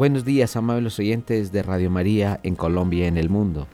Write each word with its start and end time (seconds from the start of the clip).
Buenos 0.00 0.24
días, 0.24 0.56
amables 0.56 0.98
oyentes 0.98 1.52
de 1.52 1.62
Radio 1.62 1.90
María 1.90 2.40
en 2.42 2.56
Colombia 2.56 3.04
y 3.04 3.08
en 3.08 3.18
el 3.18 3.28
mundo. 3.28 3.66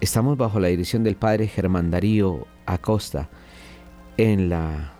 Estamos 0.00 0.38
bajo 0.38 0.58
la 0.58 0.68
dirección 0.68 1.04
del 1.04 1.16
Padre 1.16 1.48
Germán 1.48 1.90
Darío 1.90 2.46
Acosta 2.64 3.28
en 4.16 4.48
la 4.48 4.94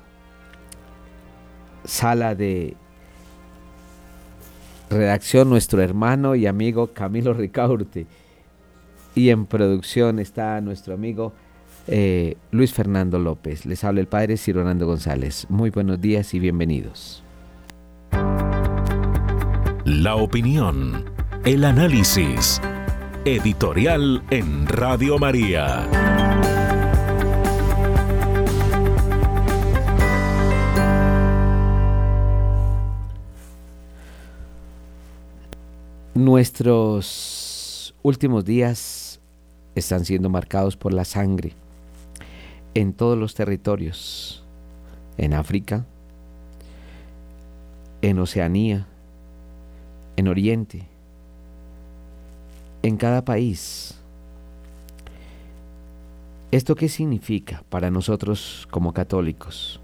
sala 1.85 2.35
de 2.35 2.77
redacción 4.91 5.49
nuestro 5.49 5.81
hermano 5.81 6.35
y 6.35 6.47
amigo 6.47 6.89
Camilo 6.89 7.33
Ricaurte. 7.33 8.07
Y 9.15 9.31
en 9.31 9.47
producción 9.47 10.19
está 10.19 10.61
nuestro 10.61 10.93
amigo 10.93 11.33
eh, 11.87 12.37
Luis 12.51 12.75
Fernando 12.75 13.19
López. 13.19 13.65
Les 13.65 13.83
habla 13.83 14.03
el 14.03 14.09
Padre 14.09 14.37
Cironando 14.37 14.85
González. 14.85 15.47
Muy 15.49 15.71
buenos 15.71 16.03
días 16.03 16.35
y 16.35 16.39
bienvenidos. 16.39 17.25
La 19.85 20.15
opinión, 20.15 21.07
el 21.47 21.65
análisis. 21.65 22.61
Editorial 23.25 24.23
en 24.31 24.67
Radio 24.67 25.19
María. 25.19 25.89
Nuestros 36.13 37.95
últimos 38.03 38.45
días 38.45 39.19
están 39.75 40.05
siendo 40.05 40.29
marcados 40.29 40.77
por 40.77 40.93
la 40.93 41.07
sangre 41.07 41.55
en 42.75 42.93
todos 42.93 43.17
los 43.17 43.35
territorios, 43.35 44.45
en 45.17 45.33
África, 45.33 45.87
en 48.03 48.19
Oceanía, 48.19 48.87
en 50.21 50.29
Oriente, 50.29 50.83
en 52.83 52.97
cada 52.99 53.25
país. 53.25 53.95
¿Esto 56.51 56.75
qué 56.75 56.89
significa 56.89 57.63
para 57.71 57.91
nosotros 57.91 58.69
como 58.71 58.93
católicos? 58.93 59.81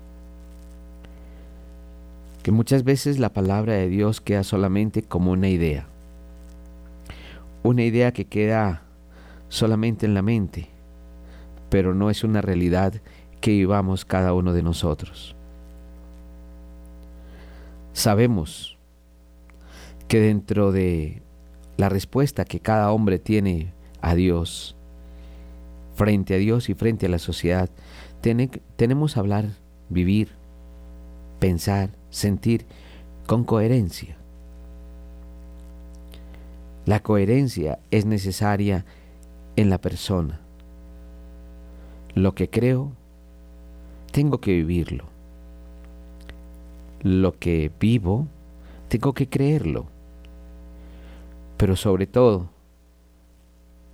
Que 2.43 2.53
muchas 2.53 2.85
veces 2.85 3.19
la 3.19 3.31
palabra 3.31 3.73
de 3.75 3.89
Dios 3.89 4.21
queda 4.21 4.45
solamente 4.45 5.03
como 5.03 5.33
una 5.33 5.49
idea. 5.49 5.87
Una 7.63 7.83
idea 7.83 8.13
que 8.13 8.27
queda 8.27 8.83
solamente 9.49 10.05
en 10.05 10.13
la 10.13 10.23
mente, 10.23 10.69
pero 11.71 11.95
no 11.95 12.11
es 12.11 12.25
una 12.25 12.43
realidad 12.43 13.01
que 13.41 13.53
vivamos 13.53 14.05
cada 14.05 14.35
uno 14.35 14.53
de 14.53 14.63
nosotros. 14.63 15.35
Sabemos 17.95 18.76
que 20.09 20.21
dentro 20.21 20.73
de 20.73 21.23
la 21.77 21.89
respuesta 21.89 22.45
que 22.45 22.61
cada 22.61 22.93
hombre 22.93 23.19
tiene 23.19 23.73
a 24.01 24.15
Dios, 24.15 24.77
frente 25.95 26.35
a 26.35 26.39
Dios 26.39 26.69
y 26.69 26.75
frente 26.75 27.07
a 27.07 27.09
la 27.09 27.19
sociedad, 27.19 27.69
tenemos 28.77 29.15
que 29.15 29.21
hablar, 29.21 29.47
vivir, 29.89 30.31
pensar, 31.39 31.91
sentir 32.11 32.67
con 33.27 33.45
coherencia. 33.45 34.17
La 36.85 37.01
coherencia 37.01 37.81
es 37.91 38.07
necesaria 38.07 38.85
en 39.57 39.71
la 39.71 39.79
persona. 39.79 40.41
Lo 42.15 42.35
que 42.35 42.49
creo, 42.49 42.93
tengo 44.13 44.41
que 44.41 44.53
vivirlo. 44.53 45.05
Lo 47.03 47.39
que 47.39 47.71
vivo, 47.81 48.27
tengo 48.89 49.15
que 49.15 49.29
creerlo. 49.29 49.96
Pero 51.57 51.77
sobre 51.77 52.07
todo, 52.07 52.51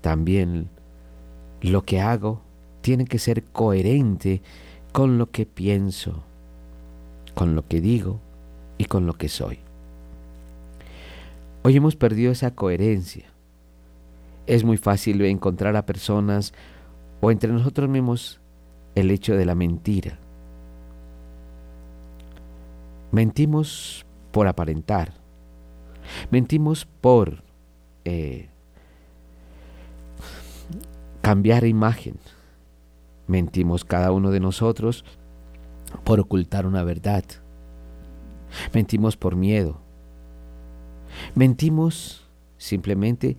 también 0.00 0.68
lo 1.60 1.84
que 1.84 2.00
hago 2.00 2.42
tiene 2.80 3.04
que 3.06 3.18
ser 3.18 3.44
coherente 3.44 4.42
con 4.92 5.16
lo 5.16 5.30
que 5.30 5.46
pienso, 5.46 6.24
con 7.34 7.54
lo 7.54 7.66
que 7.66 7.80
digo 7.80 8.20
y 8.78 8.86
con 8.86 9.06
lo 9.06 9.14
que 9.14 9.28
soy. 9.28 9.60
Hoy 11.62 11.76
hemos 11.76 11.94
perdido 11.94 12.32
esa 12.32 12.54
coherencia. 12.54 13.26
Es 14.46 14.64
muy 14.64 14.76
fácil 14.76 15.22
encontrar 15.22 15.76
a 15.76 15.86
personas 15.86 16.52
o 17.20 17.30
entre 17.30 17.52
nosotros 17.52 17.88
mismos 17.88 18.40
el 18.96 19.12
hecho 19.12 19.36
de 19.36 19.46
la 19.46 19.54
mentira. 19.54 20.18
Mentimos 23.12 24.04
por 24.32 24.48
aparentar. 24.48 25.12
Mentimos 26.30 26.86
por 27.00 27.44
eh, 28.04 28.48
cambiar 31.20 31.64
imagen. 31.64 32.16
Mentimos 33.26 33.84
cada 33.84 34.12
uno 34.12 34.30
de 34.30 34.40
nosotros 34.40 35.04
por 36.04 36.20
ocultar 36.20 36.66
una 36.66 36.82
verdad. 36.82 37.24
Mentimos 38.74 39.16
por 39.16 39.36
miedo. 39.36 39.80
Mentimos 41.34 42.28
simplemente 42.58 43.36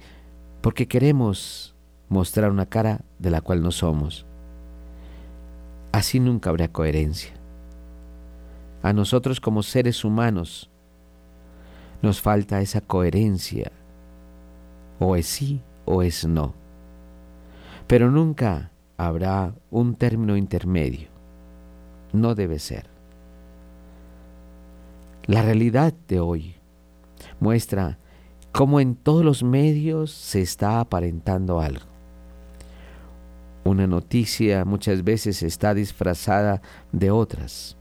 porque 0.62 0.88
queremos 0.88 1.76
mostrar 2.10 2.52
una 2.52 2.66
cara 2.66 3.02
de 3.20 3.30
la 3.30 3.42
cual 3.42 3.62
no 3.62 3.72
somos. 3.72 4.26
Así 5.92 6.20
nunca 6.20 6.50
habrá 6.50 6.70
coherencia. 6.70 7.34
A 8.82 8.94
nosotros 8.94 9.40
como 9.40 9.64
seres 9.64 10.04
humanos 10.04 10.70
nos 12.02 12.22
falta 12.22 12.62
esa 12.62 12.82
coherencia 12.82 13.72
o 15.04 15.16
es 15.16 15.28
sí 15.28 15.62
o 15.86 16.02
es 16.02 16.26
no. 16.26 16.54
Pero 17.88 18.10
nunca 18.10 18.72
habrá 18.98 19.54
un 19.70 19.96
término 19.96 20.38
intermedio. 20.38 21.10
No 22.14 22.36
debe 22.36 22.60
ser. 22.60 22.86
La 25.26 25.42
realidad 25.42 25.94
de 26.08 26.20
hoy 26.20 26.56
muestra 27.40 27.98
cómo 28.52 28.80
en 28.80 28.96
todos 28.96 29.26
los 29.26 29.44
medios 29.44 30.12
se 30.12 30.42
está 30.42 30.80
aparentando 30.80 31.60
algo. 31.60 31.86
Una 33.66 33.88
noticia 33.88 34.66
muchas 34.66 35.04
veces 35.04 35.44
está 35.44 35.74
disfrazada 35.74 36.62
de 36.92 37.12
otras 37.12 37.78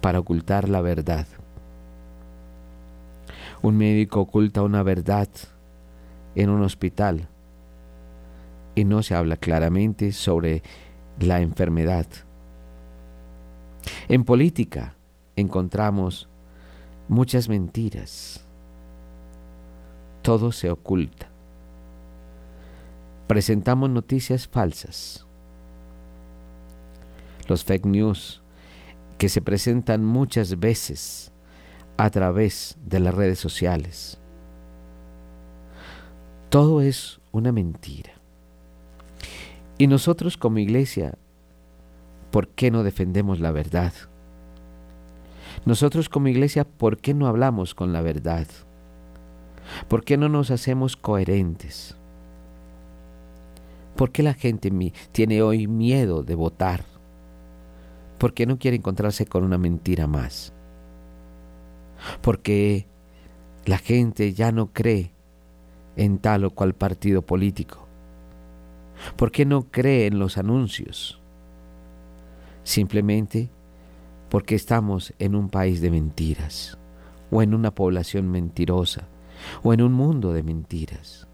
para 0.00 0.18
ocultar 0.18 0.68
la 0.68 0.80
verdad. 0.80 1.26
Un 3.62 3.76
médico 3.76 4.20
oculta 4.20 4.62
una 4.62 4.82
verdad 4.82 5.28
en 6.34 6.50
un 6.50 6.62
hospital 6.62 7.28
y 8.74 8.84
no 8.84 9.02
se 9.02 9.14
habla 9.14 9.36
claramente 9.36 10.12
sobre 10.12 10.62
la 11.18 11.40
enfermedad. 11.40 12.06
En 14.08 14.24
política 14.24 14.96
encontramos 15.36 16.28
muchas 17.08 17.48
mentiras. 17.48 18.44
Todo 20.22 20.52
se 20.52 20.70
oculta. 20.70 21.28
Presentamos 23.26 23.90
noticias 23.90 24.48
falsas. 24.48 25.26
Los 27.48 27.64
fake 27.64 27.86
news 27.86 28.42
que 29.18 29.28
se 29.28 29.42
presentan 29.42 30.04
muchas 30.04 30.58
veces 30.58 31.30
a 31.96 32.10
través 32.10 32.76
de 32.84 33.00
las 33.00 33.14
redes 33.14 33.38
sociales 33.38 34.18
todo 36.54 36.82
es 36.82 37.18
una 37.32 37.50
mentira. 37.50 38.12
Y 39.76 39.88
nosotros 39.88 40.36
como 40.36 40.60
iglesia, 40.60 41.18
¿por 42.30 42.46
qué 42.46 42.70
no 42.70 42.84
defendemos 42.84 43.40
la 43.40 43.50
verdad? 43.50 43.92
Nosotros 45.66 46.08
como 46.08 46.28
iglesia, 46.28 46.62
¿por 46.62 46.98
qué 46.98 47.12
no 47.12 47.26
hablamos 47.26 47.74
con 47.74 47.92
la 47.92 48.02
verdad? 48.02 48.46
¿Por 49.88 50.04
qué 50.04 50.16
no 50.16 50.28
nos 50.28 50.52
hacemos 50.52 50.96
coherentes? 50.96 51.96
¿Por 53.96 54.12
qué 54.12 54.22
la 54.22 54.34
gente 54.34 54.70
tiene 55.10 55.42
hoy 55.42 55.66
miedo 55.66 56.22
de 56.22 56.36
votar? 56.36 56.84
¿Por 58.16 58.32
qué 58.32 58.46
no 58.46 58.60
quiere 58.60 58.76
encontrarse 58.76 59.26
con 59.26 59.42
una 59.42 59.58
mentira 59.58 60.06
más? 60.06 60.52
Porque 62.22 62.86
la 63.64 63.78
gente 63.78 64.34
ya 64.34 64.52
no 64.52 64.72
cree 64.72 65.13
en 65.96 66.18
tal 66.18 66.44
o 66.44 66.50
cual 66.50 66.74
partido 66.74 67.22
político. 67.22 67.86
¿Por 69.16 69.30
qué 69.30 69.44
no 69.44 69.70
cree 69.70 70.06
en 70.06 70.18
los 70.18 70.38
anuncios? 70.38 71.20
Simplemente 72.62 73.50
porque 74.28 74.54
estamos 74.54 75.12
en 75.18 75.34
un 75.34 75.48
país 75.48 75.80
de 75.80 75.90
mentiras, 75.90 76.78
o 77.30 77.42
en 77.42 77.54
una 77.54 77.74
población 77.74 78.30
mentirosa, 78.30 79.06
o 79.62 79.72
en 79.72 79.82
un 79.82 79.92
mundo 79.92 80.32
de 80.32 80.42
mentiras. 80.42 81.28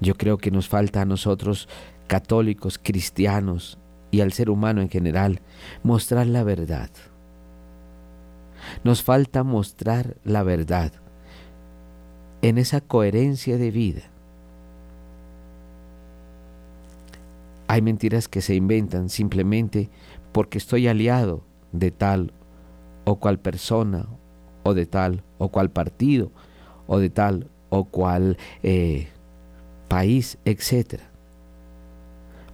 Yo 0.00 0.14
creo 0.14 0.38
que 0.38 0.50
nos 0.50 0.68
falta 0.68 1.02
a 1.02 1.06
nosotros, 1.06 1.68
católicos, 2.06 2.78
cristianos 2.82 3.78
y 4.10 4.20
al 4.20 4.32
ser 4.32 4.50
humano 4.50 4.80
en 4.80 4.88
general, 4.88 5.40
mostrar 5.82 6.26
la 6.26 6.44
verdad. 6.44 6.90
Nos 8.84 9.02
falta 9.02 9.42
mostrar 9.42 10.16
la 10.24 10.42
verdad 10.42 10.92
en 12.42 12.58
esa 12.58 12.80
coherencia 12.80 13.58
de 13.58 13.70
vida. 13.70 14.02
Hay 17.68 17.82
mentiras 17.82 18.28
que 18.28 18.40
se 18.40 18.54
inventan 18.54 19.08
simplemente 19.08 19.90
porque 20.32 20.58
estoy 20.58 20.86
aliado 20.88 21.42
de 21.72 21.90
tal 21.90 22.32
o 23.04 23.16
cual 23.16 23.38
persona, 23.38 24.06
o 24.62 24.74
de 24.74 24.86
tal 24.86 25.22
o 25.38 25.48
cual 25.48 25.70
partido, 25.70 26.30
o 26.86 26.98
de 26.98 27.10
tal 27.10 27.48
o 27.68 27.84
cual 27.84 28.36
eh, 28.62 29.08
país, 29.88 30.38
etc. 30.44 31.00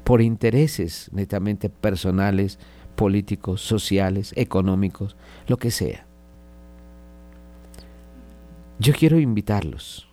Por 0.04 0.22
intereses 0.22 1.10
netamente 1.12 1.68
personales, 1.68 2.58
políticos, 2.96 3.60
sociales, 3.60 4.32
económicos, 4.36 5.16
lo 5.46 5.56
que 5.56 5.70
sea. 5.70 6.06
Yo 8.82 8.92
quiero 8.94 9.20
invitarlos 9.20 10.08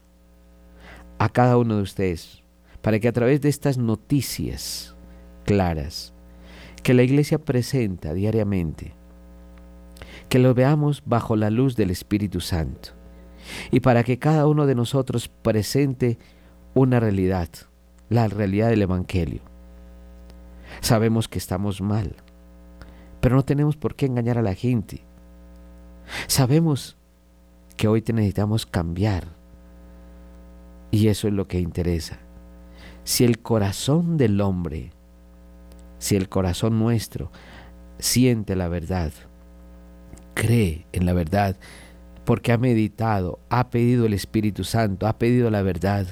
a 1.18 1.28
cada 1.30 1.58
uno 1.58 1.78
de 1.78 1.82
ustedes 1.82 2.44
para 2.84 3.00
que 3.00 3.08
a 3.08 3.12
través 3.12 3.42
de 3.42 3.50
estas 3.50 3.80
noticias 3.80 4.96
claras 5.44 6.14
que 6.84 6.94
la 6.94 7.02
iglesia 7.02 7.40
presenta 7.40 8.14
diariamente, 8.14 8.94
que 10.30 10.38
lo 10.38 10.54
veamos 10.54 11.02
bajo 11.04 11.36
la 11.36 11.50
luz 11.50 11.76
del 11.76 11.90
Espíritu 11.90 12.42
Santo 12.42 12.90
y 13.72 13.80
para 13.80 14.04
que 14.04 14.20
cada 14.20 14.46
uno 14.46 14.68
de 14.68 14.76
nosotros 14.76 15.30
presente 15.30 16.20
una 16.76 17.00
realidad, 17.00 17.50
la 18.08 18.28
realidad 18.28 18.70
del 18.70 18.84
Evangelio. 18.84 19.42
Sabemos 20.82 21.28
que 21.28 21.40
estamos 21.40 21.82
mal, 21.82 22.18
pero 23.20 23.36
no 23.36 23.44
tenemos 23.44 23.78
por 23.78 23.96
qué 23.96 24.06
engañar 24.06 24.38
a 24.38 24.44
la 24.44 24.54
gente. 24.54 25.02
Sabemos 26.28 26.99
que 27.80 27.88
hoy 27.88 28.04
necesitamos 28.06 28.66
cambiar 28.66 29.24
y 30.92 31.08
eso 31.08 31.30
es 31.30 31.34
lo 31.34 31.48
que 31.48 31.62
interesa. 31.62 32.20
Si 33.06 33.24
el 33.24 33.40
corazón 33.40 34.18
del 34.18 34.42
hombre, 34.42 34.92
si 35.98 36.18
el 36.18 36.28
corazón 36.28 36.78
nuestro 36.78 37.32
siente 37.98 38.58
la 38.58 38.68
verdad, 38.68 39.14
cree 40.34 40.88
en 40.92 41.06
la 41.06 41.14
verdad, 41.14 41.56
porque 42.26 42.52
ha 42.52 42.58
meditado, 42.58 43.40
ha 43.48 43.70
pedido 43.70 44.06
el 44.06 44.14
Espíritu 44.14 44.66
Santo, 44.66 45.08
ha 45.08 45.18
pedido 45.18 45.50
la 45.50 45.62
verdad, 45.62 46.06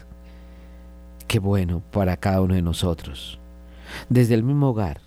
qué 1.28 1.40
bueno 1.40 1.82
para 1.92 2.16
cada 2.16 2.40
uno 2.40 2.56
de 2.56 2.62
nosotros. 2.62 3.42
Desde 4.08 4.36
el 4.36 4.44
mismo 4.44 4.70
hogar, 4.70 5.02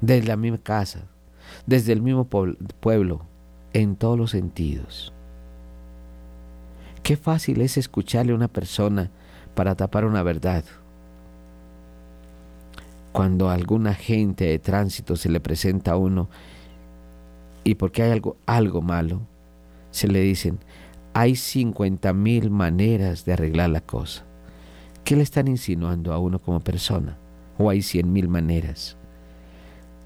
desde 0.00 0.28
la 0.28 0.36
misma 0.36 0.58
casa, 0.58 1.08
desde 1.66 1.92
el 1.92 2.02
mismo 2.02 2.28
pueblo, 2.28 3.26
en 3.72 3.96
todos 3.96 4.16
los 4.16 4.30
sentidos. 4.30 5.12
Qué 7.02 7.16
fácil 7.16 7.60
es 7.60 7.76
escucharle 7.76 8.32
a 8.32 8.36
una 8.36 8.48
persona 8.48 9.10
para 9.54 9.74
tapar 9.74 10.04
una 10.04 10.22
verdad. 10.22 10.64
Cuando 13.12 13.50
alguna 13.50 13.94
gente 13.94 14.44
de 14.44 14.58
tránsito 14.58 15.16
se 15.16 15.28
le 15.28 15.40
presenta 15.40 15.92
a 15.92 15.96
uno 15.96 16.28
y 17.64 17.74
porque 17.74 18.02
hay 18.02 18.12
algo, 18.12 18.36
algo 18.46 18.82
malo, 18.82 19.20
se 19.90 20.08
le 20.08 20.20
dicen, 20.20 20.58
hay 21.12 21.34
50 21.34 22.12
mil 22.12 22.50
maneras 22.50 23.24
de 23.24 23.32
arreglar 23.32 23.70
la 23.70 23.80
cosa. 23.80 24.24
¿Qué 25.04 25.16
le 25.16 25.22
están 25.22 25.48
insinuando 25.48 26.12
a 26.12 26.18
uno 26.18 26.38
como 26.38 26.60
persona? 26.60 27.18
O 27.58 27.68
hay 27.68 27.82
cien 27.82 28.12
mil 28.12 28.28
maneras. 28.28 28.96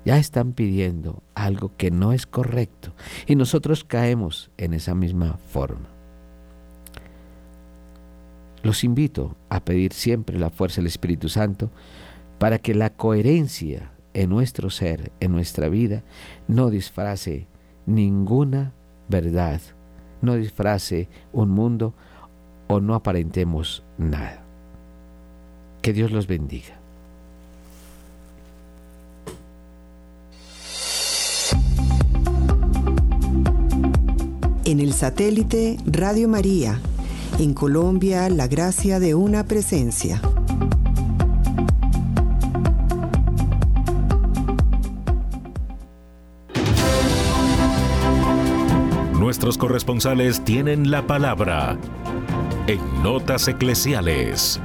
Ya 0.05 0.19
están 0.19 0.52
pidiendo 0.52 1.23
algo 1.35 1.73
que 1.76 1.90
no 1.90 2.12
es 2.12 2.26
correcto 2.26 2.93
y 3.26 3.37
nosotros 3.37 3.85
caemos 3.85 4.50
en 4.56 4.75
esa 4.75 4.94
misma 4.94 5.38
forma. 5.49 5.94
Los 8.64 8.82
invito 8.82 9.37
a 9.50 9.62
pedir 9.62 9.93
siempre 9.93 10.38
la 10.38 10.49
fuerza 10.49 10.76
del 10.76 10.87
Espíritu 10.87 11.28
Santo 11.28 11.70
para 12.38 12.58
que 12.58 12.75
la 12.75 12.88
coherencia 12.88 13.93
en 14.14 14.31
nuestro 14.31 14.70
ser, 14.70 15.12
en 15.20 15.32
nuestra 15.32 15.69
vida, 15.69 16.02
no 16.49 16.70
disfrace 16.70 17.46
ninguna 17.84 18.72
verdad, 19.06 19.61
no 20.22 20.37
disfrace 20.37 21.11
un 21.34 21.50
mundo 21.50 21.93
o 22.66 22.81
no 22.81 22.94
aparentemos 22.94 23.84
nada. 23.99 24.43
Que 25.82 25.93
Dios 25.93 26.11
los 26.11 26.26
bendiga. 26.26 26.78
En 34.64 34.81
el 34.81 34.94
satélite 34.94 35.76
Radio 35.84 36.26
María, 36.28 36.81
en 37.39 37.55
Colombia, 37.55 38.29
la 38.29 38.47
gracia 38.47 39.01
de 39.01 39.15
una 39.15 39.45
presencia. 39.45 40.21
Nuestros 49.19 49.59
corresponsales 49.59 50.45
tienen 50.45 50.91
la 50.91 51.07
palabra 51.07 51.76
en 52.67 53.03
Notas 53.03 53.49
Eclesiales. 53.49 54.61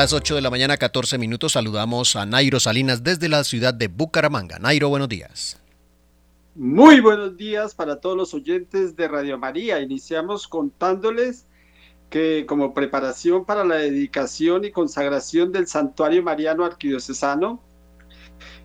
Las 0.00 0.14
8 0.14 0.34
de 0.34 0.40
la 0.40 0.48
mañana, 0.48 0.78
14 0.78 1.18
minutos, 1.18 1.52
saludamos 1.52 2.16
a 2.16 2.24
Nairo 2.24 2.58
Salinas 2.58 3.04
desde 3.04 3.28
la 3.28 3.44
ciudad 3.44 3.74
de 3.74 3.88
Bucaramanga. 3.88 4.58
Nairo, 4.58 4.88
buenos 4.88 5.10
días. 5.10 5.60
Muy 6.54 7.00
buenos 7.00 7.36
días 7.36 7.74
para 7.74 8.00
todos 8.00 8.16
los 8.16 8.32
oyentes 8.32 8.96
de 8.96 9.08
Radio 9.08 9.36
María. 9.36 9.78
Iniciamos 9.78 10.48
contándoles 10.48 11.46
que 12.08 12.46
como 12.48 12.72
preparación 12.72 13.44
para 13.44 13.62
la 13.62 13.74
dedicación 13.74 14.64
y 14.64 14.70
consagración 14.70 15.52
del 15.52 15.66
Santuario 15.66 16.22
Mariano 16.22 16.64
Arquidiocesano, 16.64 17.62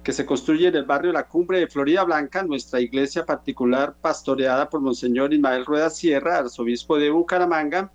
que 0.03 0.13
se 0.13 0.25
construye 0.25 0.69
en 0.69 0.75
el 0.75 0.85
barrio 0.85 1.11
La 1.11 1.27
Cumbre 1.27 1.59
de 1.59 1.67
Florida 1.67 2.05
Blanca, 2.05 2.43
nuestra 2.43 2.79
iglesia 2.79 3.25
particular 3.25 3.93
pastoreada 3.99 4.69
por 4.69 4.79
Monseñor 4.79 5.33
Ismael 5.33 5.65
Rueda 5.65 5.89
Sierra, 5.89 6.37
arzobispo 6.37 6.97
de 6.97 7.09
Bucaramanga, 7.09 7.91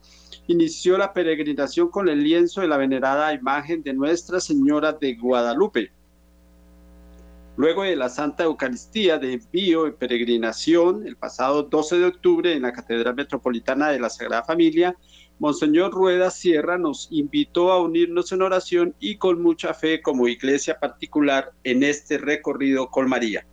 inició 0.51 0.99
la 0.99 1.13
peregrinación 1.13 1.91
con 1.91 2.09
el 2.09 2.25
lienzo 2.25 2.61
de 2.61 2.67
la 2.67 2.77
venerada 2.77 3.33
imagen 3.33 3.85
de 3.85 3.93
Nuestra 3.93 4.41
Señora 4.41 4.93
de 4.93 5.15
Guadalupe. 5.15 5.93
Luego 7.57 7.85
de 7.85 7.95
la 7.95 8.09
Santa 8.09 8.43
Eucaristía 8.43 9.19
de 9.19 9.35
envío 9.35 9.87
y 9.87 9.93
peregrinación, 9.93 11.07
el 11.07 11.17
pasado 11.17 11.63
12 11.63 11.99
de 11.99 12.07
octubre 12.07 12.53
en 12.53 12.63
la 12.63 12.73
Catedral 12.73 13.15
Metropolitana 13.15 13.91
de 13.91 14.01
la 14.01 14.11
Sagrada 14.11 14.43
Familia, 14.43 14.97
Monseñor 15.39 15.93
Rueda 15.93 16.31
Sierra 16.31 16.79
nos 16.79 17.07
invitó 17.13 17.71
a 17.71 17.81
unirnos 17.81 18.33
en 18.33 18.43
oración 18.43 18.95
y 18.99 19.19
con 19.19 19.41
mucha 19.41 19.73
fe 19.73 20.03
como 20.03 20.27
iglesia 20.27 20.81
particular 20.81 21.53
en 21.63 21.85
este 21.85 22.19
recorrido 22.19 22.91
con 22.91 23.09
María. 23.09 23.47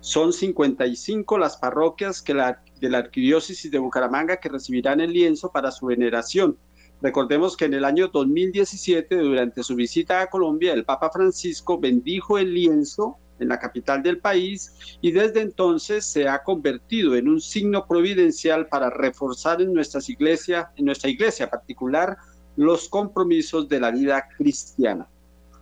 Son 0.00 0.32
55 0.32 1.38
las 1.38 1.58
parroquias 1.58 2.20
que 2.22 2.34
la, 2.34 2.60
de 2.80 2.90
la 2.90 2.98
Arquidiócesis 2.98 3.70
de 3.70 3.78
Bucaramanga 3.78 4.38
que 4.38 4.48
recibirán 4.48 5.00
el 5.00 5.12
lienzo 5.12 5.50
para 5.52 5.70
su 5.70 5.86
veneración. 5.86 6.56
Recordemos 7.02 7.56
que 7.56 7.64
en 7.64 7.74
el 7.74 7.84
año 7.84 8.08
2017, 8.08 9.16
durante 9.16 9.62
su 9.62 9.74
visita 9.74 10.20
a 10.20 10.28
Colombia, 10.28 10.72
el 10.72 10.84
Papa 10.84 11.10
Francisco 11.10 11.78
bendijo 11.78 12.38
el 12.38 12.52
lienzo 12.52 13.16
en 13.38 13.48
la 13.48 13.58
capital 13.58 14.02
del 14.02 14.18
país 14.18 14.98
y 15.00 15.12
desde 15.12 15.40
entonces 15.40 16.04
se 16.04 16.28
ha 16.28 16.42
convertido 16.42 17.16
en 17.16 17.28
un 17.28 17.40
signo 17.40 17.86
providencial 17.86 18.68
para 18.68 18.90
reforzar 18.90 19.62
en 19.62 19.72
nuestras 19.72 20.08
iglesias, 20.10 20.66
en 20.76 20.84
nuestra 20.84 21.08
iglesia 21.08 21.48
particular, 21.48 22.18
los 22.56 22.88
compromisos 22.88 23.68
de 23.68 23.80
la 23.80 23.90
vida 23.90 24.28
cristiana. 24.36 25.08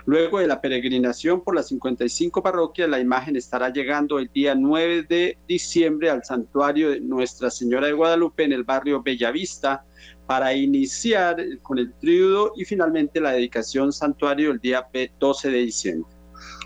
Luego 0.08 0.38
de 0.38 0.46
la 0.46 0.62
peregrinación 0.62 1.42
por 1.42 1.54
las 1.54 1.68
55 1.68 2.42
parroquias, 2.42 2.88
la 2.88 2.98
imagen 2.98 3.36
estará 3.36 3.68
llegando 3.68 4.18
el 4.18 4.30
día 4.32 4.54
9 4.54 5.02
de 5.02 5.36
diciembre 5.46 6.08
al 6.08 6.24
santuario 6.24 6.88
de 6.88 7.00
Nuestra 7.00 7.50
Señora 7.50 7.88
de 7.88 7.92
Guadalupe 7.92 8.44
en 8.44 8.54
el 8.54 8.64
barrio 8.64 9.02
Bellavista 9.02 9.84
para 10.26 10.54
iniciar 10.54 11.36
con 11.60 11.76
el 11.78 11.92
tríodo 11.92 12.54
y 12.56 12.64
finalmente 12.64 13.20
la 13.20 13.32
dedicación 13.32 13.92
santuario 13.92 14.50
el 14.50 14.60
día 14.60 14.88
12 15.20 15.50
de 15.50 15.58
diciembre. 15.58 16.10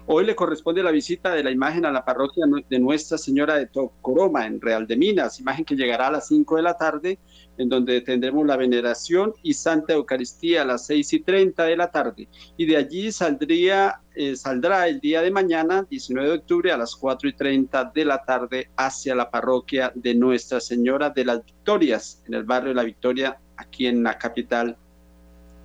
Hoy 0.06 0.24
le 0.24 0.36
corresponde 0.36 0.80
la 0.84 0.92
visita 0.92 1.34
de 1.34 1.42
la 1.42 1.50
imagen 1.50 1.84
a 1.84 1.90
la 1.90 2.04
parroquia 2.04 2.44
de 2.68 2.78
Nuestra 2.78 3.18
Señora 3.18 3.56
de 3.56 3.66
Tocoroma 3.66 4.46
en 4.46 4.60
Real 4.60 4.86
de 4.86 4.96
Minas, 4.96 5.40
imagen 5.40 5.64
que 5.64 5.74
llegará 5.74 6.06
a 6.06 6.12
las 6.12 6.28
5 6.28 6.54
de 6.54 6.62
la 6.62 6.76
tarde, 6.76 7.18
en 7.58 7.68
donde 7.68 8.00
tendremos 8.00 8.46
la 8.46 8.56
veneración 8.56 9.32
y 9.42 9.54
Santa 9.54 9.92
Eucaristía 9.92 10.62
a 10.62 10.64
las 10.64 10.86
6 10.86 11.12
y 11.12 11.20
30 11.20 11.64
de 11.64 11.76
la 11.76 11.90
tarde. 11.90 12.28
Y 12.56 12.66
de 12.66 12.76
allí 12.76 13.12
saldría, 13.12 14.00
eh, 14.14 14.36
saldrá 14.36 14.88
el 14.88 15.00
día 15.00 15.22
de 15.22 15.30
mañana, 15.30 15.86
19 15.88 16.28
de 16.28 16.34
octubre, 16.36 16.72
a 16.72 16.76
las 16.76 16.96
4 16.96 17.28
y 17.28 17.32
30 17.34 17.92
de 17.94 18.04
la 18.04 18.22
tarde 18.24 18.70
hacia 18.76 19.14
la 19.14 19.30
parroquia 19.30 19.92
de 19.94 20.14
Nuestra 20.14 20.60
Señora 20.60 21.10
de 21.10 21.24
las 21.24 21.44
Victorias, 21.44 22.22
en 22.26 22.34
el 22.34 22.44
barrio 22.44 22.70
de 22.70 22.76
la 22.76 22.84
Victoria, 22.84 23.38
aquí 23.56 23.86
en 23.86 24.02
la 24.02 24.18
capital 24.18 24.76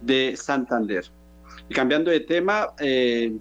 de 0.01 0.36
Santander. 0.36 1.06
Y 1.70 1.74
cambiando 1.74 2.12
de 2.12 2.20
tema, 2.20 2.74
eh, 2.79 3.36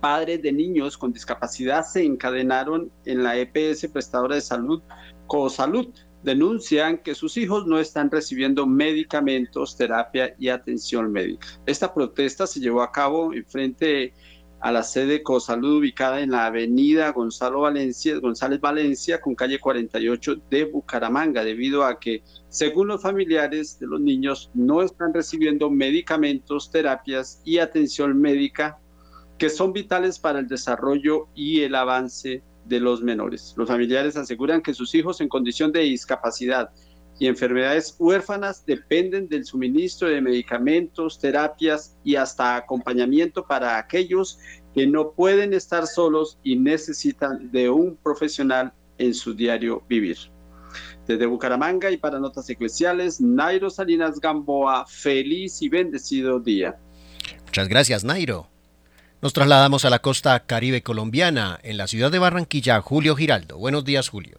padres 0.00 0.42
de 0.42 0.52
niños 0.52 0.96
con 0.96 1.12
discapacidad 1.12 1.84
se 1.84 2.04
encadenaron 2.04 2.90
en 3.04 3.22
la 3.22 3.36
EPS 3.36 3.88
prestadora 3.88 4.34
de 4.34 4.40
salud 4.40 4.82
CoSalud. 5.26 5.88
Denuncian 6.26 6.98
que 6.98 7.14
sus 7.14 7.36
hijos 7.36 7.68
no 7.68 7.78
están 7.78 8.10
recibiendo 8.10 8.66
medicamentos, 8.66 9.76
terapia 9.76 10.34
y 10.40 10.48
atención 10.48 11.12
médica. 11.12 11.46
Esta 11.66 11.94
protesta 11.94 12.48
se 12.48 12.58
llevó 12.58 12.82
a 12.82 12.90
cabo 12.90 13.32
en 13.32 13.46
frente 13.46 14.12
a 14.58 14.72
la 14.72 14.82
sede 14.82 15.22
CoSalud 15.22 15.78
ubicada 15.78 16.20
en 16.20 16.32
la 16.32 16.46
avenida 16.46 17.12
Gonzalo 17.12 17.60
Valencia, 17.60 18.18
González 18.18 18.60
Valencia 18.60 19.20
con 19.20 19.36
calle 19.36 19.60
48 19.60 20.42
de 20.50 20.64
Bucaramanga, 20.64 21.44
debido 21.44 21.84
a 21.84 22.00
que, 22.00 22.24
según 22.48 22.88
los 22.88 23.02
familiares 23.02 23.78
de 23.78 23.86
los 23.86 24.00
niños, 24.00 24.50
no 24.52 24.82
están 24.82 25.14
recibiendo 25.14 25.70
medicamentos, 25.70 26.72
terapias 26.72 27.40
y 27.44 27.58
atención 27.58 28.20
médica 28.20 28.80
que 29.38 29.48
son 29.48 29.72
vitales 29.72 30.18
para 30.18 30.40
el 30.40 30.48
desarrollo 30.48 31.28
y 31.36 31.60
el 31.60 31.76
avance 31.76 32.42
de 32.66 32.80
los 32.80 33.02
menores. 33.02 33.54
Los 33.56 33.68
familiares 33.68 34.16
aseguran 34.16 34.62
que 34.62 34.74
sus 34.74 34.94
hijos 34.94 35.20
en 35.20 35.28
condición 35.28 35.72
de 35.72 35.80
discapacidad 35.80 36.70
y 37.18 37.26
enfermedades 37.26 37.96
huérfanas 37.98 38.64
dependen 38.66 39.28
del 39.28 39.44
suministro 39.44 40.08
de 40.08 40.20
medicamentos, 40.20 41.18
terapias 41.18 41.96
y 42.04 42.16
hasta 42.16 42.56
acompañamiento 42.56 43.46
para 43.46 43.78
aquellos 43.78 44.38
que 44.74 44.86
no 44.86 45.12
pueden 45.12 45.54
estar 45.54 45.86
solos 45.86 46.38
y 46.42 46.56
necesitan 46.56 47.50
de 47.50 47.70
un 47.70 47.96
profesional 47.96 48.72
en 48.98 49.14
su 49.14 49.34
diario 49.34 49.82
vivir. 49.88 50.18
Desde 51.06 51.24
Bucaramanga 51.24 51.90
y 51.90 51.96
para 51.96 52.18
Notas 52.18 52.50
Eclesiales, 52.50 53.20
Nairo 53.20 53.70
Salinas 53.70 54.20
Gamboa, 54.20 54.84
feliz 54.86 55.62
y 55.62 55.68
bendecido 55.68 56.40
día. 56.40 56.76
Muchas 57.46 57.68
gracias, 57.68 58.04
Nairo. 58.04 58.48
Nos 59.22 59.32
trasladamos 59.32 59.86
a 59.86 59.90
la 59.90 60.00
costa 60.00 60.38
caribe 60.40 60.82
colombiana, 60.82 61.58
en 61.62 61.78
la 61.78 61.86
ciudad 61.86 62.12
de 62.12 62.18
Barranquilla, 62.18 62.82
Julio 62.82 63.16
Giraldo. 63.16 63.56
Buenos 63.56 63.82
días, 63.82 64.10
Julio. 64.10 64.36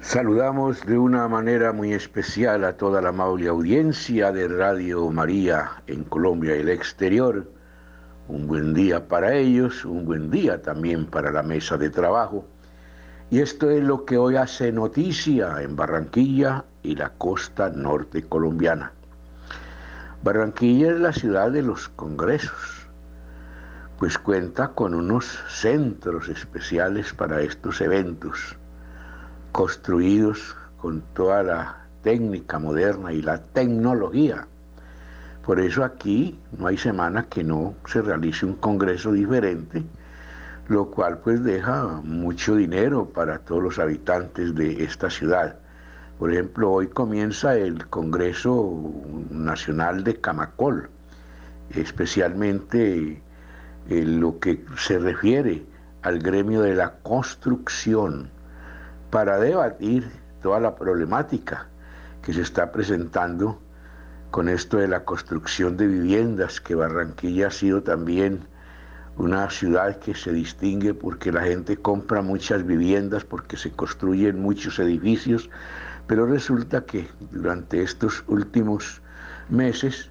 Saludamos 0.00 0.84
de 0.84 0.98
una 0.98 1.28
manera 1.28 1.72
muy 1.72 1.92
especial 1.92 2.64
a 2.64 2.76
toda 2.76 3.00
la 3.00 3.10
amable 3.10 3.48
audiencia 3.48 4.32
de 4.32 4.48
Radio 4.48 5.08
María 5.10 5.82
en 5.86 6.02
Colombia 6.02 6.56
y 6.56 6.60
el 6.60 6.70
exterior. 6.70 7.48
Un 8.26 8.48
buen 8.48 8.74
día 8.74 9.06
para 9.06 9.32
ellos, 9.36 9.84
un 9.84 10.04
buen 10.04 10.28
día 10.28 10.60
también 10.60 11.06
para 11.06 11.30
la 11.30 11.44
mesa 11.44 11.76
de 11.76 11.90
trabajo. 11.90 12.44
Y 13.30 13.38
esto 13.38 13.70
es 13.70 13.84
lo 13.84 14.04
que 14.04 14.18
hoy 14.18 14.34
hace 14.34 14.72
noticia 14.72 15.62
en 15.62 15.76
Barranquilla 15.76 16.64
y 16.82 16.96
la 16.96 17.10
costa 17.10 17.70
norte 17.70 18.24
colombiana. 18.24 18.92
Barranquilla 20.22 20.90
es 20.90 21.00
la 21.00 21.14
ciudad 21.14 21.50
de 21.50 21.62
los 21.62 21.88
congresos, 21.88 22.86
pues 23.98 24.18
cuenta 24.18 24.68
con 24.68 24.94
unos 24.94 25.24
centros 25.48 26.28
especiales 26.28 27.14
para 27.14 27.40
estos 27.40 27.80
eventos, 27.80 28.54
construidos 29.50 30.54
con 30.76 31.00
toda 31.14 31.42
la 31.42 31.86
técnica 32.02 32.58
moderna 32.58 33.14
y 33.14 33.22
la 33.22 33.38
tecnología. 33.38 34.46
Por 35.42 35.58
eso 35.58 35.84
aquí 35.84 36.38
no 36.58 36.66
hay 36.66 36.76
semana 36.76 37.24
que 37.24 37.42
no 37.42 37.74
se 37.86 38.02
realice 38.02 38.44
un 38.44 38.56
congreso 38.56 39.12
diferente, 39.12 39.82
lo 40.68 40.90
cual 40.90 41.20
pues 41.20 41.42
deja 41.42 42.02
mucho 42.04 42.56
dinero 42.56 43.06
para 43.06 43.38
todos 43.38 43.62
los 43.62 43.78
habitantes 43.78 44.54
de 44.54 44.84
esta 44.84 45.08
ciudad. 45.08 45.56
Por 46.20 46.30
ejemplo, 46.30 46.70
hoy 46.70 46.88
comienza 46.88 47.54
el 47.54 47.86
Congreso 47.86 48.78
Nacional 49.30 50.04
de 50.04 50.20
Camacol, 50.20 50.90
especialmente 51.70 53.22
en 53.88 54.20
lo 54.20 54.38
que 54.38 54.62
se 54.76 54.98
refiere 54.98 55.64
al 56.02 56.18
gremio 56.18 56.60
de 56.60 56.74
la 56.74 56.98
construcción, 56.98 58.28
para 59.08 59.38
debatir 59.38 60.10
toda 60.42 60.60
la 60.60 60.74
problemática 60.76 61.68
que 62.20 62.34
se 62.34 62.42
está 62.42 62.70
presentando 62.70 63.58
con 64.30 64.50
esto 64.50 64.76
de 64.76 64.88
la 64.88 65.06
construcción 65.06 65.78
de 65.78 65.86
viviendas, 65.86 66.60
que 66.60 66.74
Barranquilla 66.74 67.46
ha 67.46 67.50
sido 67.50 67.82
también 67.82 68.46
una 69.16 69.48
ciudad 69.48 69.96
que 69.98 70.14
se 70.14 70.32
distingue 70.32 70.92
porque 70.92 71.32
la 71.32 71.44
gente 71.44 71.78
compra 71.78 72.20
muchas 72.20 72.66
viviendas, 72.66 73.24
porque 73.24 73.56
se 73.56 73.70
construyen 73.70 74.42
muchos 74.42 74.78
edificios, 74.78 75.48
pero 76.10 76.26
resulta 76.26 76.84
que 76.84 77.08
durante 77.30 77.84
estos 77.84 78.24
últimos 78.26 79.00
meses 79.48 80.10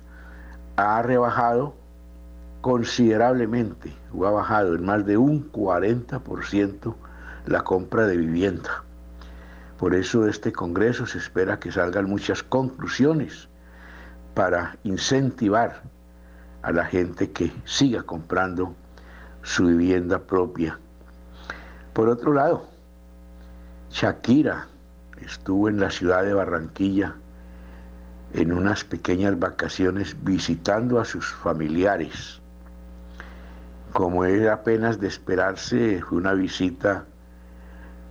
ha 0.77 1.01
rebajado 1.01 1.75
considerablemente, 2.62 3.94
o 4.13 4.25
ha 4.25 4.32
bajado 4.32 4.75
en 4.75 4.86
más 4.86 5.06
de 5.06 5.18
un 5.18 5.51
40% 5.51 6.96
la 7.48 7.65
compra 7.65 8.08
de 8.08 8.15
vivienda. 8.15 8.86
Por 9.77 9.94
eso 9.94 10.25
este 10.25 10.53
Congreso 10.53 11.06
se 11.06 11.18
espera 11.18 11.60
que 11.60 11.70
salgan 11.70 12.06
muchas 12.06 12.44
conclusiones 12.44 13.50
para 14.36 14.77
incentivar 14.86 15.82
a 16.62 16.72
la 16.72 16.86
gente 16.86 17.29
que 17.32 17.51
siga 17.65 18.03
comprando 18.03 18.74
su 19.44 19.65
vivienda 19.65 20.18
propia. 20.18 20.79
Por 21.91 22.08
otro 22.08 22.32
lado, 22.32 22.70
Shakira 23.89 24.70
estuvo 25.25 25.69
en 25.69 25.79
la 25.79 25.89
ciudad 25.89 26.23
de 26.23 26.33
Barranquilla 26.33 27.15
en 28.33 28.53
unas 28.53 28.83
pequeñas 28.83 29.39
vacaciones 29.39 30.15
visitando 30.23 30.99
a 30.99 31.05
sus 31.05 31.25
familiares. 31.25 32.41
Como 33.93 34.23
era 34.25 34.53
apenas 34.53 34.99
de 34.99 35.07
esperarse, 35.07 36.01
fue 36.01 36.19
una 36.19 36.33
visita 36.33 37.05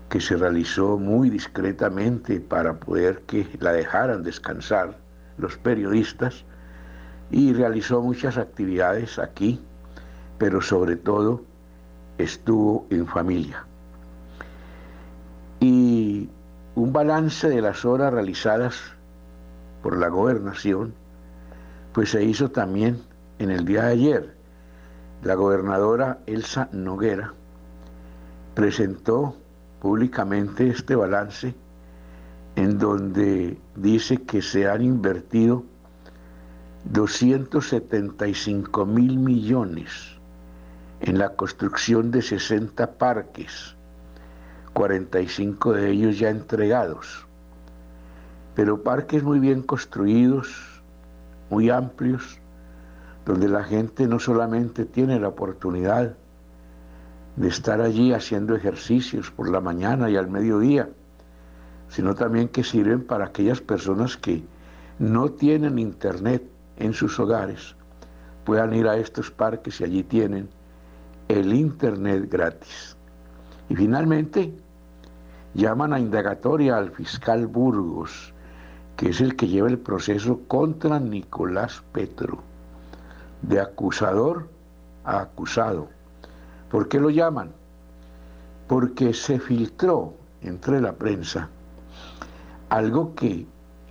que 0.08 0.20
se 0.20 0.36
realizó 0.36 0.98
muy 0.98 1.30
discretamente 1.30 2.40
para 2.40 2.74
poder 2.74 3.20
que 3.22 3.46
la 3.60 3.72
dejaran 3.72 4.22
descansar 4.22 4.96
los 5.36 5.56
periodistas 5.58 6.44
y 7.30 7.52
realizó 7.52 8.02
muchas 8.02 8.38
actividades 8.38 9.18
aquí, 9.18 9.60
pero 10.38 10.60
sobre 10.60 10.96
todo 10.96 11.44
estuvo 12.16 12.86
en 12.90 13.06
familia. 13.06 13.64
Y 15.60 16.28
un 16.88 16.94
balance 16.94 17.50
de 17.50 17.60
las 17.60 17.84
horas 17.84 18.14
realizadas 18.14 18.80
por 19.82 19.98
la 19.98 20.08
gobernación, 20.08 20.94
pues 21.92 22.12
se 22.12 22.24
hizo 22.24 22.50
también 22.50 23.02
en 23.38 23.50
el 23.50 23.66
día 23.66 23.82
de 23.82 23.92
ayer. 23.92 24.34
La 25.22 25.34
gobernadora 25.34 26.20
Elsa 26.24 26.70
Noguera 26.72 27.34
presentó 28.54 29.36
públicamente 29.82 30.68
este 30.68 30.94
balance 30.94 31.54
en 32.56 32.78
donde 32.78 33.58
dice 33.76 34.22
que 34.22 34.40
se 34.40 34.66
han 34.66 34.80
invertido 34.80 35.64
275 36.84 38.86
mil 38.86 39.18
millones 39.18 40.18
en 41.00 41.18
la 41.18 41.36
construcción 41.36 42.10
de 42.10 42.22
60 42.22 42.96
parques 42.96 43.76
45 44.78 45.72
de 45.72 45.90
ellos 45.90 46.20
ya 46.20 46.30
entregados, 46.30 47.26
pero 48.54 48.84
parques 48.84 49.24
muy 49.24 49.40
bien 49.40 49.60
construidos, 49.60 50.80
muy 51.50 51.68
amplios, 51.68 52.38
donde 53.26 53.48
la 53.48 53.64
gente 53.64 54.06
no 54.06 54.20
solamente 54.20 54.84
tiene 54.84 55.18
la 55.18 55.26
oportunidad 55.26 56.14
de 57.34 57.48
estar 57.48 57.80
allí 57.80 58.12
haciendo 58.12 58.54
ejercicios 58.54 59.32
por 59.32 59.50
la 59.50 59.60
mañana 59.60 60.10
y 60.10 60.16
al 60.16 60.30
mediodía, 60.30 60.88
sino 61.88 62.14
también 62.14 62.46
que 62.46 62.62
sirven 62.62 63.02
para 63.04 63.24
aquellas 63.24 63.60
personas 63.60 64.16
que 64.16 64.44
no 65.00 65.28
tienen 65.28 65.80
internet 65.80 66.44
en 66.76 66.92
sus 66.92 67.18
hogares 67.18 67.74
puedan 68.44 68.72
ir 68.74 68.86
a 68.86 68.96
estos 68.96 69.28
parques 69.32 69.80
y 69.80 69.84
allí 69.84 70.04
tienen 70.04 70.48
el 71.26 71.52
internet 71.52 72.30
gratis. 72.30 72.96
Y 73.68 73.74
finalmente 73.74 74.54
llaman 75.54 75.92
a 75.92 76.00
indagatoria 76.00 76.76
al 76.76 76.90
fiscal 76.90 77.46
Burgos, 77.46 78.32
que 78.96 79.10
es 79.10 79.20
el 79.20 79.36
que 79.36 79.48
lleva 79.48 79.68
el 79.68 79.78
proceso 79.78 80.40
contra 80.48 80.98
Nicolás 80.98 81.82
Petro, 81.92 82.42
de 83.42 83.60
acusador 83.60 84.48
a 85.04 85.20
acusado. 85.20 85.88
¿Por 86.70 86.88
qué 86.88 87.00
lo 87.00 87.10
llaman? 87.10 87.52
Porque 88.66 89.14
se 89.14 89.38
filtró 89.38 90.14
entre 90.42 90.80
la 90.80 90.92
prensa 90.92 91.48
algo 92.68 93.14
que 93.14 93.46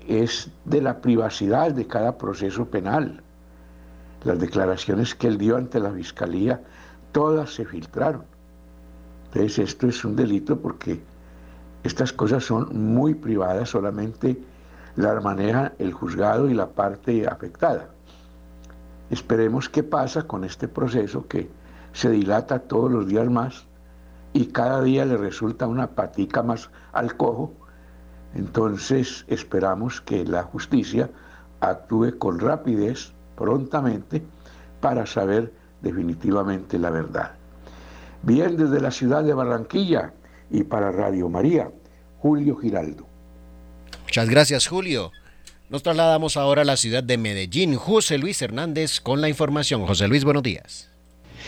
es 0.08 0.50
de 0.66 0.82
la 0.82 1.02
privacidad 1.02 1.72
de 1.72 1.88
cada 1.88 2.18
proceso 2.18 2.66
penal. 2.66 3.22
Las 4.24 4.40
declaraciones 4.40 5.16
que 5.16 5.28
él 5.28 5.38
dio 5.38 5.58
ante 5.58 5.80
la 5.80 5.92
fiscalía, 5.92 6.62
todas 7.12 7.54
se 7.54 7.66
filtraron. 7.66 8.24
Entonces 9.28 9.60
esto 9.60 9.88
es 9.88 10.04
un 10.06 10.16
delito 10.16 10.60
porque 10.60 11.02
estas 11.84 12.14
cosas 12.14 12.44
son 12.44 12.70
muy 12.94 13.14
privadas, 13.14 13.70
solamente 13.70 14.42
las 14.96 15.24
maneja 15.24 15.74
el 15.80 15.94
juzgado 15.94 16.50
y 16.50 16.54
la 16.54 16.68
parte 16.68 17.28
afectada. 17.28 17.90
Esperemos 19.10 19.70
qué 19.70 19.84
pasa 19.84 20.24
con 20.24 20.44
este 20.44 20.68
proceso 20.68 21.28
que 21.28 21.50
se 21.94 22.10
dilata 22.10 22.60
todos 22.60 22.92
los 22.92 23.08
días 23.08 23.30
más 23.30 23.66
y 24.34 24.48
cada 24.48 24.82
día 24.82 25.06
le 25.06 25.18
resulta 25.18 25.68
una 25.68 25.88
patica 25.88 26.44
más 26.44 26.70
al 26.92 27.16
cojo 27.16 27.54
entonces 28.34 29.26
esperamos 29.28 30.02
que 30.02 30.26
la 30.26 30.44
justicia 30.44 31.10
actúe 31.60 32.18
con 32.20 32.40
rapidez, 32.40 33.12
prontamente, 33.36 34.24
para 34.82 35.06
saber 35.06 35.52
definitivamente 35.82 36.78
la 36.78 36.90
verdad. 36.90 37.32
Bien, 38.22 38.58
desde 38.58 38.80
la 38.80 38.92
ciudad 38.92 39.24
de 39.24 39.34
Barranquilla 39.34 40.14
y 40.50 40.64
para 40.64 40.92
Radio 40.92 41.30
María, 41.30 41.70
Julio 42.20 42.56
Giraldo. 42.58 43.08
Muchas 44.04 44.30
gracias, 44.30 44.68
Julio. 44.68 45.12
Nos 45.70 45.84
trasladamos 45.84 46.38
ahora 46.38 46.62
a 46.62 46.66
la 46.66 46.78
ciudad 46.78 47.04
de 47.04 47.18
Medellín. 47.18 47.76
José 47.76 48.18
Luis 48.18 48.42
Hernández 48.42 49.02
con 49.02 49.20
la 49.20 49.28
información. 49.28 49.86
José 49.86 50.08
Luis, 50.08 50.24
buenos 50.24 50.44
días. 50.44 50.90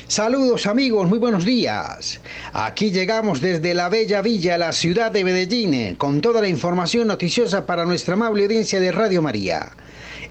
Saludos 0.08 0.66
amigos, 0.66 1.08
muy 1.08 1.20
buenos 1.20 1.46
días. 1.46 2.20
Aquí 2.54 2.92
llegamos 2.92 3.42
desde 3.42 3.74
la 3.74 3.90
bella 3.90 4.22
villa, 4.22 4.58
la 4.58 4.72
ciudad 4.72 5.12
de 5.12 5.24
Medellín, 5.24 5.96
con 5.96 6.20
toda 6.22 6.42
la 6.42 6.48
información 6.48 7.08
noticiosa 7.08 7.66
para 7.66 7.86
nuestra 7.86 8.16
amable 8.16 8.44
audiencia 8.44 8.80
de 8.80 8.92
Radio 8.92 9.22
María. 9.22 9.72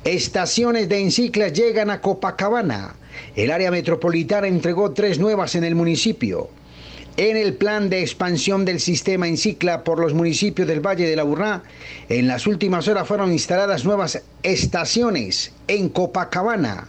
Estaciones 0.05 0.89
de 0.89 1.01
enciclas 1.01 1.53
llegan 1.53 1.91
a 1.91 2.01
Copacabana. 2.01 2.97
El 3.37 3.51
área 3.51 3.71
metropolitana 3.71 4.47
entregó 4.47 4.93
tres 4.93 5.19
nuevas 5.19 5.55
en 5.55 5.65
el 5.65 5.75
municipio. 5.75 6.51
En 7.19 7.37
el 7.37 7.55
plan 7.55 7.91
de 7.91 8.01
expansión 8.01 8.65
del 8.65 8.79
sistema 8.79 9.27
Encicla 9.27 9.83
por 9.83 9.99
los 9.99 10.15
municipios 10.15 10.69
del 10.69 10.79
Valle 10.79 11.05
de 11.05 11.17
la 11.17 11.25
Burrá, 11.25 11.65
en 12.09 12.29
las 12.29 12.47
últimas 12.47 12.87
horas 12.87 13.09
fueron 13.09 13.33
instaladas 13.33 13.85
nuevas 13.85 14.23
estaciones 14.45 15.51
en 15.67 15.89
Copacabana 15.89 16.87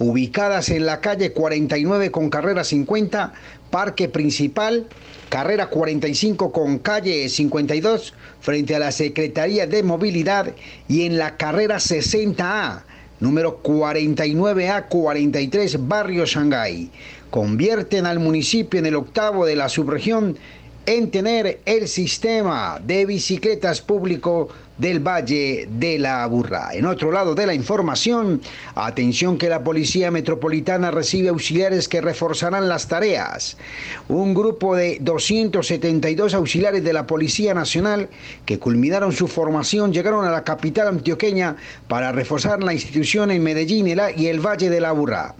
ubicadas 0.00 0.70
en 0.70 0.84
la 0.84 1.00
calle 1.00 1.32
49 1.32 2.10
con 2.10 2.28
carrera 2.28 2.64
50, 2.64 3.32
Parque 3.70 4.08
Principal, 4.08 4.88
carrera 5.28 5.68
45 5.68 6.50
con 6.50 6.80
calle 6.80 7.28
52, 7.28 8.14
frente 8.40 8.74
a 8.74 8.80
la 8.80 8.90
Secretaría 8.90 9.68
de 9.68 9.84
Movilidad 9.84 10.54
y 10.88 11.04
en 11.04 11.18
la 11.18 11.36
carrera 11.36 11.76
60A, 11.76 12.82
número 13.20 13.62
49A 13.62 14.88
43, 14.88 15.88
Barrio 15.88 16.24
Shanghái. 16.26 16.90
Convierten 17.30 18.06
al 18.06 18.18
municipio 18.18 18.80
en 18.80 18.86
el 18.86 18.96
octavo 18.96 19.44
de 19.44 19.56
la 19.56 19.68
subregión 19.68 20.36
en 20.88 21.10
tener 21.10 21.60
el 21.66 21.86
sistema 21.86 22.80
de 22.82 23.04
bicicletas 23.04 23.82
público 23.82 24.48
del 24.78 25.06
Valle 25.06 25.68
de 25.70 25.98
la 25.98 26.26
Burra. 26.26 26.70
En 26.72 26.86
otro 26.86 27.12
lado 27.12 27.34
de 27.34 27.44
la 27.44 27.52
información, 27.52 28.40
atención 28.74 29.36
que 29.36 29.50
la 29.50 29.62
Policía 29.62 30.10
Metropolitana 30.10 30.90
recibe 30.90 31.28
auxiliares 31.28 31.88
que 31.88 32.00
reforzarán 32.00 32.70
las 32.70 32.88
tareas. 32.88 33.58
Un 34.08 34.32
grupo 34.32 34.76
de 34.76 34.96
272 35.02 36.32
auxiliares 36.32 36.82
de 36.82 36.92
la 36.94 37.06
Policía 37.06 37.52
Nacional 37.52 38.08
que 38.46 38.58
culminaron 38.58 39.12
su 39.12 39.28
formación 39.28 39.92
llegaron 39.92 40.24
a 40.24 40.30
la 40.30 40.42
capital 40.42 40.88
antioqueña 40.88 41.56
para 41.86 42.12
reforzar 42.12 42.62
la 42.62 42.72
institución 42.72 43.30
en 43.30 43.42
Medellín 43.42 43.88
y 44.16 44.26
el 44.26 44.40
Valle 44.40 44.70
de 44.70 44.80
la 44.80 44.92
Burra 44.92 45.34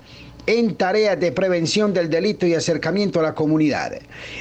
en 0.48 0.76
tareas 0.76 1.20
de 1.20 1.30
prevención 1.30 1.92
del 1.92 2.08
delito 2.08 2.46
y 2.46 2.54
acercamiento 2.54 3.20
a 3.20 3.22
la 3.22 3.34
comunidad. 3.34 3.92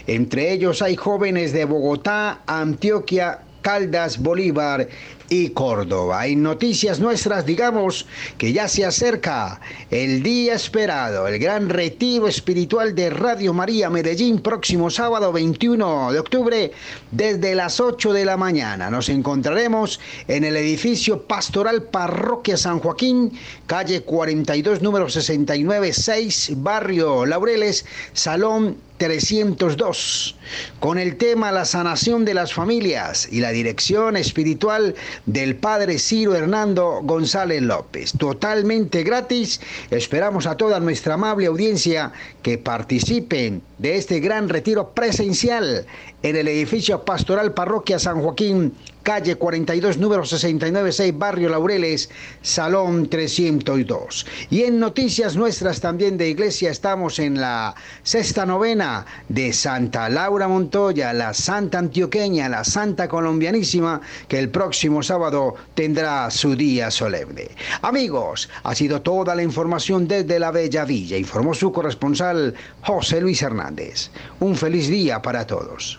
Entre 0.08 0.54
ellos 0.54 0.82
hay 0.82 0.96
jóvenes 0.96 1.52
de 1.52 1.66
Bogotá, 1.66 2.44
Antioquia, 2.48 3.42
Caldas, 3.62 4.20
Bolívar 4.20 4.88
y 5.30 5.50
Córdoba. 5.50 6.26
En 6.28 6.44
noticias 6.44 7.00
nuestras, 7.00 7.46
digamos 7.46 8.06
que 8.38 8.54
ya 8.54 8.68
se 8.68 8.86
acerca 8.86 9.60
el 9.92 10.24
día 10.24 10.54
esperado, 10.54 11.28
el 11.28 11.40
gran 11.40 11.70
retiro 11.70 12.28
espiritual 12.28 12.96
de 12.96 13.10
Radio 13.10 13.54
María 13.54 13.90
Medellín, 13.90 14.40
próximo 14.40 14.90
sábado 14.90 15.32
21 15.32 16.14
de 16.14 16.20
octubre, 16.20 16.72
desde 17.12 17.56
las 17.56 17.80
8 17.80 18.14
de 18.14 18.26
la 18.26 18.38
mañana. 18.38 18.90
Nos 18.90 19.10
encontraremos 19.10 20.00
en 20.28 20.44
el 20.44 20.56
edificio 20.56 21.24
Pastoral 21.24 21.84
Parroquia 21.84 22.58
San 22.58 22.80
Joaquín, 22.80 23.34
calle 23.66 24.02
42, 24.02 24.82
número 24.82 25.10
69, 25.10 25.92
6, 25.94 26.52
barrio 26.58 27.26
Laureles, 27.26 27.86
Salón 28.14 28.78
302, 28.98 30.36
con 30.80 30.98
el 30.98 31.18
tema 31.18 31.52
La 31.52 31.66
sanación 31.66 32.26
de 32.26 32.34
las 32.34 32.54
familias 32.54 33.28
y 33.32 33.40
la 33.40 33.52
dirección 33.52 34.18
espiritual 34.18 34.96
del 35.26 35.56
Padre 35.56 36.00
Ciro 36.00 36.36
Hernando 36.36 37.02
González 37.04 37.62
López. 37.62 38.14
Totalmente 38.18 39.04
gratis. 39.04 39.62
Esperamos 39.92 40.48
a 40.48 40.58
toda 40.58 40.80
nuestra 40.80 41.14
amable 41.14 41.48
audiencia 41.48 42.12
que 42.42 42.58
participen 42.58 43.62
de 43.78 43.96
este 43.96 44.20
gran 44.20 44.50
retiro 44.50 44.94
presencial 44.94 45.86
en 46.24 46.36
el 46.36 46.48
edificio 46.48 47.06
Pastoral 47.06 47.54
Parroquia 47.54 48.00
San 48.00 48.22
Joaquín 48.22 48.74
calle 49.08 49.36
42, 49.36 50.00
número 50.00 50.26
696, 50.26 51.18
Barrio 51.18 51.48
Laureles, 51.48 52.10
Salón 52.42 53.08
302. 53.08 54.26
Y 54.50 54.64
en 54.64 54.82
noticias 54.82 55.38
nuestras 55.38 55.80
también 55.80 56.18
de 56.18 56.28
iglesia 56.28 56.72
estamos 56.72 57.18
en 57.20 57.40
la 57.40 57.74
sexta 58.04 58.46
novena 58.46 59.06
de 59.30 59.54
Santa 59.54 60.10
Laura 60.10 60.50
Montoya, 60.50 61.14
la 61.14 61.34
Santa 61.34 61.80
Antioqueña, 61.80 62.50
la 62.50 62.66
Santa 62.66 63.08
Colombianísima, 63.08 64.02
que 64.28 64.40
el 64.40 64.50
próximo 64.50 65.02
sábado 65.02 65.56
tendrá 65.74 66.30
su 66.30 66.58
día 66.58 66.92
solemne. 66.92 67.48
Amigos, 67.84 68.50
ha 68.64 68.76
sido 68.76 69.02
toda 69.02 69.36
la 69.36 69.44
información 69.44 70.06
desde 70.06 70.38
la 70.38 70.52
Bella 70.52 70.84
Villa, 70.84 71.16
informó 71.18 71.54
su 71.54 71.72
corresponsal 71.72 72.54
José 72.82 73.22
Luis 73.22 73.42
Hernández. 73.42 74.10
Un 74.42 74.58
feliz 74.58 74.90
día 74.90 75.22
para 75.22 75.48
todos. 75.48 75.98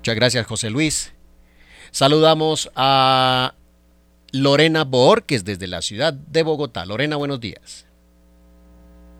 Muchas 0.00 0.16
gracias, 0.16 0.46
José 0.46 0.68
Luis. 0.68 1.11
Saludamos 1.92 2.70
a 2.74 3.52
Lorena 4.32 4.84
Borges 4.84 5.44
desde 5.44 5.66
la 5.66 5.82
ciudad 5.82 6.14
de 6.14 6.42
Bogotá. 6.42 6.86
Lorena, 6.86 7.16
buenos 7.16 7.38
días. 7.38 7.86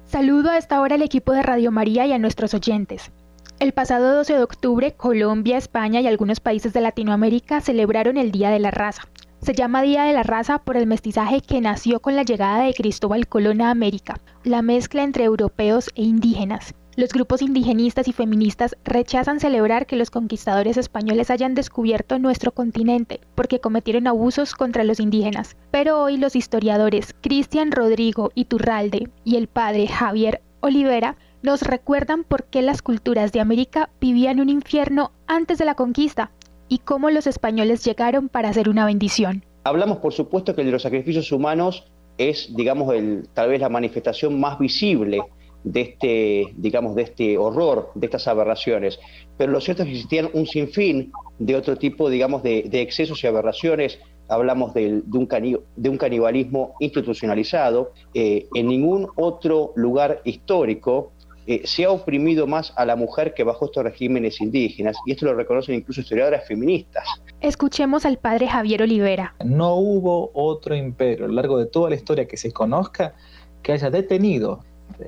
Saludo 0.07 0.49
a 0.49 0.57
esta 0.57 0.81
hora 0.81 0.95
al 0.95 1.03
equipo 1.03 1.35
de 1.35 1.43
Radio 1.43 1.71
María 1.71 2.07
y 2.07 2.15
a 2.15 2.19
nuestros 2.19 2.55
oyentes. 2.55 3.13
El 3.61 3.73
pasado 3.73 4.17
12 4.17 4.33
de 4.33 4.43
octubre, 4.43 4.93
Colombia, 4.93 5.59
España 5.59 6.01
y 6.01 6.07
algunos 6.07 6.41
países 6.41 6.73
de 6.73 6.81
Latinoamérica 6.81 7.61
celebraron 7.61 8.17
el 8.17 8.33
Día 8.33 8.49
de 8.49 8.59
la 8.59 8.71
Raza. 8.71 9.03
Se 9.43 9.53
llama 9.53 9.83
Día 9.83 10.05
de 10.05 10.15
la 10.15 10.23
Raza 10.23 10.59
por 10.59 10.79
el 10.79 10.87
mestizaje 10.87 11.43
que 11.43 11.61
nació 11.61 12.01
con 12.01 12.17
la 12.17 12.23
llegada 12.23 12.65
de 12.65 12.73
Cristóbal 12.73 13.29
Colón 13.29 13.61
a 13.61 13.71
América, 13.71 14.19
la 14.45 14.63
mezcla 14.63 15.03
entre 15.03 15.25
europeos 15.25 15.91
e 15.95 16.05
indígenas. 16.05 16.75
Los 16.95 17.15
grupos 17.15 17.41
indigenistas 17.41 18.07
y 18.07 18.13
feministas 18.13 18.77
rechazan 18.85 19.41
celebrar 19.41 19.87
que 19.87 19.97
los 19.97 20.11
conquistadores 20.11 20.77
españoles 20.77 21.31
hayan 21.31 21.55
descubierto 21.55 22.19
nuestro 22.19 22.53
continente 22.53 23.19
porque 23.35 23.61
cometieron 23.61 24.07
abusos 24.07 24.55
contra 24.55 24.85
los 24.85 25.01
indígenas. 25.01 25.57
Pero 25.71 26.03
hoy 26.03 26.19
los 26.19 26.37
historiadores 26.37 27.15
Cristian 27.23 27.73
Rodrigo 27.73 28.31
Iturralde 28.35 29.09
y 29.25 29.37
el 29.37 29.47
padre 29.47 29.87
Javier 29.89 30.43
Olivera 30.61 31.17
nos 31.43 31.63
recuerdan 31.63 32.25
por 32.25 32.45
qué 32.45 32.61
las 32.61 32.83
culturas 32.83 33.33
de 33.33 33.41
América 33.41 33.89
vivían 33.99 34.39
un 34.39 34.51
infierno 34.51 35.13
antes 35.27 35.57
de 35.57 35.65
la 35.65 35.75
conquista 35.75 36.31
y 36.69 36.79
cómo 36.79 37.09
los 37.09 37.27
españoles 37.27 37.83
llegaron 37.87 38.29
para 38.29 38.51
hacer 38.51 38.69
una 38.69 38.85
bendición. 38.85 39.47
Hablamos, 39.65 39.97
por 39.99 40.13
supuesto, 40.13 40.55
que 40.55 40.63
de 40.63 40.71
los 40.71 40.83
sacrificios 40.83 41.33
humanos 41.33 41.87
es, 42.19 42.55
digamos, 42.55 42.95
el, 42.95 43.29
tal 43.33 43.49
vez 43.49 43.63
la 43.63 43.71
manifestación 43.71 44.39
más 44.39 44.59
visible 44.59 45.23
de 45.65 45.81
este, 45.81 46.53
digamos, 46.57 46.95
de 46.95 47.03
este 47.03 47.39
horror, 47.39 47.91
de 47.95 48.07
estas 48.07 48.29
aberraciones. 48.29 48.99
Pero 49.37 49.53
lo 49.53 49.61
cierto 49.61 49.83
es 49.83 49.89
que 49.89 49.95
existían 49.95 50.31
un 50.33 50.47
sinfín 50.47 51.13
de 51.39 51.57
otro 51.57 51.77
tipo, 51.77 52.09
digamos, 52.11 52.43
de, 52.43 52.69
excesos 52.73 53.23
y 53.25 53.27
aberraciones 53.27 53.99
hablamos 54.29 54.73
de, 54.73 55.03
un, 55.13 55.29
de 55.77 55.89
un, 55.91 55.99
canibalismo 55.99 56.75
institucionalizado. 56.81 57.93
Eh, 58.15 58.47
en 58.55 58.69
ningún 58.69 59.09
otro 59.17 59.73
lugar 59.77 60.23
histórico 60.25 61.13
eh, 61.47 61.63
se 61.65 61.85
ha 61.85 61.91
oprimido 61.91 62.47
más 62.47 62.73
a 62.77 62.87
la 62.87 62.95
mujer 62.95 63.35
que 63.35 63.43
bajo 63.43 63.67
estos 63.67 63.83
regímenes 63.83 64.41
indígenas, 64.41 64.97
y 65.07 65.13
esto 65.13 65.27
lo 65.27 65.35
reconocen 65.35 65.75
incluso 65.75 66.01
historiadoras 66.01 66.47
feministas. 66.47 67.05
Escuchemos 67.41 68.07
al 68.07 68.19
padre 68.19 68.47
Javier 68.47 68.83
Olivera. 68.83 69.35
No 69.45 69.75
hubo 69.75 70.31
otro 70.35 70.77
imperio 70.77 71.25
a 71.25 71.29
lo 71.29 71.35
largo 71.35 71.59
de 71.59 71.67
toda 71.67 71.91
la 71.91 71.97
historia 71.97 72.29
que 72.29 72.37
se 72.37 72.53
conozca 72.53 73.15
que 73.63 73.73
haya 73.73 73.91
detenido 73.91 74.61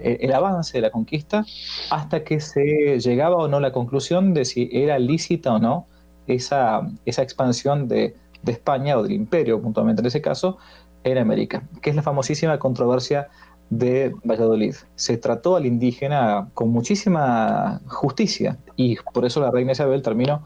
el, 0.02 0.32
avance 0.32 0.78
de 0.78 0.82
la 0.82 0.90
conquista 0.90 1.44
hasta 1.90 2.24
que 2.24 2.40
se 2.40 2.98
llegaba 2.98 3.36
o 3.36 3.48
no 3.48 3.58
a 3.58 3.60
la 3.60 3.72
conclusión 3.72 4.34
de 4.34 4.44
si 4.44 4.68
era 4.72 4.98
lícita 4.98 5.54
o 5.54 5.58
no 5.58 5.86
esa, 6.26 6.88
esa 7.04 7.22
expansión 7.22 7.88
de, 7.88 8.14
de 8.42 8.52
España 8.52 8.98
o 8.98 9.02
del 9.02 9.12
imperio, 9.12 9.60
puntualmente 9.60 10.00
en 10.00 10.06
ese 10.06 10.20
caso, 10.20 10.58
en 11.04 11.18
América, 11.18 11.68
que 11.82 11.90
es 11.90 11.96
la 11.96 12.02
famosísima 12.02 12.58
controversia 12.58 13.28
de 13.70 14.14
Valladolid. 14.24 14.74
Se 14.94 15.16
trató 15.16 15.56
al 15.56 15.66
indígena 15.66 16.48
con 16.54 16.70
muchísima 16.70 17.80
justicia 17.86 18.58
y 18.76 18.96
por 19.12 19.24
eso 19.24 19.40
la 19.40 19.50
reina 19.50 19.72
Isabel 19.72 20.02
terminó 20.02 20.42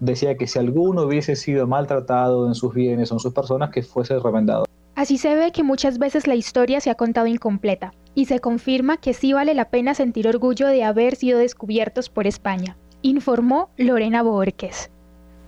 decía 0.00 0.36
que 0.36 0.46
si 0.46 0.58
alguno 0.58 1.02
hubiese 1.02 1.36
sido 1.36 1.66
maltratado 1.66 2.46
en 2.46 2.54
sus 2.54 2.74
bienes 2.74 3.12
o 3.12 3.16
en 3.16 3.20
sus 3.20 3.32
personas, 3.32 3.70
que 3.70 3.82
fuese 3.82 4.18
remendado. 4.18 4.64
Así 4.94 5.18
se 5.18 5.34
ve 5.34 5.52
que 5.52 5.62
muchas 5.62 5.98
veces 5.98 6.26
la 6.26 6.34
historia 6.34 6.80
se 6.80 6.90
ha 6.90 6.94
contado 6.94 7.26
incompleta 7.26 7.92
y 8.14 8.26
se 8.26 8.40
confirma 8.40 8.96
que 8.96 9.14
sí 9.14 9.32
vale 9.32 9.54
la 9.54 9.70
pena 9.70 9.94
sentir 9.94 10.28
orgullo 10.28 10.66
de 10.66 10.84
haber 10.84 11.16
sido 11.16 11.38
descubiertos 11.38 12.08
por 12.08 12.26
España, 12.26 12.76
informó 13.02 13.70
Lorena 13.76 14.22
Borges. 14.22 14.90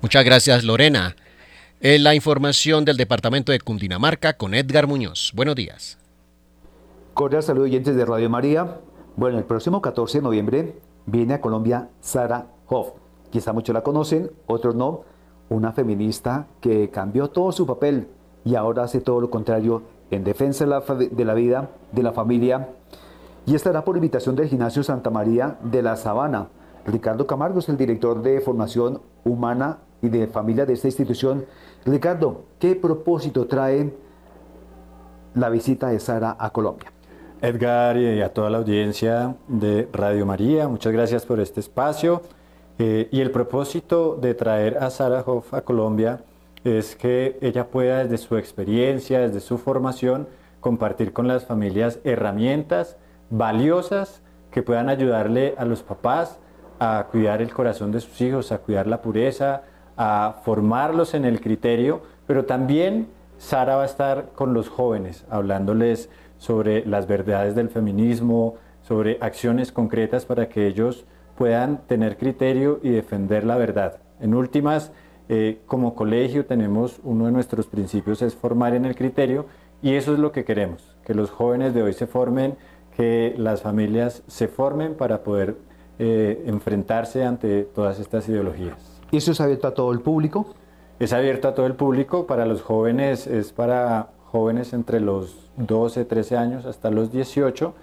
Muchas 0.00 0.24
gracias 0.24 0.64
Lorena. 0.64 1.16
la 1.80 2.14
información 2.14 2.84
del 2.84 2.96
departamento 2.96 3.52
de 3.52 3.60
Cundinamarca 3.60 4.36
con 4.36 4.54
Edgar 4.54 4.86
Muñoz. 4.86 5.32
Buenos 5.34 5.56
días. 5.56 5.98
Cordial 7.14 7.42
saludo 7.42 7.64
oyentes 7.64 7.94
de 7.94 8.04
Radio 8.04 8.30
María. 8.30 8.80
Bueno, 9.16 9.38
el 9.38 9.44
próximo 9.44 9.82
14 9.82 10.18
de 10.18 10.22
noviembre 10.22 10.76
viene 11.06 11.34
a 11.34 11.40
Colombia 11.40 11.90
Sara 12.00 12.46
Hoff. 12.68 12.92
Quizá 13.30 13.52
muchos 13.52 13.74
la 13.74 13.82
conocen, 13.82 14.30
otros 14.46 14.74
no. 14.74 15.04
Una 15.48 15.72
feminista 15.72 16.46
que 16.60 16.88
cambió 16.90 17.28
todo 17.28 17.52
su 17.52 17.66
papel 17.66 18.08
y 18.44 18.54
ahora 18.54 18.84
hace 18.84 19.00
todo 19.00 19.20
lo 19.20 19.30
contrario 19.30 19.82
en 20.12 20.24
defensa 20.24 20.64
de 20.64 21.24
la, 21.24 21.34
vida, 21.34 21.70
de 21.90 22.02
la 22.02 22.12
familia. 22.12 22.68
Y 23.46 23.54
estará 23.54 23.84
por 23.84 23.96
invitación 23.96 24.36
del 24.36 24.48
Gimnasio 24.48 24.82
Santa 24.82 25.10
María 25.10 25.56
de 25.62 25.82
la 25.82 25.96
Sabana. 25.96 26.48
Ricardo 26.86 27.26
Camargo 27.26 27.60
es 27.60 27.68
el 27.68 27.76
director 27.76 28.22
de 28.22 28.40
formación 28.40 29.00
humana 29.24 29.78
y 30.02 30.08
de 30.08 30.26
familia 30.26 30.66
de 30.66 30.74
esta 30.74 30.88
institución. 30.88 31.46
Ricardo, 31.86 32.44
¿qué 32.58 32.76
propósito 32.76 33.46
trae 33.46 33.92
la 35.34 35.48
visita 35.48 35.88
de 35.88 35.98
Sara 35.98 36.36
a 36.38 36.50
Colombia? 36.50 36.92
Edgar 37.40 37.96
y 37.96 38.20
a 38.20 38.32
toda 38.32 38.50
la 38.50 38.58
audiencia 38.58 39.34
de 39.48 39.88
Radio 39.92 40.26
María, 40.26 40.68
muchas 40.68 40.92
gracias 40.92 41.24
por 41.24 41.40
este 41.40 41.60
espacio. 41.60 42.22
Eh, 42.78 43.08
y 43.10 43.20
el 43.20 43.30
propósito 43.30 44.16
de 44.20 44.34
traer 44.34 44.78
a 44.78 44.90
Sara 44.90 45.22
Hoff 45.26 45.52
a 45.54 45.62
Colombia 45.62 46.20
es 46.64 46.96
que 46.96 47.38
ella 47.40 47.68
pueda 47.68 48.04
desde 48.04 48.18
su 48.18 48.36
experiencia, 48.36 49.20
desde 49.20 49.40
su 49.40 49.58
formación, 49.58 50.28
compartir 50.60 51.12
con 51.12 51.26
las 51.26 51.44
familias 51.46 51.98
herramientas 52.04 52.96
valiosas 53.30 54.22
que 54.50 54.62
puedan 54.62 54.88
ayudarle 54.88 55.54
a 55.58 55.64
los 55.64 55.82
papás 55.82 56.38
a 56.78 57.06
cuidar 57.10 57.42
el 57.42 57.52
corazón 57.52 57.92
de 57.92 58.00
sus 58.00 58.20
hijos, 58.20 58.52
a 58.52 58.58
cuidar 58.58 58.86
la 58.86 59.02
pureza, 59.02 59.62
a 59.96 60.36
formarlos 60.44 61.14
en 61.14 61.24
el 61.24 61.40
criterio, 61.40 62.02
pero 62.26 62.44
también 62.44 63.08
Sara 63.38 63.76
va 63.76 63.82
a 63.82 63.86
estar 63.86 64.30
con 64.34 64.54
los 64.54 64.68
jóvenes, 64.68 65.24
hablándoles 65.30 66.10
sobre 66.38 66.84
las 66.86 67.06
verdades 67.06 67.54
del 67.54 67.68
feminismo, 67.68 68.56
sobre 68.82 69.18
acciones 69.20 69.72
concretas 69.72 70.26
para 70.26 70.48
que 70.48 70.66
ellos 70.66 71.06
puedan 71.36 71.86
tener 71.86 72.16
criterio 72.16 72.80
y 72.82 72.90
defender 72.90 73.44
la 73.44 73.56
verdad. 73.56 74.00
En 74.20 74.34
últimas, 74.34 74.92
eh, 75.28 75.60
como 75.66 75.94
colegio 75.94 76.46
tenemos 76.46 77.00
uno 77.04 77.26
de 77.26 77.32
nuestros 77.32 77.66
principios 77.66 78.22
es 78.22 78.34
formar 78.34 78.74
en 78.74 78.84
el 78.84 78.96
criterio 78.96 79.46
y 79.82 79.94
eso 79.94 80.12
es 80.12 80.18
lo 80.18 80.32
que 80.32 80.44
queremos, 80.44 80.96
que 81.04 81.14
los 81.14 81.30
jóvenes 81.30 81.74
de 81.74 81.82
hoy 81.82 81.92
se 81.92 82.06
formen, 82.06 82.56
que 82.96 83.34
las 83.36 83.62
familias 83.62 84.22
se 84.26 84.48
formen 84.48 84.94
para 84.94 85.22
poder 85.22 85.56
eh, 85.98 86.42
enfrentarse 86.46 87.24
ante 87.24 87.64
todas 87.64 87.98
estas 87.98 88.28
ideologías. 88.28 89.00
¿Y 89.10 89.18
eso 89.18 89.32
es 89.32 89.40
abierto 89.40 89.68
a 89.68 89.74
todo 89.74 89.92
el 89.92 90.00
público? 90.00 90.54
Es 90.98 91.12
abierto 91.12 91.48
a 91.48 91.54
todo 91.54 91.66
el 91.66 91.74
público, 91.74 92.26
para 92.26 92.46
los 92.46 92.62
jóvenes 92.62 93.26
es 93.26 93.52
para 93.52 94.10
jóvenes 94.26 94.72
entre 94.72 95.00
los 95.00 95.50
12, 95.56 96.04
13 96.04 96.36
años 96.36 96.64
hasta 96.64 96.90
los 96.90 97.12
18 97.12 97.74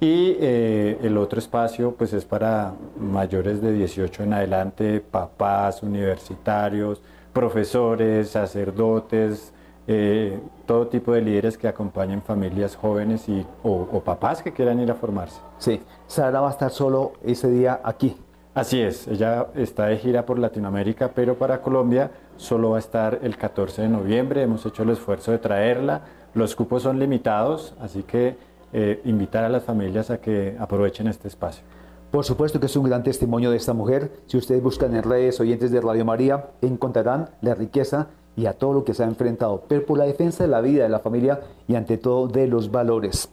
y 0.00 0.36
eh, 0.40 0.98
el 1.02 1.16
otro 1.16 1.38
espacio 1.38 1.94
pues 1.96 2.12
es 2.12 2.24
para 2.24 2.74
mayores 2.98 3.60
de 3.62 3.72
18 3.72 4.24
en 4.24 4.32
adelante, 4.32 5.00
papás, 5.00 5.82
universitarios, 5.82 7.02
profesores, 7.32 8.30
sacerdotes, 8.30 9.52
eh, 9.86 10.38
todo 10.66 10.88
tipo 10.88 11.12
de 11.12 11.20
líderes 11.20 11.58
que 11.58 11.68
acompañen 11.68 12.22
familias 12.22 12.76
jóvenes 12.76 13.28
y, 13.28 13.46
o, 13.62 13.88
o, 13.92 14.00
papás 14.02 14.42
que 14.42 14.52
quieran 14.52 14.80
ir 14.80 14.90
a 14.90 14.94
formarse. 14.94 15.40
Sí, 15.58 15.82
Sara 16.06 16.40
va 16.40 16.48
a 16.48 16.52
estar 16.52 16.70
solo 16.70 17.12
ese 17.22 17.50
día 17.50 17.80
aquí. 17.84 18.16
Así 18.54 18.80
es, 18.80 19.08
ella 19.08 19.48
está 19.54 19.86
de 19.86 19.98
gira 19.98 20.24
por 20.24 20.38
Latinoamérica, 20.38 21.10
pero 21.14 21.36
para 21.36 21.60
Colombia 21.60 22.10
solo 22.36 22.70
va 22.70 22.76
a 22.76 22.78
estar 22.78 23.18
el 23.22 23.36
14 23.36 23.82
de 23.82 23.88
noviembre. 23.88 24.42
Hemos 24.42 24.64
hecho 24.64 24.84
el 24.84 24.90
esfuerzo 24.90 25.32
de 25.32 25.38
traerla 25.38 26.02
los 26.34 26.56
cupos 26.56 26.82
son 26.82 26.98
limitados, 26.98 27.74
así 27.80 28.02
que 28.02 28.36
eh, 28.76 29.00
invitar 29.04 29.44
a 29.44 29.48
las 29.48 29.62
familias 29.62 30.10
a 30.10 30.18
que 30.18 30.56
aprovechen 30.58 31.06
este 31.06 31.28
espacio. 31.28 31.62
Por 32.10 32.24
supuesto 32.24 32.58
que 32.58 32.66
es 32.66 32.76
un 32.76 32.84
gran 32.84 33.04
testimonio 33.04 33.52
de 33.52 33.56
esta 33.56 33.72
mujer. 33.72 34.10
Si 34.26 34.36
ustedes 34.36 34.60
buscan 34.60 34.96
en 34.96 35.04
redes 35.04 35.38
oyentes 35.38 35.70
de 35.70 35.80
Radio 35.80 36.04
María, 36.04 36.50
encontrarán 36.60 37.30
la 37.40 37.54
riqueza 37.54 38.08
y 38.34 38.46
a 38.46 38.54
todo 38.54 38.72
lo 38.72 38.84
que 38.84 38.92
se 38.92 39.04
ha 39.04 39.06
enfrentado, 39.06 39.62
pero 39.68 39.86
por 39.86 39.96
la 39.96 40.06
defensa 40.06 40.42
de 40.42 40.50
la 40.50 40.60
vida, 40.60 40.82
de 40.82 40.88
la 40.88 40.98
familia 40.98 41.38
y 41.68 41.76
ante 41.76 41.98
todo 41.98 42.26
de 42.26 42.48
los 42.48 42.72
valores. 42.72 43.28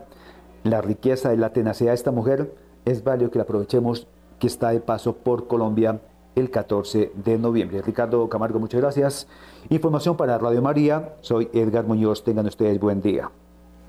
La 0.64 0.80
riqueza 0.80 1.34
y 1.34 1.36
la 1.36 1.52
tenacidad 1.52 1.90
de 1.90 1.96
esta 1.96 2.12
mujer 2.12 2.54
es 2.84 3.04
válido 3.04 3.30
que 3.30 3.38
la 3.38 3.44
aprovechemos, 3.44 4.06
que 4.38 4.46
está 4.46 4.70
de 4.70 4.80
paso 4.80 5.16
por 5.16 5.48
Colombia 5.48 6.00
el 6.36 6.50
14 6.50 7.12
de 7.14 7.38
noviembre. 7.38 7.82
Ricardo 7.82 8.28
Camargo, 8.28 8.60
muchas 8.60 8.80
gracias. 8.80 9.26
Información 9.70 10.16
para 10.16 10.38
Radio 10.38 10.62
María. 10.62 11.14
Soy 11.22 11.48
Edgar 11.52 11.84
Muñoz. 11.84 12.22
Tengan 12.22 12.46
ustedes 12.46 12.78
buen 12.78 13.02
día. 13.02 13.30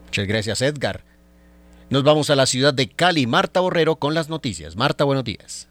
Muchas 0.06 0.28
gracias, 0.28 0.62
Edgar. 0.62 1.04
Nos 1.90 2.04
vamos 2.04 2.30
a 2.30 2.36
la 2.36 2.46
ciudad 2.46 2.74
de 2.74 2.90
Cali. 2.90 3.28
Marta 3.28 3.60
Borrero 3.60 3.98
con 3.98 4.14
las 4.14 4.30
noticias. 4.30 4.76
Marta, 4.76 5.04
buenos 5.04 5.26
días. 5.26 5.68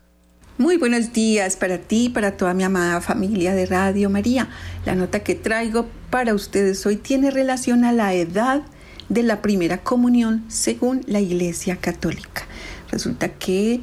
Muy 0.59 0.77
buenos 0.77 1.13
días 1.13 1.57
para 1.57 1.79
ti 1.79 2.07
y 2.07 2.09
para 2.09 2.37
toda 2.37 2.55
mi 2.55 2.63
amada 2.63 3.01
familia 3.01 3.55
de 3.55 3.67
Radio 3.67 4.09
María. 4.09 4.49
La 4.85 4.95
nota 4.95 5.21
que 5.21 5.35
traigo 5.35 5.87
para 6.11 6.35
ustedes 6.35 6.85
hoy 6.87 6.97
tiene 6.97 7.31
relación 7.31 7.85
a 7.85 7.93
la 7.93 8.15
edad 8.15 8.63
de 9.09 9.23
la 9.23 9.43
primera 9.43 9.83
comunión 9.83 10.45
según 10.49 11.03
la 11.07 11.21
Iglesia 11.21 11.77
Católica. 11.77 12.47
Resulta 12.91 13.29
que 13.29 13.83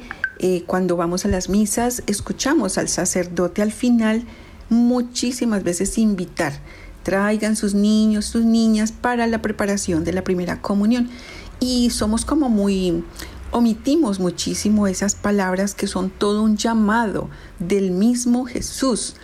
cuando 0.66 0.96
vamos 0.96 1.24
a 1.24 1.28
las 1.28 1.48
misas, 1.48 2.02
escuchamos 2.06 2.76
al 2.76 2.88
sacerdote 2.88 3.62
al 3.62 3.72
final 3.72 4.24
muchísimas 4.68 5.62
veces 5.62 5.98
invitar, 5.98 6.52
traigan 7.02 7.56
sus 7.56 7.74
niños, 7.74 8.24
sus 8.24 8.44
niñas 8.44 8.92
para 8.92 9.26
la 9.26 9.42
preparación 9.42 10.04
de 10.04 10.12
la 10.12 10.24
primera 10.24 10.60
comunión. 10.60 11.08
Y 11.60 11.90
somos 11.90 12.24
como 12.24 12.48
muy, 12.48 13.04
omitimos 13.52 14.18
muchísimo 14.18 14.86
esas 14.86 15.14
palabras 15.14 15.74
que 15.74 15.86
son 15.86 16.10
todo 16.10 16.42
un 16.42 16.56
llamado 16.56 17.30
del 17.58 17.90
mismo 17.90 18.44
Jesús 18.44 19.14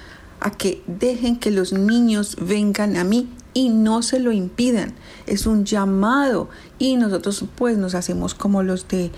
a 0.41 0.51
que 0.51 0.83
dejen 0.87 1.39
que 1.39 1.51
los 1.51 1.73
niños 1.73 2.37
vengan 2.41 2.97
a 2.97 3.05
mí 3.05 3.29
y 3.53 3.69
no 3.69 4.03
se 4.03 4.21
lo 4.21 4.33
impidan. 4.33 4.95
Es 5.27 5.47
un 5.47 5.65
llamado 5.65 6.49
y 6.79 6.97
nosotros 6.97 7.45
pues 7.57 7.77
nos 7.77 7.95
hacemos 7.95 8.35
como 8.35 8.63
los 8.63 8.89
de 8.89 9.11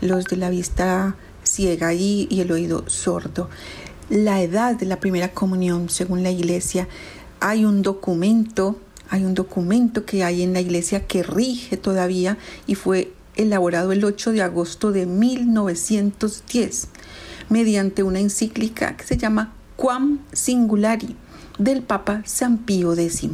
los 0.00 0.24
de 0.24 0.36
la 0.36 0.48
vista 0.48 1.16
ciega 1.44 1.92
y, 1.94 2.26
y 2.30 2.40
el 2.40 2.52
oído 2.52 2.84
sordo. 2.88 3.48
la 4.08 4.42
edad 4.42 4.74
de 4.74 4.86
la 4.86 4.98
primera 4.98 5.32
comunión 5.32 5.88
según 5.88 6.22
la 6.22 6.30
iglesia. 6.30 6.88
Hay 7.38 7.64
un 7.64 7.82
documento, 7.82 8.78
hay 9.08 9.24
un 9.24 9.34
documento 9.34 10.04
que 10.04 10.24
hay 10.24 10.42
en 10.42 10.52
la 10.52 10.60
iglesia 10.60 11.06
que 11.06 11.22
rige 11.22 11.76
todavía 11.76 12.36
y 12.66 12.74
fue 12.74 13.12
elaborado 13.36 13.92
el 13.92 14.04
8 14.04 14.32
de 14.32 14.42
agosto 14.42 14.92
de 14.92 15.06
1910 15.06 16.88
mediante 17.48 18.02
una 18.02 18.20
encíclica 18.20 18.96
que 18.96 19.04
se 19.04 19.16
llama 19.16 19.52
Quam 19.76 20.20
Singulari 20.32 21.16
del 21.58 21.82
Papa 21.82 22.22
San 22.24 22.58
Pío 22.58 22.94
X. 22.94 23.28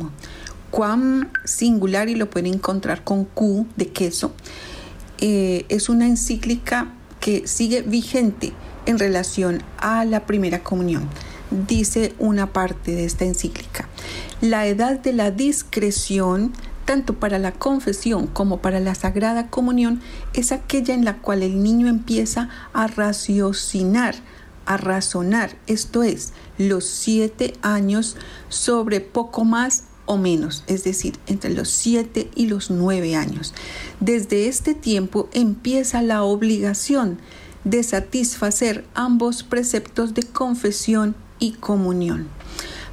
Quam 0.70 1.30
Singulari 1.44 2.14
lo 2.14 2.28
pueden 2.28 2.54
encontrar 2.54 3.04
con 3.04 3.24
Q 3.24 3.66
de 3.76 3.88
queso. 3.88 4.32
Eh, 5.18 5.64
es 5.68 5.88
una 5.88 6.06
encíclica 6.06 6.92
que 7.26 7.48
sigue 7.48 7.82
vigente 7.82 8.52
en 8.86 9.00
relación 9.00 9.60
a 9.78 10.04
la 10.04 10.26
primera 10.26 10.62
comunión. 10.62 11.08
Dice 11.50 12.14
una 12.20 12.52
parte 12.52 12.92
de 12.92 13.04
esta 13.04 13.24
encíclica. 13.24 13.88
La 14.40 14.68
edad 14.68 15.00
de 15.00 15.12
la 15.12 15.32
discreción, 15.32 16.52
tanto 16.84 17.14
para 17.14 17.40
la 17.40 17.50
confesión 17.50 18.28
como 18.28 18.58
para 18.58 18.78
la 18.78 18.94
sagrada 18.94 19.50
comunión, 19.50 20.00
es 20.34 20.52
aquella 20.52 20.94
en 20.94 21.04
la 21.04 21.16
cual 21.16 21.42
el 21.42 21.64
niño 21.64 21.88
empieza 21.88 22.48
a 22.72 22.86
raciocinar, 22.86 24.14
a 24.64 24.76
razonar, 24.76 25.56
esto 25.66 26.04
es, 26.04 26.32
los 26.58 26.84
siete 26.84 27.54
años 27.60 28.16
sobre 28.50 29.00
poco 29.00 29.44
más 29.44 29.82
o 30.06 30.16
menos, 30.16 30.64
es 30.66 30.84
decir, 30.84 31.18
entre 31.26 31.50
los 31.50 31.68
siete 31.68 32.30
y 32.34 32.46
los 32.46 32.70
nueve 32.70 33.14
años. 33.14 33.52
Desde 34.00 34.48
este 34.48 34.74
tiempo 34.74 35.28
empieza 35.32 36.02
la 36.02 36.22
obligación 36.22 37.18
de 37.64 37.82
satisfacer 37.82 38.84
ambos 38.94 39.42
preceptos 39.42 40.14
de 40.14 40.22
confesión 40.22 41.16
y 41.38 41.52
comunión. 41.52 42.28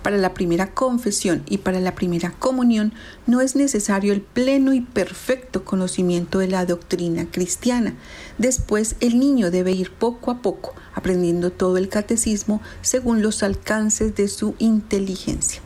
Para 0.03 0.17
la 0.17 0.33
primera 0.33 0.73
confesión 0.73 1.43
y 1.47 1.59
para 1.59 1.79
la 1.79 1.95
primera 1.95 2.31
comunión 2.31 2.93
no 3.25 3.39
es 3.39 3.55
necesario 3.55 4.11
el 4.11 4.21
pleno 4.21 4.73
y 4.73 4.81
perfecto 4.81 5.63
conocimiento 5.63 6.39
de 6.39 6.49
la 6.49 6.65
doctrina 6.65 7.25
cristiana. 7.31 7.95
Después 8.37 8.97
el 8.99 9.17
niño 9.17 9.49
debe 9.49 9.71
ir 9.71 9.91
poco 9.91 10.29
a 10.29 10.41
poco 10.41 10.75
aprendiendo 10.93 11.51
todo 11.51 11.77
el 11.77 11.87
catecismo 11.87 12.61
según 12.81 13.21
los 13.21 13.43
alcances 13.43 14.13
de 14.15 14.27
su 14.27 14.55
inteligencia. 14.59 15.61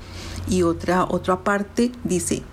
Y 0.50 0.64
otra, 0.64 1.06
otra 1.06 1.44
parte 1.44 1.92
dice, 2.04 2.44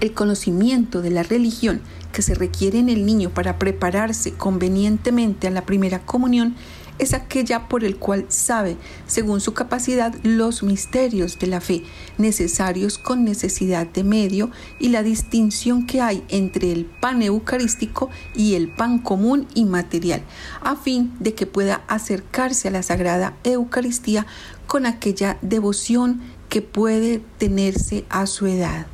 el 0.00 0.12
conocimiento 0.12 1.02
de 1.02 1.10
la 1.10 1.22
religión 1.22 1.80
que 2.12 2.22
se 2.22 2.34
requiere 2.34 2.78
en 2.78 2.88
el 2.88 3.04
niño 3.04 3.30
para 3.30 3.58
prepararse 3.58 4.32
convenientemente 4.32 5.46
a 5.46 5.50
la 5.50 5.66
primera 5.66 6.04
comunión 6.04 6.56
es 6.98 7.12
aquella 7.12 7.68
por 7.68 7.84
el 7.84 7.96
cual 7.96 8.24
sabe, 8.28 8.76
según 9.06 9.40
su 9.40 9.52
capacidad, 9.52 10.14
los 10.22 10.62
misterios 10.62 11.38
de 11.38 11.46
la 11.46 11.60
fe 11.60 11.82
necesarios 12.16 12.98
con 12.98 13.24
necesidad 13.24 13.86
de 13.86 14.02
medio 14.02 14.50
y 14.78 14.88
la 14.88 15.02
distinción 15.02 15.86
que 15.86 16.00
hay 16.00 16.24
entre 16.28 16.72
el 16.72 16.86
pan 16.86 17.20
eucarístico 17.22 18.08
y 18.34 18.54
el 18.54 18.68
pan 18.68 18.98
común 18.98 19.46
y 19.54 19.64
material, 19.64 20.22
a 20.62 20.76
fin 20.76 21.12
de 21.20 21.34
que 21.34 21.46
pueda 21.46 21.82
acercarse 21.88 22.68
a 22.68 22.70
la 22.70 22.82
Sagrada 22.82 23.36
Eucaristía 23.44 24.26
con 24.66 24.86
aquella 24.86 25.38
devoción 25.42 26.22
que 26.48 26.62
puede 26.62 27.22
tenerse 27.38 28.04
a 28.08 28.26
su 28.26 28.46
edad. 28.46 28.86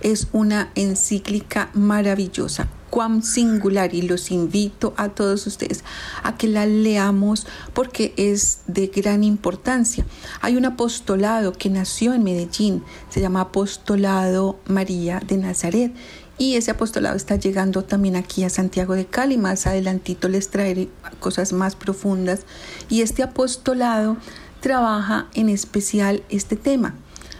Es 0.00 0.28
una 0.32 0.70
encíclica 0.74 1.70
maravillosa, 1.74 2.68
cuán 2.90 3.22
singular 3.22 3.94
y 3.94 4.02
los 4.02 4.30
invito 4.30 4.94
a 4.96 5.10
todos 5.10 5.46
ustedes 5.46 5.84
a 6.22 6.36
que 6.36 6.48
la 6.48 6.66
leamos 6.66 7.46
porque 7.72 8.12
es 8.16 8.60
de 8.66 8.88
gran 8.88 9.24
importancia. 9.24 10.04
Hay 10.40 10.56
un 10.56 10.64
apostolado 10.64 11.52
que 11.52 11.70
nació 11.70 12.14
en 12.14 12.24
Medellín, 12.24 12.82
se 13.10 13.20
llama 13.20 13.42
Apostolado 13.42 14.58
María 14.66 15.20
de 15.26 15.36
Nazaret 15.36 15.92
y 16.40 16.54
ese 16.54 16.70
apostolado 16.70 17.16
está 17.16 17.36
llegando 17.36 17.84
también 17.84 18.16
aquí 18.16 18.44
a 18.44 18.48
Santiago 18.48 18.94
de 18.94 19.04
Cali. 19.04 19.36
Más 19.36 19.66
adelantito 19.66 20.26
les 20.30 20.48
traeré 20.48 20.88
cosas 21.18 21.52
más 21.52 21.76
profundas. 21.76 22.46
Y 22.88 23.02
este 23.02 23.22
apostolado 23.22 24.16
trabaja 24.60 25.28
en 25.34 25.48
especial 25.48 26.22
este 26.28 26.56
tema. 26.56 26.94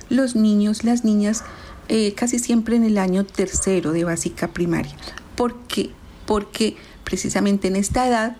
Los 0.09 0.35
niños, 0.35 0.85
las 0.85 1.05
niñas, 1.05 1.45
eh, 1.89 2.15
casi 2.15 2.39
siempre 2.39 2.77
en 2.77 2.85
el 2.85 2.99
año 2.99 3.25
tercero 3.25 3.93
de 3.93 4.05
básica 4.05 4.49
primaria. 4.49 4.95
¿Por 5.37 5.57
qué? 5.63 5.91
Porque 6.27 6.77
precisamente 7.05 7.69
en 7.69 7.77
esta 7.77 8.07
edad, 8.07 8.37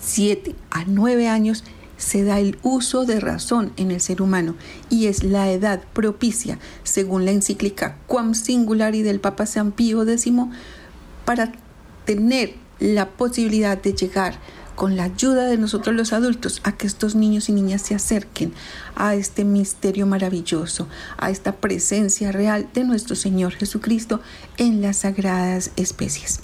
7 0.00 0.54
a 0.70 0.84
9 0.86 1.28
años, 1.28 1.64
se 1.96 2.24
da 2.24 2.40
el 2.40 2.58
uso 2.62 3.04
de 3.04 3.20
razón 3.20 3.72
en 3.76 3.92
el 3.92 4.00
ser 4.00 4.22
humano 4.22 4.56
y 4.90 5.06
es 5.06 5.22
la 5.22 5.52
edad 5.52 5.82
propicia, 5.92 6.58
según 6.82 7.24
la 7.24 7.30
encíclica 7.30 7.96
Quam 8.08 8.34
Singulari 8.34 9.02
del 9.02 9.20
Papa 9.20 9.46
San 9.46 9.70
Pío 9.70 10.02
X, 10.02 10.32
para 11.24 11.52
tener 12.04 12.54
la 12.80 13.08
posibilidad 13.10 13.80
de 13.80 13.92
llegar 13.92 14.40
con 14.74 14.96
la 14.96 15.04
ayuda 15.04 15.46
de 15.46 15.58
nosotros 15.58 15.94
los 15.94 16.12
adultos, 16.12 16.60
a 16.64 16.72
que 16.72 16.86
estos 16.86 17.14
niños 17.14 17.48
y 17.48 17.52
niñas 17.52 17.82
se 17.82 17.94
acerquen 17.94 18.52
a 18.94 19.14
este 19.14 19.44
misterio 19.44 20.06
maravilloso, 20.06 20.88
a 21.18 21.30
esta 21.30 21.56
presencia 21.56 22.32
real 22.32 22.68
de 22.74 22.84
nuestro 22.84 23.16
Señor 23.16 23.52
Jesucristo 23.52 24.20
en 24.56 24.82
las 24.82 24.98
sagradas 24.98 25.70
especies. 25.76 26.40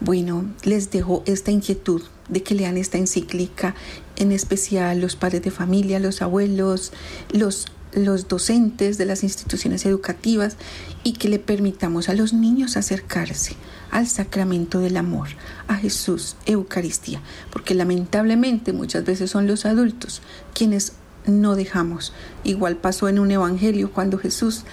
Bueno, 0.00 0.44
les 0.62 0.90
dejo 0.90 1.22
esta 1.26 1.50
inquietud 1.50 2.02
de 2.28 2.42
que 2.42 2.54
lean 2.54 2.76
esta 2.76 2.98
encíclica, 2.98 3.74
en 4.16 4.32
especial 4.32 5.00
los 5.00 5.16
padres 5.16 5.42
de 5.42 5.50
familia, 5.50 5.98
los 5.98 6.22
abuelos, 6.22 6.92
los 7.32 7.66
los 7.92 8.28
docentes 8.28 8.98
de 8.98 9.06
las 9.06 9.22
instituciones 9.22 9.86
educativas 9.86 10.56
y 11.04 11.14
que 11.14 11.30
le 11.30 11.38
permitamos 11.38 12.10
a 12.10 12.14
los 12.14 12.34
niños 12.34 12.76
acercarse 12.76 13.56
al 13.90 14.06
sacramento 14.06 14.80
del 14.80 14.96
amor, 14.96 15.28
a 15.66 15.76
Jesús, 15.76 16.36
Eucaristía, 16.46 17.20
porque 17.50 17.74
lamentablemente 17.74 18.72
muchas 18.72 19.04
veces 19.04 19.30
son 19.30 19.46
los 19.46 19.64
adultos 19.66 20.22
quienes 20.54 20.92
no 21.26 21.56
dejamos. 21.56 22.12
Igual 22.44 22.76
pasó 22.76 23.08
en 23.08 23.18
un 23.18 23.30
evangelio 23.30 23.92
cuando 23.92 24.18
Jesús 24.18 24.64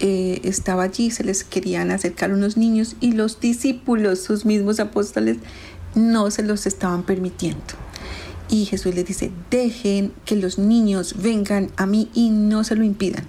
eh, 0.00 0.40
estaba 0.44 0.82
allí, 0.84 1.10
se 1.10 1.24
les 1.24 1.44
querían 1.44 1.90
acercar 1.90 2.32
unos 2.32 2.56
niños 2.56 2.96
y 3.00 3.12
los 3.12 3.40
discípulos, 3.40 4.20
sus 4.20 4.44
mismos 4.44 4.80
apóstoles, 4.80 5.38
no 5.94 6.30
se 6.30 6.42
los 6.42 6.66
estaban 6.66 7.04
permitiendo. 7.04 7.62
Y 8.50 8.66
Jesús 8.66 8.94
les 8.94 9.06
dice, 9.06 9.30
dejen 9.50 10.12
que 10.24 10.36
los 10.36 10.58
niños 10.58 11.14
vengan 11.22 11.70
a 11.76 11.86
mí 11.86 12.10
y 12.14 12.30
no 12.30 12.64
se 12.64 12.76
lo 12.76 12.84
impidan. 12.84 13.24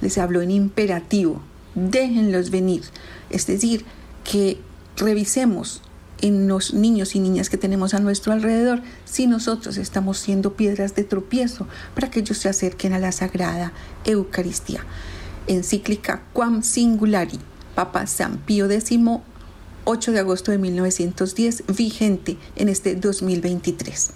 Les 0.00 0.18
habló 0.18 0.42
en 0.42 0.50
imperativo, 0.50 1.40
déjenlos 1.74 2.50
venir. 2.50 2.82
Es 3.30 3.46
decir, 3.46 3.84
que 4.24 4.58
revisemos 5.00 5.82
en 6.20 6.48
los 6.48 6.74
niños 6.74 7.14
y 7.14 7.20
niñas 7.20 7.48
que 7.48 7.56
tenemos 7.56 7.94
a 7.94 8.00
nuestro 8.00 8.32
alrededor 8.32 8.82
si 9.04 9.26
nosotros 9.26 9.76
estamos 9.78 10.18
siendo 10.18 10.54
piedras 10.54 10.94
de 10.94 11.04
tropiezo 11.04 11.66
para 11.94 12.10
que 12.10 12.20
ellos 12.20 12.38
se 12.38 12.48
acerquen 12.48 12.92
a 12.92 12.98
la 12.98 13.12
sagrada 13.12 13.72
Eucaristía. 14.04 14.84
Encíclica 15.46 16.22
Quam 16.32 16.62
Singulari, 16.62 17.38
Papa 17.74 18.06
San 18.06 18.38
Pío 18.38 18.70
X 18.70 18.98
8 19.84 20.12
de 20.12 20.18
agosto 20.20 20.50
de 20.52 20.58
1910, 20.58 21.64
vigente 21.76 22.36
en 22.56 22.68
este 22.68 22.94
2023. 22.94 24.10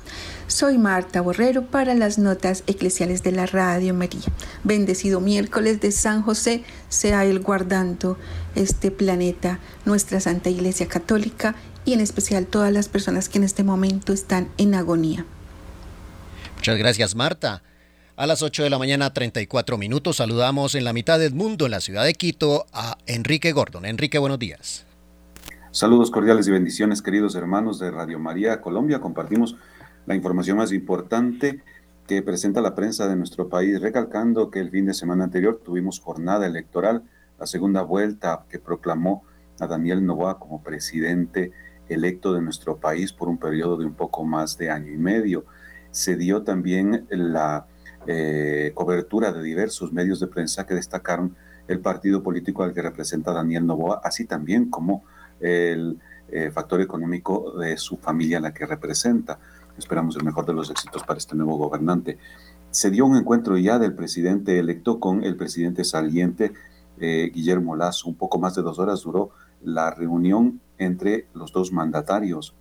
Soy 0.46 0.78
Marta 0.78 1.20
Borrero 1.20 1.66
para 1.66 1.94
las 1.94 2.18
notas 2.18 2.64
eclesiales 2.66 3.22
de 3.22 3.32
la 3.32 3.46
Radio 3.46 3.94
María. 3.94 4.20
Bendecido 4.62 5.20
miércoles 5.20 5.80
de 5.80 5.90
San 5.90 6.22
José, 6.22 6.64
sea 6.88 7.24
Él 7.24 7.40
guardando 7.40 8.18
este 8.54 8.90
planeta, 8.90 9.58
nuestra 9.84 10.20
Santa 10.20 10.50
Iglesia 10.50 10.86
Católica 10.86 11.54
y 11.84 11.94
en 11.94 12.00
especial 12.00 12.46
todas 12.46 12.72
las 12.72 12.88
personas 12.88 13.28
que 13.28 13.38
en 13.38 13.44
este 13.44 13.64
momento 13.64 14.12
están 14.12 14.48
en 14.58 14.74
agonía. 14.74 15.24
Muchas 16.56 16.78
gracias, 16.78 17.14
Marta. 17.14 17.62
A 18.16 18.26
las 18.26 18.42
8 18.42 18.62
de 18.62 18.70
la 18.70 18.78
mañana, 18.78 19.12
34 19.12 19.76
minutos, 19.76 20.16
saludamos 20.16 20.76
en 20.76 20.84
la 20.84 20.92
mitad 20.92 21.18
del 21.18 21.34
mundo, 21.34 21.64
en 21.64 21.72
la 21.72 21.80
ciudad 21.80 22.04
de 22.04 22.14
Quito, 22.14 22.66
a 22.72 22.96
Enrique 23.06 23.50
Gordon. 23.50 23.84
Enrique, 23.84 24.18
buenos 24.18 24.38
días. 24.38 24.84
Saludos 25.74 26.12
cordiales 26.12 26.46
y 26.46 26.52
bendiciones, 26.52 27.02
queridos 27.02 27.34
hermanos 27.34 27.80
de 27.80 27.90
Radio 27.90 28.20
María 28.20 28.60
Colombia. 28.60 29.00
Compartimos 29.00 29.56
la 30.06 30.14
información 30.14 30.56
más 30.56 30.70
importante 30.70 31.64
que 32.06 32.22
presenta 32.22 32.60
la 32.60 32.76
prensa 32.76 33.08
de 33.08 33.16
nuestro 33.16 33.48
país, 33.48 33.80
recalcando 33.80 34.52
que 34.52 34.60
el 34.60 34.70
fin 34.70 34.86
de 34.86 34.94
semana 34.94 35.24
anterior 35.24 35.60
tuvimos 35.64 35.98
jornada 35.98 36.46
electoral, 36.46 37.02
la 37.40 37.46
segunda 37.46 37.82
vuelta 37.82 38.44
que 38.48 38.60
proclamó 38.60 39.24
a 39.58 39.66
Daniel 39.66 40.06
Novoa 40.06 40.38
como 40.38 40.62
presidente 40.62 41.50
electo 41.88 42.32
de 42.34 42.40
nuestro 42.40 42.76
país 42.76 43.12
por 43.12 43.28
un 43.28 43.38
periodo 43.38 43.76
de 43.76 43.86
un 43.86 43.94
poco 43.94 44.22
más 44.22 44.56
de 44.56 44.70
año 44.70 44.92
y 44.92 44.96
medio. 44.96 45.44
Se 45.90 46.14
dio 46.14 46.44
también 46.44 47.04
la 47.10 47.66
eh, 48.06 48.70
cobertura 48.76 49.32
de 49.32 49.42
diversos 49.42 49.92
medios 49.92 50.20
de 50.20 50.28
prensa 50.28 50.66
que 50.66 50.74
destacaron 50.74 51.34
el 51.66 51.80
partido 51.80 52.22
político 52.22 52.62
al 52.62 52.72
que 52.72 52.80
representa 52.80 53.32
Daniel 53.32 53.66
Novoa, 53.66 54.00
así 54.04 54.24
también 54.24 54.70
como 54.70 55.02
el 55.40 55.98
eh, 56.28 56.50
factor 56.50 56.80
económico 56.80 57.52
de 57.58 57.76
su 57.76 57.96
familia, 57.96 58.40
la 58.40 58.54
que 58.54 58.66
representa. 58.66 59.38
Esperamos 59.76 60.16
el 60.16 60.24
mejor 60.24 60.46
de 60.46 60.52
los 60.52 60.70
éxitos 60.70 61.02
para 61.02 61.18
este 61.18 61.36
nuevo 61.36 61.56
gobernante. 61.56 62.18
Se 62.70 62.90
dio 62.90 63.06
un 63.06 63.16
encuentro 63.16 63.56
ya 63.58 63.78
del 63.78 63.94
presidente 63.94 64.58
electo 64.58 64.98
con 64.98 65.22
el 65.22 65.36
presidente 65.36 65.84
saliente, 65.84 66.52
eh, 66.98 67.30
Guillermo 67.32 67.76
Lazo. 67.76 68.08
Un 68.08 68.14
poco 68.14 68.38
más 68.38 68.54
de 68.54 68.62
dos 68.62 68.78
horas 68.78 69.02
duró 69.02 69.30
la 69.62 69.90
reunión 69.90 70.60
entre 70.78 71.26
los 71.34 71.52
dos 71.52 71.72
mandatarios. 71.72 72.54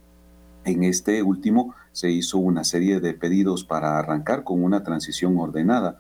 En 0.66 0.84
este 0.84 1.24
último 1.24 1.76
se 1.92 2.10
hizo 2.10 2.38
una 2.38 2.64
serie 2.64 3.00
de 3.00 3.14
pedidos 3.14 3.64
para 3.64 4.00
arrancar 4.00 4.44
con 4.44 4.64
una 4.64 4.84
transición 4.84 5.38
ordenada 5.38 5.98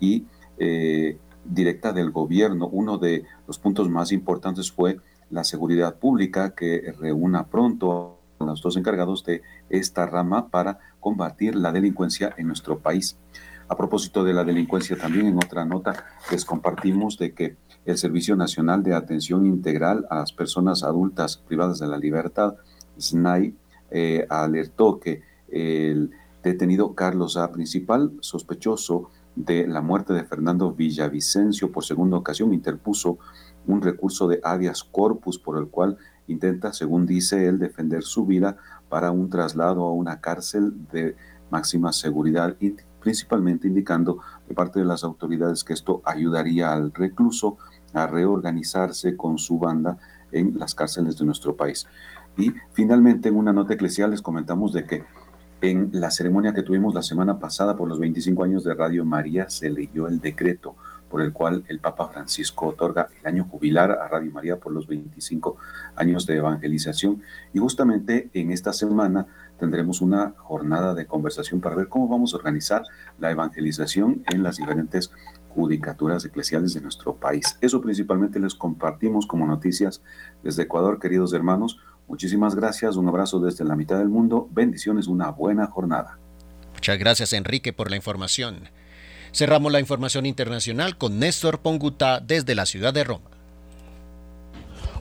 y 0.00 0.26
eh, 0.58 1.18
directa 1.44 1.92
del 1.92 2.10
gobierno. 2.10 2.68
Uno 2.68 2.98
de 2.98 3.24
los 3.46 3.58
puntos 3.58 3.88
más 3.88 4.12
importantes 4.12 4.70
fue 4.70 4.98
la 5.32 5.44
seguridad 5.44 5.96
pública 5.96 6.54
que 6.54 6.94
reúna 7.00 7.48
pronto 7.48 8.18
a 8.38 8.44
los 8.44 8.62
dos 8.62 8.76
encargados 8.76 9.24
de 9.24 9.42
esta 9.70 10.06
rama 10.06 10.48
para 10.48 10.78
combatir 11.00 11.56
la 11.56 11.72
delincuencia 11.72 12.34
en 12.36 12.46
nuestro 12.46 12.78
país. 12.78 13.16
A 13.68 13.76
propósito 13.76 14.22
de 14.22 14.34
la 14.34 14.44
delincuencia, 14.44 14.96
también 14.96 15.26
en 15.26 15.36
otra 15.36 15.64
nota 15.64 16.04
les 16.30 16.44
compartimos 16.44 17.16
de 17.16 17.32
que 17.32 17.56
el 17.86 17.96
Servicio 17.96 18.36
Nacional 18.36 18.82
de 18.82 18.94
Atención 18.94 19.46
Integral 19.46 20.06
a 20.10 20.16
las 20.16 20.32
Personas 20.32 20.82
Adultas 20.82 21.38
Privadas 21.38 21.78
de 21.78 21.88
la 21.88 21.96
Libertad, 21.96 22.56
SNAI, 22.98 23.54
eh, 23.90 24.26
alertó 24.28 25.00
que 25.00 25.22
el 25.48 26.10
detenido 26.42 26.94
Carlos 26.94 27.36
A. 27.36 27.50
Principal, 27.50 28.12
sospechoso 28.20 29.10
de 29.34 29.66
la 29.66 29.80
muerte 29.80 30.12
de 30.12 30.24
Fernando 30.24 30.72
Villavicencio 30.72 31.72
por 31.72 31.84
segunda 31.84 32.18
ocasión, 32.18 32.52
interpuso 32.52 33.18
un 33.66 33.82
recurso 33.82 34.28
de 34.28 34.40
habeas 34.42 34.84
corpus 34.84 35.38
por 35.38 35.58
el 35.58 35.68
cual 35.68 35.98
intenta, 36.26 36.72
según 36.72 37.06
dice 37.06 37.46
él, 37.46 37.58
defender 37.58 38.02
su 38.02 38.26
vida 38.26 38.56
para 38.88 39.10
un 39.10 39.30
traslado 39.30 39.84
a 39.84 39.92
una 39.92 40.20
cárcel 40.20 40.72
de 40.92 41.16
máxima 41.50 41.92
seguridad 41.92 42.56
y 42.60 42.74
principalmente 43.00 43.68
indicando 43.68 44.18
de 44.48 44.54
parte 44.54 44.78
de 44.78 44.86
las 44.86 45.04
autoridades 45.04 45.64
que 45.64 45.72
esto 45.72 46.00
ayudaría 46.04 46.72
al 46.72 46.92
recluso 46.92 47.58
a 47.92 48.06
reorganizarse 48.06 49.16
con 49.16 49.38
su 49.38 49.58
banda 49.58 49.98
en 50.30 50.58
las 50.58 50.74
cárceles 50.74 51.18
de 51.18 51.26
nuestro 51.26 51.56
país. 51.56 51.86
Y 52.36 52.52
finalmente, 52.72 53.28
en 53.28 53.36
una 53.36 53.52
nota 53.52 53.74
eclesial 53.74 54.10
les 54.10 54.22
comentamos 54.22 54.72
de 54.72 54.86
que 54.86 55.04
en 55.60 55.90
la 55.92 56.10
ceremonia 56.10 56.54
que 56.54 56.62
tuvimos 56.62 56.94
la 56.94 57.02
semana 57.02 57.38
pasada 57.38 57.76
por 57.76 57.88
los 57.88 58.00
25 58.00 58.42
años 58.42 58.64
de 58.64 58.74
Radio 58.74 59.04
María 59.04 59.48
se 59.48 59.70
leyó 59.70 60.08
el 60.08 60.20
decreto 60.20 60.74
por 61.12 61.20
el 61.20 61.34
cual 61.34 61.62
el 61.68 61.78
Papa 61.78 62.08
Francisco 62.08 62.68
otorga 62.68 63.08
el 63.20 63.26
año 63.26 63.44
jubilar 63.44 63.90
a 63.90 64.08
Radio 64.08 64.32
María 64.32 64.58
por 64.58 64.72
los 64.72 64.86
25 64.86 65.58
años 65.94 66.24
de 66.24 66.38
evangelización. 66.38 67.22
Y 67.52 67.58
justamente 67.58 68.30
en 68.32 68.50
esta 68.50 68.72
semana 68.72 69.26
tendremos 69.58 70.00
una 70.00 70.32
jornada 70.38 70.94
de 70.94 71.04
conversación 71.04 71.60
para 71.60 71.76
ver 71.76 71.88
cómo 71.88 72.08
vamos 72.08 72.32
a 72.32 72.38
organizar 72.38 72.84
la 73.18 73.30
evangelización 73.30 74.24
en 74.32 74.42
las 74.42 74.56
diferentes 74.56 75.12
judicaturas 75.50 76.24
eclesiales 76.24 76.72
de 76.72 76.80
nuestro 76.80 77.14
país. 77.16 77.58
Eso 77.60 77.82
principalmente 77.82 78.40
les 78.40 78.54
compartimos 78.54 79.26
como 79.26 79.46
noticias 79.46 80.00
desde 80.42 80.62
Ecuador, 80.62 80.98
queridos 80.98 81.34
hermanos. 81.34 81.78
Muchísimas 82.08 82.54
gracias, 82.54 82.96
un 82.96 83.06
abrazo 83.06 83.38
desde 83.38 83.66
la 83.66 83.76
mitad 83.76 83.98
del 83.98 84.08
mundo, 84.08 84.48
bendiciones, 84.50 85.08
una 85.08 85.28
buena 85.28 85.66
jornada. 85.66 86.18
Muchas 86.72 86.98
gracias 86.98 87.34
Enrique 87.34 87.74
por 87.74 87.90
la 87.90 87.96
información. 87.96 88.70
Cerramos 89.32 89.72
la 89.72 89.80
información 89.80 90.26
internacional 90.26 90.98
con 90.98 91.18
Néstor 91.18 91.60
Ponguta 91.62 92.20
desde 92.20 92.54
la 92.54 92.66
ciudad 92.66 92.92
de 92.92 93.04
Roma. 93.04 93.30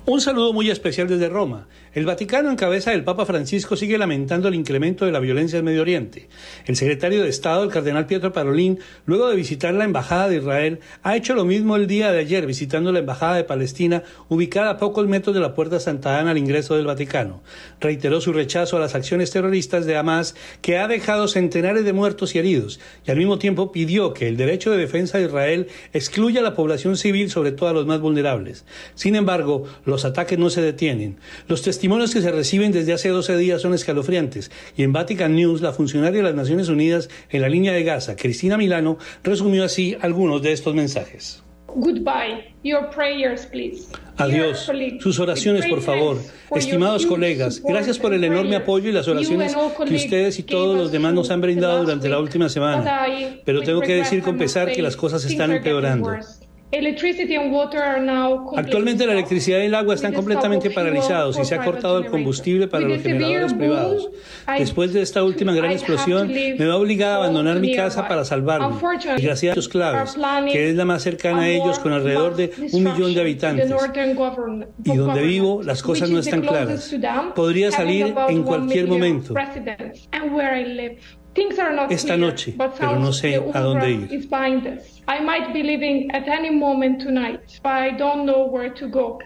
Un 0.04 0.20
saludo 0.20 0.52
muy 0.52 0.72
especial 0.72 1.08
desde 1.08 1.30
Roma. 1.30 1.68
El 1.94 2.08
Vaticano, 2.08 2.50
en 2.50 2.56
cabeza 2.56 2.90
del 2.90 3.04
Papa 3.04 3.24
Francisco, 3.28 3.76
sigue 3.76 4.00
lamentando 4.00 4.48
el 4.48 4.56
incremento 4.56 5.06
de 5.06 5.12
la 5.12 5.20
violencia 5.20 5.60
en 5.60 5.66
Medio 5.66 5.84
Oriente. 5.84 6.28
El 6.66 6.76
secretario 6.76 7.22
de 7.22 7.30
Estado, 7.30 7.64
el 7.64 7.70
cardenal 7.70 8.08
Pietro 8.08 8.34
Parolín, 8.34 8.80
luego 9.06 9.30
de 9.30 9.36
visitar 9.36 9.76
la 9.76 9.84
Embajada 9.84 10.28
de 10.28 10.38
Israel, 10.38 10.80
ha 11.04 11.16
hecho 11.16 11.36
lo 11.36 11.46
mismo 11.46 11.76
el 11.76 11.86
día 11.86 12.12
de 12.12 12.18
ayer, 12.18 12.48
visitando 12.48 12.92
la 12.92 12.98
Embajada 13.00 13.36
de 13.36 13.44
Palestina, 13.44 14.02
ubicada 14.28 14.72
a 14.72 14.78
pocos 14.78 15.08
metros 15.08 15.36
de 15.36 15.42
la 15.42 15.54
Puerta 15.54 15.80
Santa 15.80 16.18
Ana 16.18 16.32
al 16.32 16.40
ingreso 16.40 16.76
del 16.76 16.88
Vaticano. 16.88 17.44
Reiteró 17.80 18.22
su 18.22 18.34
rechazo 18.34 18.78
a 18.78 18.80
las 18.80 18.96
acciones 18.96 19.30
terroristas 19.30 19.86
de 19.86 19.98
Hamas, 19.98 20.34
que 20.62 20.80
ha 20.80 20.88
dejado 20.88 21.28
centenares 21.28 21.86
de 21.86 21.94
muertos 21.94 22.34
y 22.34 22.40
heridos, 22.40 22.80
y 23.06 23.12
al 23.12 23.18
mismo 23.18 23.38
tiempo 23.38 23.72
pidió 23.72 24.16
que 24.16 24.28
el 24.28 24.38
derecho 24.38 24.72
de 24.72 24.78
defensa 24.78 25.20
de 25.20 25.26
Israel 25.26 25.68
excluya 25.94 26.40
a 26.40 26.44
la 26.44 26.56
población 26.56 26.98
civil, 26.98 27.30
sobre 27.30 27.52
todo 27.52 27.70
a 27.70 27.74
los 27.74 27.86
más 27.86 28.00
vulnerables. 28.00 28.66
Sin 28.96 29.16
embargo, 29.16 29.66
los 29.92 30.06
ataques 30.06 30.40
no 30.40 30.50
se 30.50 30.62
detienen. 30.62 31.18
Los 31.48 31.62
testimonios 31.62 32.14
que 32.14 32.22
se 32.22 32.32
reciben 32.32 32.72
desde 32.72 32.94
hace 32.94 33.10
12 33.10 33.38
días 33.38 33.62
son 33.62 33.74
escalofriantes 33.74 34.50
y 34.76 34.84
en 34.84 34.94
Vatican 34.94 35.36
News 35.36 35.62
la 35.62 35.74
funcionaria 35.74 36.20
de 36.20 36.24
las 36.24 36.36
Naciones 36.36 36.70
Unidas 36.70 37.10
en 37.30 37.42
la 37.42 37.50
línea 37.50 37.74
de 37.74 37.84
Gaza, 37.84 38.16
Cristina 38.16 38.58
Milano, 38.58 38.98
resumió 39.24 39.64
así 39.64 39.98
algunos 40.02 40.42
de 40.42 40.54
estos 40.54 40.74
mensajes. 40.74 41.44
Goodbye. 41.76 42.54
Your 42.64 42.90
prayers, 42.90 43.46
please. 43.46 43.88
Adiós. 44.18 44.70
Sus 45.00 45.20
oraciones, 45.20 45.66
por 45.68 45.82
favor. 45.82 46.18
Estimados 46.52 47.06
colegas, 47.06 47.62
gracias 47.62 47.98
por 47.98 48.14
el 48.14 48.24
enorme 48.24 48.56
apoyo 48.56 48.90
y 48.90 48.92
las 48.92 49.08
oraciones 49.08 49.56
que 49.88 49.96
ustedes 49.96 50.40
y 50.40 50.44
todos 50.44 50.78
los 50.78 50.92
demás 50.92 51.14
nos 51.14 51.32
han 51.32 51.42
brindado 51.42 51.82
durante 51.82 52.08
la 52.08 52.20
última 52.20 52.50
semana. 52.50 53.06
Pero 53.46 53.62
tengo 53.62 53.82
que 53.82 53.96
decir 53.96 54.22
con 54.22 54.38
pesar 54.38 54.72
que 54.72 54.82
las 54.82 54.96
cosas 54.96 55.26
están 55.26 55.52
empeorando. 55.52 56.12
Actualmente 58.56 59.06
la 59.06 59.14
electricidad 59.14 59.60
y 59.60 59.66
el 59.66 59.76
agua 59.76 59.96
están 59.96 60.14
completamente 60.14 60.70
paralizados 60.72 61.38
y 61.38 61.46
se 61.46 61.56
ha 61.56 61.64
cortado 61.64 61.98
el 61.98 62.08
combustible 62.08 62.68
para 62.68 62.88
los 62.88 63.02
generadores 63.02 63.54
privados. 63.54 64.10
Después 64.58 64.94
de 64.94 65.02
esta 65.02 65.24
última 65.24 65.54
gran 65.54 65.72
explosión, 65.72 66.28
me 66.28 66.54
veo 66.54 66.78
obligada 66.78 67.16
a 67.16 67.18
abandonar 67.18 67.60
mi 67.60 67.76
casa 67.76 68.08
para 68.08 68.24
salvarme. 68.24 68.76
Gracias 69.18 69.54
a 69.54 69.56
los 69.56 69.68
claves, 69.68 70.18
que 70.52 70.70
es 70.70 70.76
la 70.76 70.86
más 70.86 71.04
cercana 71.04 71.42
a 71.42 71.50
ellos 71.50 71.80
con 71.80 71.92
alrededor 71.94 72.36
de 72.36 72.52
un 72.72 72.84
millón 72.84 73.14
de 73.14 73.22
habitantes. 73.22 73.72
Y 74.84 74.96
donde 74.96 75.22
vivo, 75.22 75.62
las 75.64 75.82
cosas 75.84 76.10
no 76.10 76.20
están 76.20 76.42
claras. 76.42 76.96
Podría 77.36 77.72
salir 77.72 78.14
en 78.30 78.44
cualquier 78.44 78.88
momento 78.88 79.34
esta 81.90 82.18
noche, 82.18 82.56
pero 82.80 83.00
no 83.00 83.14
sé 83.14 83.42
a 83.54 83.60
dónde 83.60 83.92
ir. 83.92 84.28
I 85.08 85.20
might 85.20 85.54
be 85.54 85.64
leaving 85.64 86.12
at 86.12 86.28
any 86.28 86.52
moment 86.52 87.02
tonight, 87.02 87.60
but 87.64 87.72
I 87.72 87.92
don't 87.92 88.26
know 88.26 88.46
where 88.46 88.74
to 88.74 88.88
go. 88.88 89.20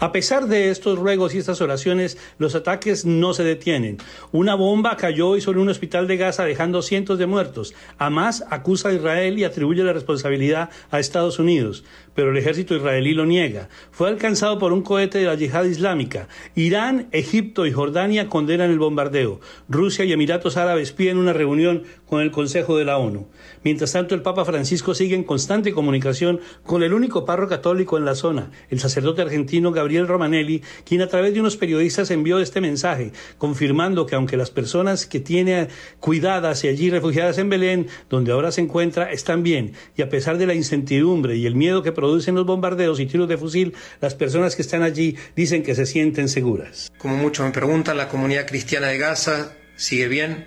A 0.00 0.12
pesar 0.12 0.46
de 0.46 0.70
estos 0.70 0.98
ruegos 0.98 1.34
y 1.34 1.38
estas 1.38 1.60
oraciones, 1.60 2.18
los 2.38 2.54
ataques 2.54 3.04
no 3.04 3.34
se 3.34 3.44
detienen. 3.44 3.98
Una 4.32 4.54
bomba 4.54 4.96
cayó 4.96 5.28
hoy 5.28 5.40
sobre 5.40 5.60
un 5.60 5.68
hospital 5.68 6.06
de 6.06 6.16
Gaza 6.16 6.44
dejando 6.44 6.82
cientos 6.82 7.18
de 7.18 7.26
muertos. 7.26 7.74
Hamas 7.98 8.44
acusa 8.50 8.88
a 8.88 8.92
Israel 8.92 9.38
y 9.38 9.44
atribuye 9.44 9.82
la 9.84 9.92
responsabilidad 9.92 10.70
a 10.90 10.98
Estados 10.98 11.38
Unidos, 11.38 11.84
pero 12.14 12.30
el 12.30 12.36
ejército 12.36 12.74
israelí 12.74 13.14
lo 13.14 13.26
niega. 13.26 13.68
Fue 13.90 14.08
alcanzado 14.08 14.58
por 14.58 14.72
un 14.72 14.82
cohete 14.82 15.18
de 15.18 15.26
la 15.26 15.34
yihad 15.34 15.64
islámica. 15.64 16.28
Irán, 16.54 17.08
Egipto 17.12 17.66
y 17.66 17.72
Jordania 17.72 18.28
condenan 18.28 18.70
el 18.70 18.78
bombardeo. 18.78 19.40
Rusia 19.68 20.04
y 20.04 20.12
Emiratos 20.12 20.56
Árabes 20.56 20.92
piden 20.92 21.18
una 21.18 21.32
reunión 21.32 21.84
con 22.06 22.20
el 22.20 22.30
Consejo 22.30 22.76
de 22.76 22.84
la 22.84 22.98
ONU. 22.98 23.28
Mientras 23.64 23.92
tanto, 23.92 24.14
el 24.14 24.22
Papa 24.22 24.44
Francisco 24.44 24.94
sigue 24.94 25.14
en 25.14 25.24
constante 25.24 25.72
comunicación 25.72 26.40
con 26.64 26.82
el 26.82 26.92
único 26.94 27.24
párroco 27.24 27.48
católico 27.48 27.96
en 27.96 28.04
la 28.04 28.14
zona, 28.14 28.50
el 28.70 28.78
sacerdote 28.78 29.22
argentino 29.22 29.72
Gabriel 29.72 30.06
Romanelli, 30.06 30.62
quien 30.84 31.02
a 31.02 31.08
través 31.08 31.34
de 31.34 31.40
unos 31.40 31.56
periodistas 31.56 32.10
envió 32.10 32.38
este 32.38 32.60
mensaje, 32.60 33.12
confirmando 33.38 34.06
que 34.06 34.14
aunque 34.14 34.36
las 34.36 34.50
personas 34.50 35.06
que 35.06 35.20
tiene 35.20 35.68
cuidadas 36.00 36.62
y 36.64 36.68
allí 36.68 36.90
refugiadas 36.90 37.38
en 37.38 37.48
Belén, 37.48 37.88
donde 38.10 38.32
ahora 38.32 38.52
se 38.52 38.60
encuentra, 38.60 39.10
están 39.10 39.42
bien, 39.42 39.72
y 39.96 40.02
a 40.02 40.08
pesar 40.08 40.38
de 40.38 40.46
la 40.46 40.54
incertidumbre 40.54 41.36
y 41.36 41.46
el 41.46 41.54
miedo 41.54 41.82
que 41.82 41.92
producen 41.92 42.34
los 42.34 42.46
bombardeos 42.46 43.00
y 43.00 43.06
tiros 43.06 43.28
de 43.28 43.38
fusil, 43.38 43.74
las 44.00 44.14
personas 44.14 44.56
que 44.56 44.62
están 44.62 44.82
allí 44.82 45.16
dicen 45.34 45.62
que 45.62 45.74
se 45.74 45.86
sienten 45.86 46.28
seguras. 46.28 46.92
Como 46.98 47.16
muchos 47.16 47.46
me 47.46 47.52
preguntan, 47.52 47.96
la 47.96 48.08
comunidad 48.08 48.46
cristiana 48.46 48.88
de 48.88 48.98
Gaza 48.98 49.52
sigue 49.76 50.08
bien 50.08 50.46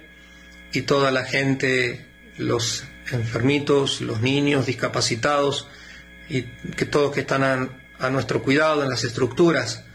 y 0.73 0.83
toda 0.83 1.11
la 1.11 1.25
gente, 1.25 2.05
los 2.37 2.85
enfermitos, 3.11 4.01
los 4.01 4.21
niños, 4.21 4.65
discapacitados 4.65 5.67
y 6.29 6.43
que 6.43 6.85
todos 6.85 7.13
que 7.13 7.21
están 7.21 7.43
a, 7.99 8.09
nuestro 8.09 8.41
cuidado 8.41 8.83
en 8.83 8.89
las 8.89 9.03
estructuras 9.03 9.85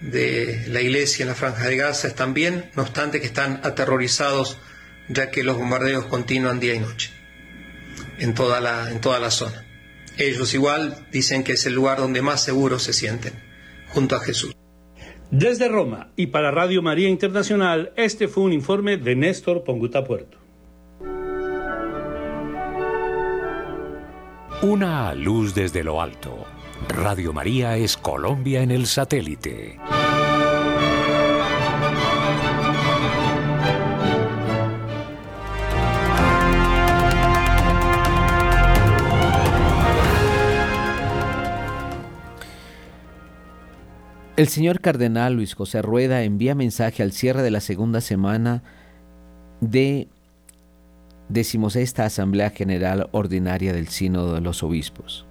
de 0.00 0.66
la 0.68 0.80
iglesia 0.80 1.22
en 1.22 1.28
la 1.28 1.34
franja 1.34 1.66
de 1.66 1.76
Gaza 1.76 2.06
están 2.06 2.34
bien, 2.34 2.70
no 2.76 2.82
obstante 2.82 3.20
que 3.20 3.26
están 3.26 3.60
aterrorizados 3.64 4.58
ya 5.08 5.30
que 5.30 5.42
los 5.42 5.56
bombardeos 5.56 6.04
continúan 6.06 6.60
día 6.60 6.74
y 6.74 6.80
noche 6.80 7.10
en 8.18 8.34
toda 8.34 8.60
la, 8.60 8.90
en 8.90 9.00
toda 9.00 9.18
la 9.18 9.30
zona. 9.30 9.64
Ellos 10.18 10.54
igual 10.54 11.06
dicen 11.12 11.44
que 11.44 11.52
es 11.52 11.66
el 11.66 11.74
lugar 11.74 11.98
donde 11.98 12.22
más 12.22 12.42
seguros 12.42 12.82
se 12.82 12.92
sienten, 12.92 13.34
junto 13.88 14.16
a 14.16 14.20
Jesús. 14.20 14.54
Desde 15.30 15.68
Roma 15.68 16.12
y 16.16 16.28
para 16.28 16.50
Radio 16.50 16.82
María 16.82 17.08
Internacional, 17.08 17.92
este 17.96 18.28
fue 18.28 18.44
un 18.44 18.52
informe 18.52 18.96
de 18.96 19.16
Néstor 19.16 19.64
Ponguta 19.64 20.04
Puerto. 20.04 20.45
Una 24.62 25.12
luz 25.12 25.54
desde 25.54 25.84
lo 25.84 26.00
alto. 26.00 26.46
Radio 26.88 27.34
María 27.34 27.76
es 27.76 27.94
Colombia 27.94 28.62
en 28.62 28.70
el 28.70 28.86
satélite. 28.86 29.78
El 44.36 44.48
señor 44.48 44.80
cardenal 44.80 45.34
Luis 45.34 45.54
José 45.54 45.82
Rueda 45.82 46.22
envía 46.22 46.54
mensaje 46.54 47.02
al 47.02 47.12
cierre 47.12 47.42
de 47.42 47.50
la 47.50 47.60
segunda 47.60 48.00
semana 48.00 48.62
de 49.60 50.08
decimosexta 51.28 52.04
Asamblea 52.04 52.50
General 52.50 53.08
Ordinaria 53.12 53.72
del 53.72 53.88
Sínodo 53.88 54.34
de 54.34 54.40
los 54.40 54.62
Obispos. 54.62 55.26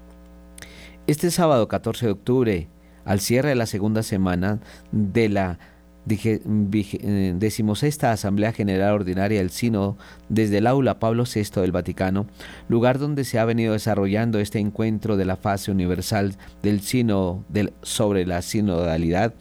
Este 1.08 1.32
sábado 1.32 1.68
14 1.68 2.08
de 2.08 2.12
octubre, 2.12 2.68
al 3.06 3.20
cierre 3.20 3.50
de 3.50 3.56
la 3.56 3.66
segunda 3.66 4.04
semana 4.04 4.60
de 4.92 5.30
la 5.30 5.60
eh, 6.08 7.34
decimosexta 7.36 8.12
Asamblea 8.12 8.54
General 8.54 8.94
Ordinaria 8.94 9.40
del 9.40 9.50
Sínodo 9.50 9.98
desde 10.30 10.60
el 10.60 10.68
aula 10.68 11.00
Pablo 11.00 11.24
VI 11.24 11.62
del 11.62 11.72
Vaticano, 11.72 12.28
lugar 12.68 13.00
donde 13.00 13.24
se 13.24 13.40
ha 13.40 13.46
venido 13.46 13.74
desarrollando 13.74 14.40
este 14.40 14.60
encuentro 14.60 15.18
de 15.18 15.26
la 15.26 15.36
fase 15.36 15.72
universal 15.72 16.36
del 16.62 16.82
Sínodo 16.82 17.44
sobre 17.82 18.28
la 18.28 18.44
sinodalidad, 18.44 19.34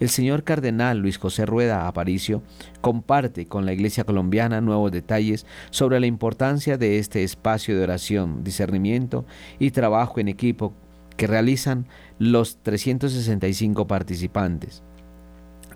el 0.00 0.08
señor 0.08 0.44
cardenal 0.44 0.98
Luis 0.98 1.18
José 1.18 1.46
Rueda 1.46 1.86
Aparicio 1.86 2.42
comparte 2.80 3.46
con 3.46 3.66
la 3.66 3.72
Iglesia 3.72 4.04
colombiana 4.04 4.60
nuevos 4.60 4.92
detalles 4.92 5.46
sobre 5.70 6.00
la 6.00 6.06
importancia 6.06 6.78
de 6.78 6.98
este 6.98 7.22
espacio 7.22 7.76
de 7.76 7.84
oración, 7.84 8.44
discernimiento 8.44 9.24
y 9.58 9.70
trabajo 9.70 10.20
en 10.20 10.28
equipo 10.28 10.74
que 11.16 11.26
realizan 11.26 11.86
los 12.18 12.58
365 12.62 13.86
participantes. 13.86 14.82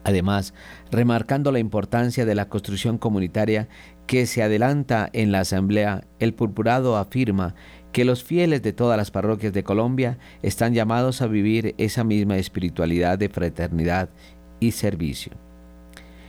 Además, 0.02 0.54
remarcando 0.90 1.52
la 1.52 1.58
importancia 1.58 2.24
de 2.24 2.34
la 2.34 2.48
construcción 2.48 2.96
comunitaria 2.96 3.68
que 4.06 4.26
se 4.26 4.42
adelanta 4.42 5.10
en 5.12 5.30
la 5.30 5.40
Asamblea, 5.40 6.04
el 6.18 6.32
purpurado 6.32 6.96
afirma 6.96 7.54
que 7.92 8.04
los 8.04 8.22
fieles 8.22 8.62
de 8.62 8.72
todas 8.72 8.96
las 8.96 9.10
parroquias 9.10 9.52
de 9.52 9.64
Colombia 9.64 10.18
están 10.42 10.74
llamados 10.74 11.22
a 11.22 11.26
vivir 11.26 11.74
esa 11.78 12.04
misma 12.04 12.36
espiritualidad 12.36 13.18
de 13.18 13.28
fraternidad 13.28 14.10
y 14.60 14.72
servicio. 14.72 15.32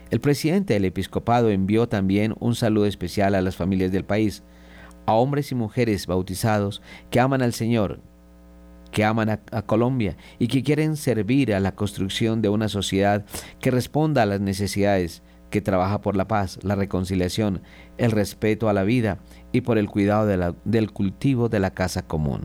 El 0.09 0.20
presidente 0.20 0.74
del 0.74 0.86
episcopado 0.86 1.49
envió 1.49 1.88
también 1.88 2.36
un 2.39 2.55
saludo 2.55 2.86
especial 2.86 3.34
a 3.36 3.41
las 3.41 3.55
familias 3.55 3.91
del 3.91 4.03
país, 4.03 4.43
a 5.05 5.14
hombres 5.14 5.51
y 5.51 5.55
mujeres 5.55 6.05
bautizados 6.07 6.82
que 7.09 7.20
aman 7.20 7.41
al 7.41 7.53
Señor, 7.53 8.01
que 8.91 9.05
aman 9.05 9.30
a, 9.30 9.62
Colombia 9.62 10.18
y 10.38 10.47
que 10.47 10.64
quieren 10.64 10.97
servir 10.97 11.53
a 11.53 11.59
la 11.59 11.76
construcción 11.76 12.41
de 12.41 12.49
una 12.49 12.68
sociedad 12.68 13.26
que 13.59 13.72
responda 13.72 14.24
a 14.24 14.26
las 14.26 14.41
necesidades, 14.41 15.24
que 15.49 15.62
trabaja 15.62 16.01
por 16.01 16.16
la 16.16 16.28
paz, 16.28 16.59
la 16.62 16.76
reconciliación, 16.76 17.62
el 17.97 18.12
respeto 18.12 18.70
a 18.70 18.74
la 18.74 18.84
vida 18.84 19.20
y 19.52 19.62
por 19.62 19.78
el 19.78 19.89
cuidado 19.89 20.56
del 20.66 20.91
cultivo 20.91 21.49
de 21.49 21.60
la 21.60 21.72
casa 21.72 22.02
común. 22.02 22.41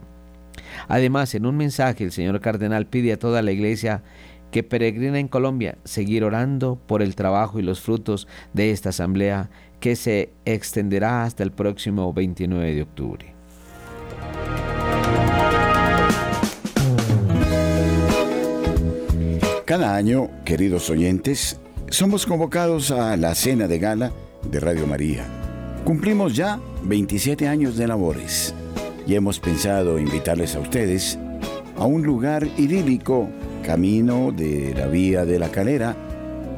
Además, 0.89 1.35
en 1.35 1.47
un 1.47 1.57
mensaje, 1.57 2.05
el 2.05 2.13
señor 2.13 2.41
cardenal 2.41 2.87
pide 2.87 3.13
a 3.13 3.19
toda 3.19 3.43
la 3.43 3.53
iglesia 3.53 4.03
que 4.51 4.63
peregrina 4.63 5.19
en 5.19 5.29
Colombia 5.29 5.79
seguir 5.85 6.25
orando 6.25 6.79
por 6.87 7.03
el 7.03 7.15
trabajo 7.15 7.59
y 7.59 7.63
los 7.63 7.81
frutos 7.81 8.29
de 8.53 8.71
esta 8.71 8.91
asamblea 8.91 9.51
que 9.81 9.97
se 9.97 10.31
extenderá 10.45 11.25
hasta 11.25 11.43
el 11.43 11.53
próximo 11.53 12.13
29 12.13 12.75
de 12.75 12.83
octubre. 12.83 13.35
Cada 19.65 19.97
año, 19.97 20.31
queridos 20.45 20.89
oyentes, 20.91 21.61
somos 21.91 22.25
convocados 22.25 22.93
a 22.93 23.17
la 23.17 23.35
cena 23.35 23.67
de 23.67 23.79
gala 23.79 24.13
de 24.49 24.61
Radio 24.61 24.87
María. 24.87 25.27
Cumplimos 25.85 26.37
ya 26.37 26.61
27 26.87 27.49
años 27.49 27.76
de 27.76 27.89
labores 27.89 28.55
y 29.07 29.14
hemos 29.14 29.41
pensado 29.41 29.99
invitarles 29.99 30.55
a 30.55 30.61
ustedes 30.61 31.18
a 31.76 31.84
un 31.84 32.03
lugar 32.03 32.47
idílico, 32.57 33.28
camino 33.64 34.32
de 34.32 34.74
la 34.74 34.87
Vía 34.87 35.24
de 35.24 35.39
la 35.39 35.51
Calera, 35.51 35.97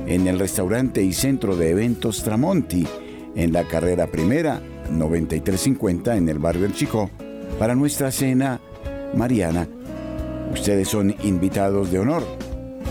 en 0.06 0.26
el 0.26 0.38
restaurante 0.38 1.02
y 1.02 1.12
centro 1.12 1.56
de 1.56 1.70
eventos 1.70 2.22
Tramonti, 2.22 2.86
en 3.34 3.52
la 3.52 3.64
carrera 3.64 4.06
primera 4.06 4.60
9350 4.90 6.16
en 6.16 6.28
el 6.28 6.38
barrio 6.38 6.66
El 6.66 6.74
Chico, 6.74 7.10
para 7.58 7.74
nuestra 7.74 8.10
cena 8.10 8.60
mariana. 9.14 9.66
Ustedes 10.52 10.88
son 10.88 11.14
invitados 11.22 11.90
de 11.90 11.98
honor 11.98 12.22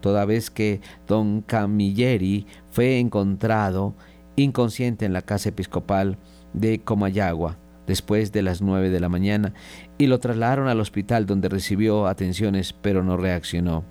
toda 0.00 0.24
vez 0.24 0.50
que 0.50 0.80
don 1.06 1.42
Camilleri 1.42 2.46
fue 2.70 2.98
encontrado 2.98 3.94
inconsciente 4.36 5.06
en 5.06 5.12
la 5.12 5.22
casa 5.22 5.48
episcopal 5.48 6.18
de 6.52 6.80
Comayagua 6.80 7.56
después 7.86 8.32
de 8.32 8.42
las 8.42 8.60
9 8.60 8.90
de 8.90 9.00
la 9.00 9.08
mañana 9.08 9.54
y 9.96 10.06
lo 10.06 10.20
trasladaron 10.20 10.68
al 10.68 10.80
hospital 10.80 11.26
donde 11.26 11.48
recibió 11.48 12.06
atenciones 12.06 12.72
pero 12.72 13.02
no 13.02 13.16
reaccionó. 13.16 13.84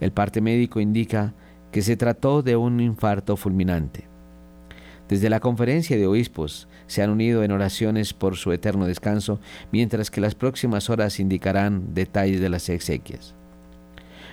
El 0.00 0.12
parte 0.12 0.40
médico 0.40 0.80
indica 0.80 1.34
que 1.72 1.82
se 1.82 1.96
trató 1.96 2.42
de 2.42 2.56
un 2.56 2.80
infarto 2.80 3.36
fulminante. 3.36 4.08
Desde 5.08 5.30
la 5.30 5.40
conferencia 5.40 5.96
de 5.96 6.06
obispos 6.06 6.68
se 6.86 7.02
han 7.02 7.10
unido 7.10 7.42
en 7.42 7.52
oraciones 7.52 8.12
por 8.12 8.36
su 8.36 8.52
eterno 8.52 8.86
descanso, 8.86 9.40
mientras 9.72 10.10
que 10.10 10.20
las 10.20 10.34
próximas 10.34 10.90
horas 10.90 11.18
indicarán 11.18 11.94
detalles 11.94 12.40
de 12.40 12.50
las 12.50 12.68
exequias. 12.68 13.34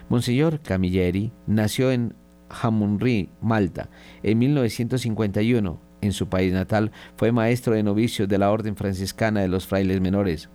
Monseñor 0.09 0.59
Camilleri 0.61 1.32
nació 1.47 1.91
en 1.91 2.13
Hamunri, 2.49 3.30
Malta, 3.41 3.89
en 4.22 4.38
1951 4.38 5.82
en 6.01 6.13
su 6.13 6.28
país 6.28 6.53
natal, 6.53 6.91
fue 7.16 7.32
maestro 7.32 7.74
de 7.74 7.84
novicios 7.84 8.30
de 8.30 8.38
la 8.38 8.51
Orden 8.51 8.76
Franciscana 8.76 9.41
de 9.41 9.47
los 9.47 9.66
Frailes 9.66 10.01
Menores 10.01 10.49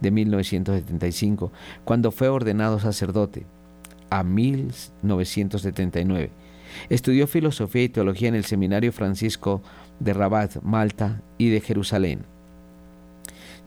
de 0.00 0.10
1975, 0.10 1.52
cuando 1.84 2.10
fue 2.10 2.28
ordenado 2.28 2.78
sacerdote, 2.80 3.46
a 4.10 4.22
1979. 4.22 6.30
Estudió 6.88 7.26
filosofía 7.26 7.84
y 7.84 7.88
teología 7.88 8.28
en 8.28 8.34
el 8.34 8.44
Seminario 8.44 8.92
Francisco 8.92 9.62
de 9.98 10.12
Rabat, 10.12 10.62
Malta 10.62 11.22
y 11.38 11.48
de 11.48 11.60
Jerusalén. 11.60 12.24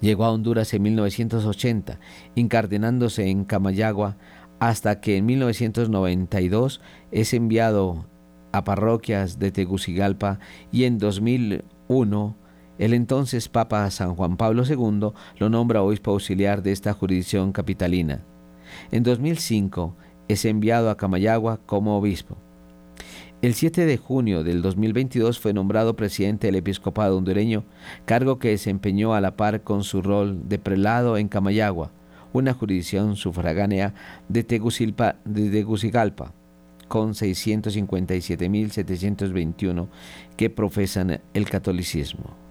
Llegó 0.01 0.25
a 0.25 0.31
Honduras 0.31 0.73
en 0.73 0.83
1980, 0.83 1.99
incardinándose 2.35 3.29
en 3.29 3.45
Camayagua, 3.45 4.17
hasta 4.59 5.01
que 5.01 5.17
en 5.17 5.25
1992 5.25 6.81
es 7.11 7.33
enviado 7.33 8.05
a 8.51 8.63
parroquias 8.63 9.39
de 9.39 9.51
Tegucigalpa 9.51 10.39
y 10.71 10.85
en 10.85 10.99
2001 10.99 12.35
el 12.79 12.93
entonces 12.93 13.49
Papa 13.49 13.89
San 13.91 14.15
Juan 14.15 14.37
Pablo 14.37 14.63
II 14.67 15.11
lo 15.37 15.49
nombra 15.49 15.81
obispo 15.81 16.11
auxiliar 16.11 16.63
de 16.63 16.71
esta 16.71 16.93
jurisdicción 16.93 17.51
capitalina. 17.51 18.23
En 18.91 19.03
2005 19.03 19.95
es 20.27 20.45
enviado 20.45 20.89
a 20.89 20.97
Camayagua 20.97 21.59
como 21.65 21.95
obispo. 21.97 22.37
El 23.41 23.55
7 23.55 23.85
de 23.85 23.97
junio 23.97 24.43
del 24.45 24.61
2022 24.61 25.37
fue 25.37 25.51
nombrado 25.53 25.97
presidente 25.97 26.47
del 26.47 26.55
episcopado 26.55 27.17
hondureño, 27.17 27.65
cargo 28.05 28.39
que 28.39 28.47
desempeñó 28.49 29.13
a 29.13 29.21
la 29.21 29.35
par 29.35 29.63
con 29.63 29.83
su 29.83 30.01
rol 30.01 30.47
de 30.47 30.59
prelado 30.59 31.17
en 31.17 31.27
Camayagua, 31.27 31.91
una 32.31 32.53
jurisdicción 32.53 33.17
sufragánea 33.17 33.93
de, 34.29 34.45
Tegucigalpa, 34.45 35.17
de 35.25 35.49
Tegucigalpa 35.49 36.31
con 36.87 37.13
657.721 37.13 39.87
que 40.37 40.49
profesan 40.49 41.19
el 41.33 41.49
catolicismo. 41.49 42.42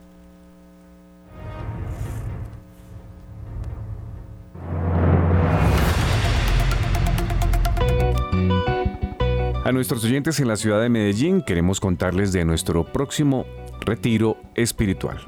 A 9.65 9.71
nuestros 9.71 10.05
oyentes 10.05 10.41
en 10.41 10.49
la 10.49 10.57
ciudad 10.57 10.81
de 10.83 10.89
Medellín 10.89 11.41
queremos 11.41 11.79
contarles 11.79 12.33
de 12.33 12.45
nuestro 12.45 12.83
próximo 12.83 13.47
retiro 13.81 14.37
espiritual. 14.57 15.19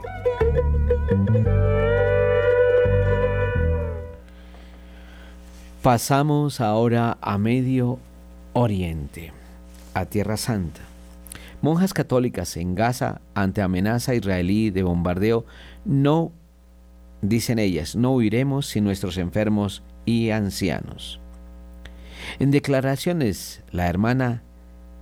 Pasamos 5.82 6.60
ahora 6.60 7.16
a 7.22 7.38
Medio 7.38 7.98
Oriente, 8.52 9.32
a 9.94 10.04
Tierra 10.04 10.36
Santa. 10.36 10.82
Monjas 11.62 11.94
católicas 11.94 12.58
en 12.58 12.74
Gaza 12.74 13.22
ante 13.32 13.62
amenaza 13.62 14.14
israelí 14.14 14.68
de 14.68 14.82
bombardeo 14.82 15.46
no, 15.86 16.32
dicen 17.22 17.58
ellas, 17.58 17.96
no 17.96 18.12
huiremos 18.12 18.66
sin 18.66 18.84
nuestros 18.84 19.16
enfermos 19.16 19.82
y 20.04 20.28
ancianos. 20.28 21.18
En 22.38 22.50
declaraciones, 22.50 23.62
la 23.72 23.88
hermana 23.88 24.42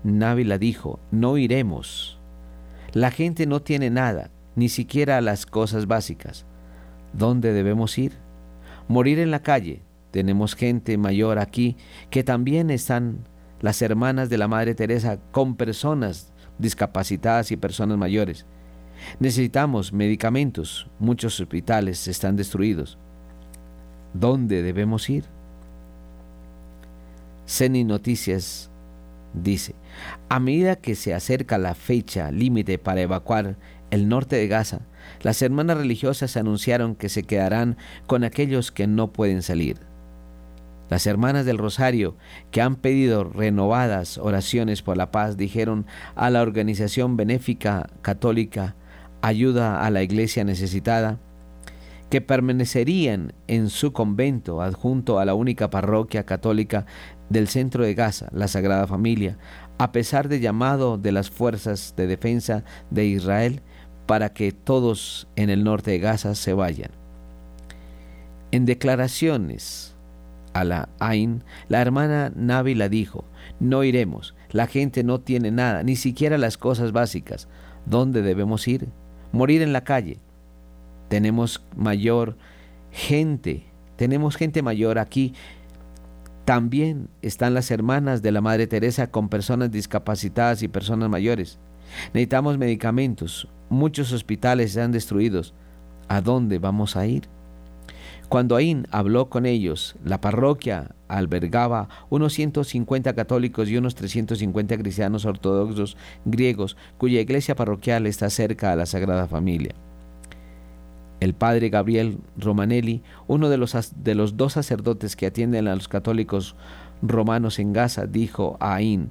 Návila 0.05 0.59
dijo, 0.59 1.01
no 1.11 1.39
iremos. 1.39 2.21
La 2.93 3.11
gente 3.11 3.47
no 3.47 3.63
tiene 3.63 3.91
nada, 3.91 4.31
ni 4.55 4.69
siquiera 4.69 5.21
las 5.23 5.45
cosas 5.45 5.89
básicas. 5.89 6.47
¿Dónde 7.15 7.53
debemos 7.53 7.99
ir? 7.99 8.13
Morir 8.87 9.19
en 9.19 9.33
la 9.33 9.41
calle, 9.43 9.83
tenemos 10.11 10.55
gente 10.55 10.97
mayor 10.99 11.39
aquí 11.39 11.77
que 12.11 12.25
también 12.25 12.71
están 12.71 13.27
las 13.61 13.83
hermanas 13.83 14.31
de 14.31 14.39
la 14.39 14.49
Madre 14.49 14.75
Teresa 14.75 15.19
con 15.33 15.57
personas 15.57 16.33
discapacitadas 16.59 17.51
y 17.53 17.57
personas 17.57 17.99
mayores. 17.99 18.47
Necesitamos 19.21 19.93
medicamentos. 19.93 20.89
Muchos 20.99 21.41
hospitales 21.41 22.09
están 22.09 22.37
destruidos. 22.37 22.99
¿Dónde 24.15 24.63
debemos 24.63 25.09
ir? 25.11 25.25
Ceni 27.47 27.85
Noticias 27.85 28.71
dice, 29.33 29.75
a 30.29 30.41
medida 30.41 30.77
que 30.77 30.95
se 30.95 31.15
acerca 31.15 31.59
la 31.59 31.75
fecha 31.75 32.31
límite 32.31 32.79
para 32.79 33.01
evacuar 33.01 33.57
el 33.91 34.09
norte 34.09 34.37
de 34.37 34.49
Gaza, 34.49 34.81
las 35.23 35.41
hermanas 35.43 35.79
religiosas 35.79 36.37
anunciaron 36.37 36.95
que 36.95 37.09
se 37.09 37.23
quedarán 37.23 37.77
con 38.07 38.25
aquellos 38.25 38.71
que 38.71 38.87
no 38.87 39.13
pueden 39.13 39.43
salir. 39.43 39.88
Las 40.89 41.07
hermanas 41.07 41.45
del 41.45 41.59
Rosario, 41.59 42.17
que 42.51 42.63
han 42.63 42.77
pedido 42.77 43.25
renovadas 43.25 44.19
oraciones 44.19 44.83
por 44.83 44.97
la 44.97 45.11
paz, 45.11 45.37
dijeron 45.37 45.87
a 46.15 46.31
la 46.31 46.43
organización 46.43 47.17
benéfica 47.17 47.89
católica 48.03 48.75
Ayuda 49.21 49.85
a 49.85 49.91
la 49.91 50.03
Iglesia 50.03 50.45
Necesitada 50.45 51.19
que 52.11 52.21
permanecerían 52.21 53.35
en 53.49 53.69
su 53.69 53.93
convento 53.93 54.63
adjunto 54.63 55.19
a 55.19 55.25
la 55.25 55.35
única 55.35 55.71
parroquia 55.71 56.25
católica 56.25 56.87
del 57.29 57.49
centro 57.49 57.85
de 57.85 57.95
Gaza, 57.95 58.29
la 58.33 58.49
Sagrada 58.49 58.87
Familia, 58.87 59.37
a 59.79 59.93
pesar 59.93 60.29
del 60.29 60.41
llamado 60.41 60.97
de 60.97 61.13
las 61.13 61.31
fuerzas 61.31 61.95
de 61.97 62.07
defensa 62.07 62.65
de 62.91 63.05
Israel 63.05 63.61
para 64.07 64.33
que 64.33 64.53
todos 64.53 65.29
en 65.37 65.51
el 65.51 65.65
norte 65.65 65.91
de 65.91 65.99
Gaza 65.99 66.35
se 66.35 66.55
vayan. 66.55 66.91
En 68.51 68.65
declaraciones 68.65 69.98
la 70.65 70.89
Ain, 70.99 71.43
la 71.69 71.81
hermana 71.81 72.33
la 72.37 72.89
dijo, 72.89 73.25
no 73.61 73.85
iremos, 73.85 74.35
la 74.51 74.67
gente 74.67 75.05
no 75.05 75.21
tiene 75.21 75.51
nada, 75.51 75.83
ni 75.83 75.97
siquiera 75.97 76.39
las 76.39 76.57
cosas 76.57 76.93
básicas. 76.93 77.49
¿Dónde 77.87 78.23
debemos 78.23 78.69
ir? 78.69 78.89
Morir 79.33 79.63
en 79.63 79.73
la 79.73 79.85
calle. 79.85 80.19
Tenemos 81.09 81.65
mayor 81.77 82.37
gente, 82.91 83.65
tenemos 83.97 84.37
gente 84.37 84.63
mayor 84.63 84.99
aquí. 84.99 85.35
También 86.45 87.09
están 87.23 87.55
las 87.55 87.71
hermanas 87.71 88.23
de 88.23 88.33
la 88.33 88.41
Madre 88.41 88.67
Teresa 88.67 89.11
con 89.11 89.29
personas 89.29 89.71
discapacitadas 89.71 90.63
y 90.63 90.69
personas 90.69 91.09
mayores. 91.09 91.59
Necesitamos 92.13 92.59
medicamentos. 92.59 93.49
Muchos 93.71 94.13
hospitales 94.13 94.71
están 94.71 94.93
destruidos. 94.93 95.55
¿A 96.09 96.21
dónde 96.21 96.59
vamos 96.59 96.97
a 96.97 97.07
ir? 97.07 97.29
Cuando 98.29 98.57
Aín 98.57 98.87
habló 98.91 99.31
con 99.31 99.47
ellos, 99.47 99.97
la 100.05 100.21
parroquia 100.21 100.95
albergaba 101.09 101.89
unos 102.11 102.35
150 102.35 103.15
católicos 103.15 103.71
y 103.71 103.79
unos 103.79 103.95
350 103.95 104.77
cristianos 104.77 105.25
ortodoxos 105.25 105.97
griegos, 106.27 106.77
cuya 106.99 107.21
iglesia 107.21 107.57
parroquial 107.57 108.07
está 108.07 108.29
cerca 108.29 108.71
a 108.71 108.77
la 108.77 108.85
Sagrada 108.85 109.29
Familia. 109.29 109.75
El 111.21 111.35
padre 111.35 111.71
Gabriel 111.71 112.19
Romanelli, 112.37 113.03
uno 113.27 113.49
de 113.49 113.57
los, 113.57 113.75
de 113.97 114.15
los 114.15 114.37
dos 114.37 114.53
sacerdotes 114.53 115.17
que 115.17 115.27
atienden 115.27 115.67
a 115.67 115.75
los 115.75 115.89
católicos 115.89 116.55
romanos 117.01 117.59
en 117.59 117.73
Gaza, 117.73 118.07
dijo 118.07 118.59
a 118.61 118.75
Aín, 118.75 119.11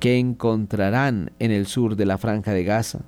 que 0.00 0.18
encontrarán 0.18 1.32
en 1.38 1.50
el 1.50 1.66
sur 1.66 1.96
de 1.96 2.06
la 2.06 2.16
franja 2.18 2.52
de 2.52 2.64
Gaza? 2.64 3.00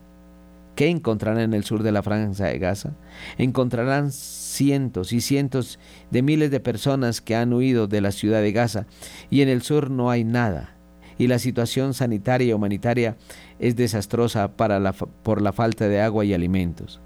¿Qué 0.76 0.88
encontrarán 0.88 1.40
en 1.40 1.54
el 1.54 1.64
sur 1.64 1.82
de 1.82 1.90
la 1.90 2.02
franja 2.02 2.44
de 2.44 2.58
Gaza? 2.58 2.92
Encontrarán 3.38 4.12
cientos 4.56 5.12
y 5.12 5.20
cientos 5.20 5.78
de 6.10 6.22
miles 6.22 6.50
de 6.50 6.60
personas 6.60 7.20
que 7.20 7.36
han 7.36 7.52
huido 7.52 7.86
de 7.86 8.00
la 8.00 8.10
ciudad 8.10 8.40
de 8.40 8.52
Gaza 8.52 8.86
y 9.30 9.42
en 9.42 9.48
el 9.48 9.62
sur 9.62 9.90
no 9.90 10.10
hay 10.10 10.24
nada. 10.24 10.74
Y 11.18 11.28
la 11.28 11.38
situación 11.38 11.94
sanitaria 11.94 12.48
y 12.48 12.52
humanitaria 12.52 13.16
es 13.58 13.76
desastrosa 13.76 14.56
para 14.56 14.80
la, 14.80 14.92
por 14.92 15.40
la 15.40 15.52
falta 15.52 15.88
de 15.88 16.00
agua 16.00 16.24
y 16.24 16.34
alimentos. 16.34 17.00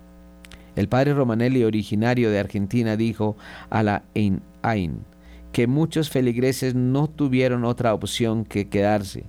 El 0.75 0.89
padre 0.89 1.15
Romanelli, 1.15 1.65
originario 1.65 2.31
de 2.31 2.39
Argentina, 2.39 2.97
dijo 2.97 3.37
a 3.69 3.83
la 3.83 4.05
Ain 4.15 5.05
que 5.53 5.67
muchos 5.67 6.11
feligreses 6.11 6.75
no 6.75 7.09
tuvieron 7.09 7.65
otra 7.65 7.93
opción 7.93 8.45
que 8.45 8.69
quedarse. 8.69 9.25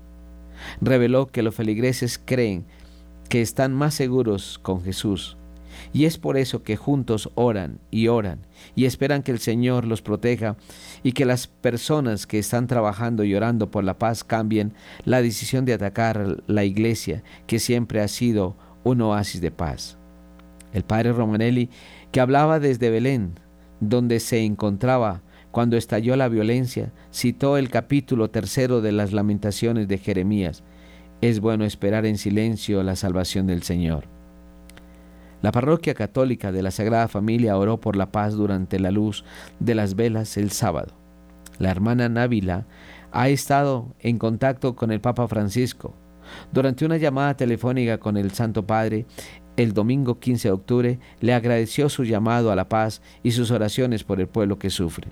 Reveló 0.80 1.28
que 1.28 1.42
los 1.42 1.56
feligreses 1.56 2.20
creen 2.24 2.66
que 3.30 3.42
están 3.42 3.74
más 3.74 3.96
seguros 3.96 4.60
con 4.60 4.84
Jesús 4.84 5.38
y 5.94 6.06
es 6.06 6.18
por 6.18 6.38
eso 6.38 6.64
que 6.64 6.78
juntos 6.78 7.30
oran 7.36 7.80
y 7.92 8.08
oran 8.08 8.40
y 8.76 8.86
esperan 8.86 9.24
que 9.24 9.32
el 9.32 9.40
Señor 9.40 9.86
los 9.86 10.02
proteja 10.02 10.56
y 11.04 11.12
que 11.12 11.26
las 11.26 11.48
personas 11.48 12.28
que 12.28 12.40
están 12.40 12.68
trabajando 12.68 13.24
y 13.24 13.36
orando 13.36 13.72
por 13.72 13.84
la 13.84 13.98
paz 13.98 14.24
cambien 14.24 14.74
la 15.04 15.22
decisión 15.22 15.66
de 15.66 15.74
atacar 15.74 16.44
la 16.48 16.64
iglesia, 16.64 17.24
que 17.48 17.60
siempre 17.60 18.02
ha 18.02 18.08
sido 18.08 18.56
un 18.84 19.02
oasis 19.02 19.42
de 19.42 19.52
paz. 19.52 19.98
El 20.74 20.84
padre 20.84 21.12
Romanelli, 21.12 21.70
que 22.12 22.22
hablaba 22.22 22.60
desde 22.60 22.90
Belén, 22.90 23.40
donde 23.80 24.20
se 24.20 24.44
encontraba 24.44 25.22
cuando 25.52 25.76
estalló 25.76 26.16
la 26.16 26.30
violencia, 26.30 26.94
citó 27.12 27.58
el 27.58 27.70
capítulo 27.70 28.30
tercero 28.30 28.80
de 28.80 28.94
las 28.94 29.12
lamentaciones 29.12 29.90
de 29.90 29.98
Jeremías. 29.98 30.64
Es 31.20 31.42
bueno 31.42 31.66
esperar 31.66 32.06
en 32.06 32.18
silencio 32.18 32.82
la 32.84 32.96
salvación 32.96 33.48
del 33.48 33.64
Señor. 33.64 34.21
La 35.42 35.52
parroquia 35.52 35.94
católica 35.94 36.52
de 36.52 36.62
la 36.62 36.72
Sagrada 36.72 37.08
Familia 37.08 37.58
oró 37.58 37.80
por 37.80 37.96
la 37.96 38.12
paz 38.12 38.34
durante 38.34 38.80
la 38.80 38.92
luz 38.92 39.24
de 39.60 39.76
las 39.76 39.96
velas 39.96 40.38
el 40.38 40.52
sábado. 40.52 40.94
La 41.58 41.72
hermana 41.72 42.10
Návila 42.10 42.68
ha 43.12 43.30
estado 43.30 43.94
en 44.00 44.18
contacto 44.18 44.76
con 44.76 44.92
el 44.92 45.02
Papa 45.02 45.28
Francisco. 45.28 45.96
Durante 46.52 46.86
una 46.86 46.98
llamada 46.98 47.36
telefónica 47.36 47.98
con 47.98 48.18
el 48.18 48.32
Santo 48.32 48.66
Padre, 48.66 49.06
el 49.58 49.74
domingo 49.74 50.20
15 50.20 50.48
de 50.48 50.54
octubre, 50.54 51.00
le 51.20 51.34
agradeció 51.34 51.90
su 51.90 52.04
llamado 52.04 52.52
a 52.52 52.56
la 52.56 52.70
paz 52.70 53.02
y 53.24 53.32
sus 53.32 53.52
oraciones 53.52 54.04
por 54.04 54.20
el 54.20 54.28
pueblo 54.28 54.58
que 54.60 54.70
sufre. 54.70 55.10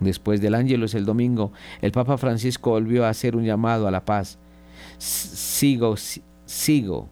Después 0.00 0.40
del 0.40 0.54
Ángelus 0.54 0.94
el 0.94 1.04
domingo, 1.04 1.52
el 1.82 1.92
Papa 1.92 2.18
Francisco 2.18 2.70
volvió 2.70 3.04
a 3.04 3.10
hacer 3.10 3.36
un 3.36 3.44
llamado 3.44 3.86
a 3.86 3.90
la 3.90 4.04
paz. 4.04 4.38
Sigo, 4.98 5.96
sigo, 6.46 7.08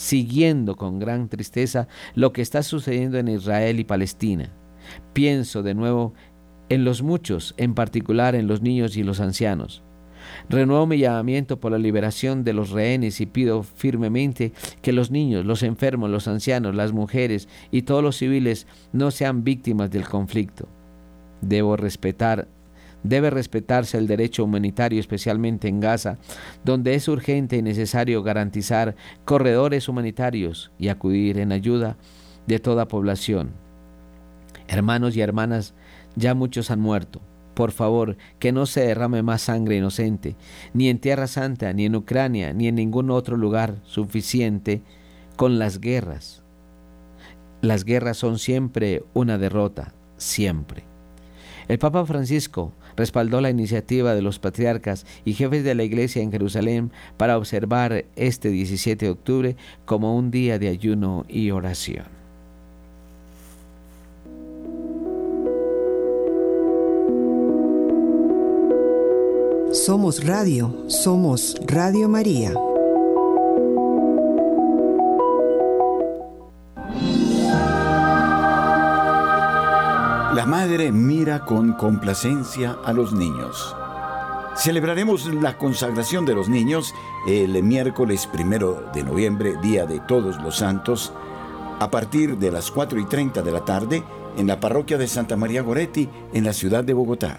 siguiendo 0.00 0.76
con 0.76 0.98
gran 0.98 1.28
tristeza 1.28 1.86
lo 2.14 2.32
que 2.32 2.40
está 2.40 2.62
sucediendo 2.62 3.18
en 3.18 3.28
Israel 3.28 3.78
y 3.78 3.84
Palestina. 3.84 4.50
Pienso 5.12 5.62
de 5.62 5.74
nuevo 5.74 6.14
en 6.70 6.84
los 6.84 7.02
muchos, 7.02 7.52
en 7.58 7.74
particular 7.74 8.34
en 8.34 8.46
los 8.46 8.62
niños 8.62 8.96
y 8.96 9.02
los 9.02 9.20
ancianos. 9.20 9.82
Renuevo 10.48 10.86
mi 10.86 10.96
llamamiento 10.96 11.60
por 11.60 11.72
la 11.72 11.78
liberación 11.78 12.44
de 12.44 12.54
los 12.54 12.70
rehenes 12.70 13.20
y 13.20 13.26
pido 13.26 13.62
firmemente 13.62 14.52
que 14.80 14.92
los 14.94 15.10
niños, 15.10 15.44
los 15.44 15.62
enfermos, 15.62 16.08
los 16.08 16.28
ancianos, 16.28 16.74
las 16.74 16.92
mujeres 16.92 17.46
y 17.70 17.82
todos 17.82 18.02
los 18.02 18.16
civiles 18.16 18.66
no 18.94 19.10
sean 19.10 19.44
víctimas 19.44 19.90
del 19.90 20.08
conflicto. 20.08 20.66
Debo 21.42 21.76
respetar 21.76 22.48
debe 23.02 23.30
respetarse 23.30 23.98
el 23.98 24.06
derecho 24.06 24.44
humanitario, 24.44 25.00
especialmente 25.00 25.68
en 25.68 25.80
Gaza, 25.80 26.18
donde 26.64 26.94
es 26.94 27.08
urgente 27.08 27.56
y 27.56 27.62
necesario 27.62 28.22
garantizar 28.22 28.96
corredores 29.24 29.88
humanitarios 29.88 30.70
y 30.78 30.88
acudir 30.88 31.38
en 31.38 31.52
ayuda 31.52 31.96
de 32.46 32.58
toda 32.58 32.88
población. 32.88 33.52
Hermanos 34.68 35.16
y 35.16 35.20
hermanas, 35.20 35.74
ya 36.16 36.34
muchos 36.34 36.70
han 36.70 36.80
muerto. 36.80 37.20
Por 37.54 37.72
favor, 37.72 38.16
que 38.38 38.52
no 38.52 38.66
se 38.66 38.82
derrame 38.82 39.22
más 39.22 39.42
sangre 39.42 39.76
inocente, 39.76 40.36
ni 40.72 40.88
en 40.88 40.98
Tierra 40.98 41.26
Santa, 41.26 41.72
ni 41.72 41.84
en 41.86 41.96
Ucrania, 41.96 42.52
ni 42.52 42.68
en 42.68 42.76
ningún 42.76 43.10
otro 43.10 43.36
lugar 43.36 43.76
suficiente 43.82 44.82
con 45.36 45.58
las 45.58 45.80
guerras. 45.80 46.42
Las 47.60 47.84
guerras 47.84 48.16
son 48.16 48.38
siempre 48.38 49.02
una 49.12 49.36
derrota, 49.36 49.92
siempre. 50.16 50.89
El 51.70 51.78
Papa 51.78 52.04
Francisco 52.04 52.72
respaldó 52.96 53.40
la 53.40 53.48
iniciativa 53.48 54.16
de 54.16 54.22
los 54.22 54.40
patriarcas 54.40 55.06
y 55.24 55.34
jefes 55.34 55.62
de 55.62 55.76
la 55.76 55.84
Iglesia 55.84 56.20
en 56.20 56.32
Jerusalén 56.32 56.90
para 57.16 57.38
observar 57.38 58.06
este 58.16 58.48
17 58.48 59.04
de 59.04 59.10
octubre 59.12 59.56
como 59.84 60.16
un 60.16 60.32
día 60.32 60.58
de 60.58 60.66
ayuno 60.66 61.24
y 61.28 61.52
oración. 61.52 62.06
Somos 69.70 70.26
Radio, 70.26 70.74
somos 70.88 71.54
Radio 71.68 72.08
María. 72.08 72.52
La 80.34 80.46
madre 80.46 80.92
mira 80.92 81.44
con 81.44 81.72
complacencia 81.72 82.78
a 82.84 82.92
los 82.92 83.12
niños. 83.12 83.74
Celebraremos 84.56 85.26
la 85.26 85.58
consagración 85.58 86.24
de 86.24 86.34
los 86.34 86.48
niños 86.48 86.94
el 87.26 87.62
miércoles 87.62 88.26
primero 88.26 88.90
de 88.94 89.02
noviembre, 89.02 89.54
Día 89.62 89.86
de 89.86 90.00
Todos 90.00 90.40
los 90.42 90.56
Santos, 90.56 91.12
a 91.78 91.90
partir 91.90 92.38
de 92.38 92.50
las 92.50 92.70
4 92.70 93.00
y 93.00 93.06
30 93.06 93.42
de 93.42 93.52
la 93.52 93.64
tarde 93.64 94.02
en 94.36 94.46
la 94.46 94.60
parroquia 94.60 94.98
de 94.98 95.08
Santa 95.08 95.36
María 95.36 95.62
Goretti, 95.62 96.08
en 96.32 96.44
la 96.44 96.52
ciudad 96.52 96.84
de 96.84 96.94
Bogotá 96.94 97.38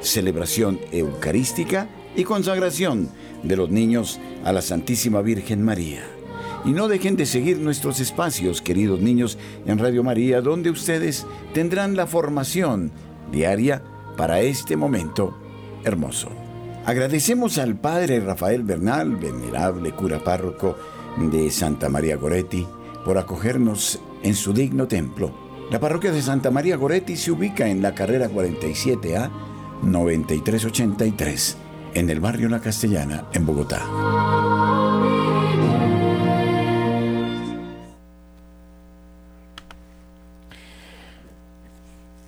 celebración 0.00 0.78
eucarística 0.92 1.88
y 2.16 2.24
consagración 2.24 3.08
de 3.42 3.56
los 3.56 3.70
niños 3.70 4.20
a 4.44 4.52
la 4.52 4.62
Santísima 4.62 5.22
Virgen 5.22 5.62
María. 5.62 6.17
Y 6.64 6.70
no 6.72 6.88
dejen 6.88 7.16
de 7.16 7.26
seguir 7.26 7.58
nuestros 7.58 8.00
espacios, 8.00 8.62
queridos 8.62 9.00
niños, 9.00 9.38
en 9.66 9.78
Radio 9.78 10.02
María, 10.02 10.40
donde 10.40 10.70
ustedes 10.70 11.26
tendrán 11.54 11.96
la 11.96 12.06
formación 12.06 12.90
diaria 13.30 13.82
para 14.16 14.40
este 14.40 14.76
momento 14.76 15.36
hermoso. 15.84 16.28
Agradecemos 16.84 17.58
al 17.58 17.76
Padre 17.76 18.20
Rafael 18.20 18.62
Bernal, 18.62 19.16
venerable 19.16 19.92
cura 19.92 20.22
párroco 20.24 20.76
de 21.18 21.50
Santa 21.50 21.88
María 21.88 22.16
Goretti, 22.16 22.66
por 23.04 23.18
acogernos 23.18 24.00
en 24.22 24.34
su 24.34 24.52
digno 24.52 24.88
templo. 24.88 25.32
La 25.70 25.80
parroquia 25.80 26.12
de 26.12 26.22
Santa 26.22 26.50
María 26.50 26.76
Goretti 26.76 27.16
se 27.16 27.30
ubica 27.30 27.68
en 27.68 27.82
la 27.82 27.94
carrera 27.94 28.30
47A 28.30 29.30
9383 29.82 31.56
en 31.94 32.10
el 32.10 32.20
barrio 32.20 32.48
La 32.48 32.60
Castellana, 32.60 33.24
en 33.32 33.46
Bogotá. 33.46 34.57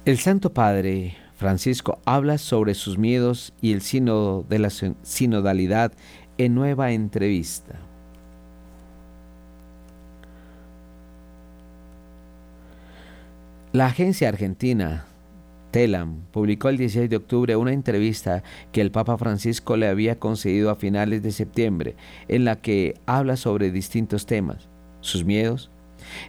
El 0.07 0.17
Santo 0.17 0.55
Padre 0.55 1.15
Francisco 1.35 1.99
habla 2.07 2.39
sobre 2.39 2.73
sus 2.73 2.97
miedos 2.97 3.53
y 3.61 3.73
el 3.73 3.83
sínodo 3.83 4.47
de 4.49 4.59
la 4.59 4.71
sinodalidad 4.71 5.93
en 6.39 6.55
nueva 6.55 6.93
entrevista. 6.93 7.79
La 13.75 13.87
agencia 13.87 14.31
argentina 14.31 15.05
Telam 15.71 16.23
publicó 16.33 16.71
el 16.71 16.79
16 16.79 17.11
de 17.11 17.17
octubre 17.17 17.57
una 17.57 17.75
entrevista 17.75 18.43
que 18.73 18.81
el 18.81 18.91
Papa 18.91 19.19
Francisco 19.19 19.77
le 19.77 19.87
había 19.87 20.19
concedido 20.19 20.71
a 20.71 20.77
finales 20.77 21.23
de 21.23 21.31
septiembre, 21.31 21.95
en 22.27 22.47
la 22.47 22.57
que 22.57 22.95
habla 23.05 23.37
sobre 23.37 23.71
distintos 23.71 24.25
temas, 24.25 24.67
sus 25.03 25.27
miedos, 25.27 25.71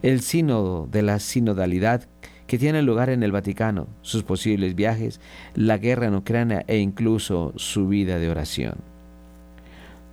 el 0.02 0.20
sínodo 0.20 0.88
de 0.92 1.04
la 1.04 1.20
sinodalidad 1.20 2.08
que 2.52 2.58
tiene 2.58 2.82
lugar 2.82 3.10
en 3.10 3.24
el 3.24 3.32
Vaticano, 3.32 3.88
sus 4.02 4.24
posibles 4.24 4.76
viajes, 4.76 5.22
la 5.56 5.78
guerra 5.78 6.08
en 6.08 6.16
Ucrania 6.16 6.66
e 6.68 6.80
incluso 6.80 7.54
su 7.56 7.88
vida 7.88 8.20
de 8.20 8.30
oración. 8.30 8.74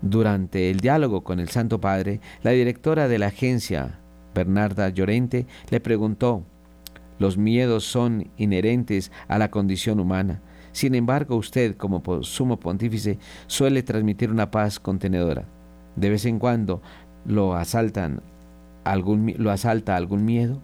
Durante 0.03 0.71
el 0.71 0.79
diálogo 0.79 1.25
con 1.25 1.41
el 1.41 1.49
Santo 1.49 1.81
Padre, 1.81 2.21
la 2.45 2.53
directora 2.53 3.09
de 3.09 3.19
la 3.19 3.27
agencia, 3.27 3.99
Bernarda 4.37 4.89
Llorente, 4.89 5.49
le 5.69 5.81
preguntó 5.81 6.45
los 7.19 7.37
miedos 7.39 7.83
son 7.83 8.31
inherentes 8.37 9.11
a 9.27 9.37
la 9.39 9.51
condición 9.51 9.99
humana. 9.99 10.41
Sin 10.71 10.95
embargo, 10.95 11.35
usted, 11.35 11.77
como 11.77 12.23
sumo 12.23 12.61
pontífice, 12.61 13.19
suele 13.49 13.83
transmitir 13.83 14.31
una 14.31 14.53
paz 14.53 14.79
contenedora. 14.79 15.45
De 15.97 16.09
vez 16.09 16.25
en 16.25 16.39
cuando 16.39 16.83
lo 17.27 17.57
asaltan 17.57 18.23
algún, 18.85 19.35
lo 19.39 19.51
asalta 19.51 19.97
algún 19.97 20.25
miedo. 20.25 20.63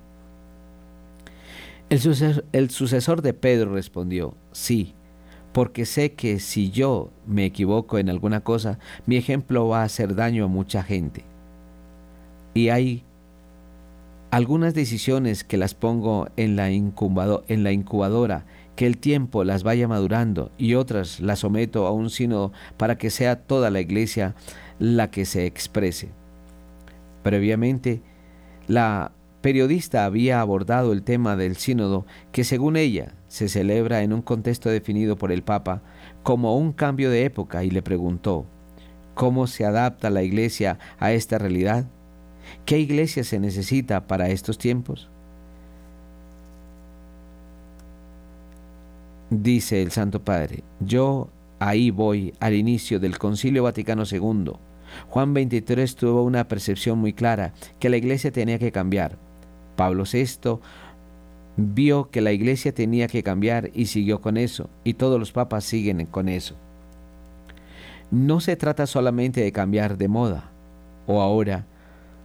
El 1.95 2.71
sucesor, 2.71 3.23
de 3.23 3.35
Pedro 3.35 3.73
respondió, 3.73 4.35
sí, 4.51 4.95
porque 5.53 5.87
sé 5.87 6.15
que 6.15 6.41
si 6.41 6.73
yo 6.73 7.13
me 7.25 7.45
equivoco 7.45 7.99
en 7.99 8.11
alguna 8.11 8.41
cosa, 8.41 8.81
mi 9.07 9.17
ejemplo 9.17 9.69
va 9.69 9.83
a 9.83 9.85
hacer 9.85 10.17
daño 10.17 10.47
a 10.47 10.49
mucha 10.49 10.83
gente. 10.83 11.25
Y 12.53 12.71
hay 12.71 13.05
algunas 14.33 14.75
decisiones 14.75 15.45
que 15.45 15.57
las 15.57 15.75
pongo 15.75 16.27
en 16.37 16.57
la, 16.57 16.69
en 16.69 17.63
la 17.63 17.71
incubadora, 17.71 18.45
que 18.75 18.89
el 18.89 18.99
tiempo 18.99 19.45
las 19.45 19.63
vaya 19.63 19.87
madurando 19.87 20.51
y 20.59 20.75
otras 20.75 21.21
las 21.21 21.39
someto 21.39 21.87
a 21.87 21.93
un 21.93 22.11
sínodo 22.11 22.51
para 22.77 22.99
que 22.99 23.11
sea 23.11 23.37
toda 23.37 23.71
la 23.71 23.81
iglesia 23.81 24.35
la 24.81 25.13
que 25.13 25.27
se 25.27 25.47
exprese. 25.47 26.09
Previamente, 27.23 28.03
la 28.67 29.13
periodista 29.45 30.07
había 30.07 30.41
abordado 30.41 30.95
el 30.95 31.03
tema 31.03 31.37
del 31.37 31.57
sínodo 31.57 32.07
que 32.33 32.45
según 32.45 32.79
ella 32.79 33.13
se 33.29 33.51
celebra 33.51 34.03
en 34.03 34.15
un 34.15 34.23
contexto 34.23 34.71
definido 34.71 35.19
por 35.19 35.31
el 35.31 35.43
Papa 35.43 35.83
como 36.23 36.57
un 36.57 36.73
cambio 36.73 37.11
de 37.11 37.27
época 37.27 37.63
y 37.63 37.69
le 37.69 37.83
preguntó, 37.83 38.47
¿cómo 39.13 39.47
se 39.47 39.67
adapta 39.67 40.09
la 40.09 40.23
iglesia 40.23 40.79
a 40.99 41.13
esta 41.13 41.37
realidad? 41.37 41.85
¿Qué 42.65 42.79
iglesia 42.79 43.23
se 43.23 43.39
necesita 43.39 44.07
para 44.07 44.31
estos 44.31 44.57
tiempos? 44.57 45.11
Dice 49.29 49.83
el 49.83 49.91
Santo 49.91 50.25
Padre, 50.25 50.65
yo 50.81 51.29
ahí 51.59 51.91
voy 51.91 52.33
al 52.41 52.55
inicio 52.55 52.99
del 52.99 53.19
Concilio 53.19 53.65
Vaticano 53.65 54.05
II. 54.11 54.53
Juan 55.11 55.35
23 55.35 55.97
tuvo 55.97 56.23
una 56.23 56.49
percepción 56.49 56.99
muy 56.99 57.13
clara 57.13 57.53
que 57.79 57.91
la 57.91 57.99
iglesia 57.99 58.33
tenía 58.33 58.59
que 58.59 58.73
cambiar. 58.73 59.19
Pablo 59.77 60.05
VI 60.11 60.59
vio 61.57 62.11
que 62.11 62.21
la 62.21 62.33
iglesia 62.33 62.73
tenía 62.73 63.07
que 63.07 63.23
cambiar 63.23 63.71
y 63.75 63.87
siguió 63.87 64.21
con 64.21 64.37
eso, 64.37 64.69
y 64.83 64.95
todos 64.95 65.19
los 65.19 65.33
papas 65.33 65.65
siguen 65.65 66.07
con 66.07 66.29
eso. 66.29 66.57
No 68.11 68.41
se 68.41 68.57
trata 68.57 68.87
solamente 68.87 69.41
de 69.41 69.53
cambiar 69.53 69.97
de 69.97 70.09
moda, 70.09 70.51
o 71.07 71.21
ahora 71.21 71.67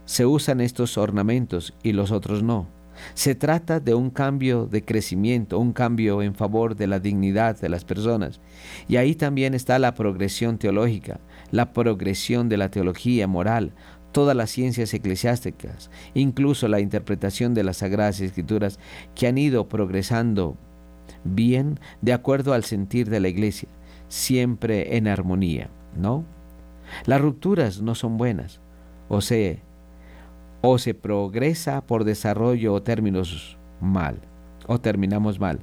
se 0.05 0.25
usan 0.25 0.61
estos 0.61 0.97
ornamentos 0.97 1.73
y 1.83 1.93
los 1.93 2.11
otros 2.11 2.41
no. 2.41 2.67
Se 3.13 3.35
trata 3.35 3.79
de 3.79 3.93
un 3.93 4.09
cambio 4.09 4.65
de 4.65 4.83
crecimiento, 4.83 5.59
un 5.59 5.71
cambio 5.71 6.21
en 6.21 6.35
favor 6.35 6.75
de 6.75 6.87
la 6.87 6.99
dignidad 6.99 7.59
de 7.59 7.69
las 7.69 7.85
personas. 7.85 8.41
Y 8.87 8.97
ahí 8.97 9.15
también 9.15 9.53
está 9.53 9.79
la 9.79 9.93
progresión 9.93 10.57
teológica, 10.57 11.19
la 11.51 11.71
progresión 11.71 12.49
de 12.49 12.57
la 12.57 12.69
teología 12.69 13.27
moral, 13.27 13.71
todas 14.11 14.35
las 14.35 14.49
ciencias 14.49 14.93
eclesiásticas, 14.93 15.89
incluso 16.13 16.67
la 16.67 16.79
interpretación 16.79 17.53
de 17.53 17.63
las 17.63 17.77
Sagradas 17.77 18.19
Escrituras 18.21 18.79
que 19.15 19.27
han 19.27 19.37
ido 19.37 19.67
progresando 19.67 20.57
bien 21.23 21.79
de 22.01 22.13
acuerdo 22.13 22.53
al 22.53 22.63
sentir 22.63 23.09
de 23.09 23.19
la 23.19 23.27
iglesia, 23.27 23.69
siempre 24.07 24.97
en 24.97 25.07
armonía, 25.07 25.69
¿no? 25.95 26.25
Las 27.05 27.21
rupturas 27.21 27.81
no 27.81 27.95
son 27.95 28.17
buenas, 28.17 28.59
o 29.09 29.21
se, 29.21 29.61
o 30.61 30.77
se 30.77 30.93
progresa 30.93 31.81
por 31.81 32.03
desarrollo 32.03 32.73
o 32.73 32.81
términos 32.81 33.57
mal, 33.79 34.19
o 34.67 34.79
terminamos 34.79 35.39
mal. 35.39 35.59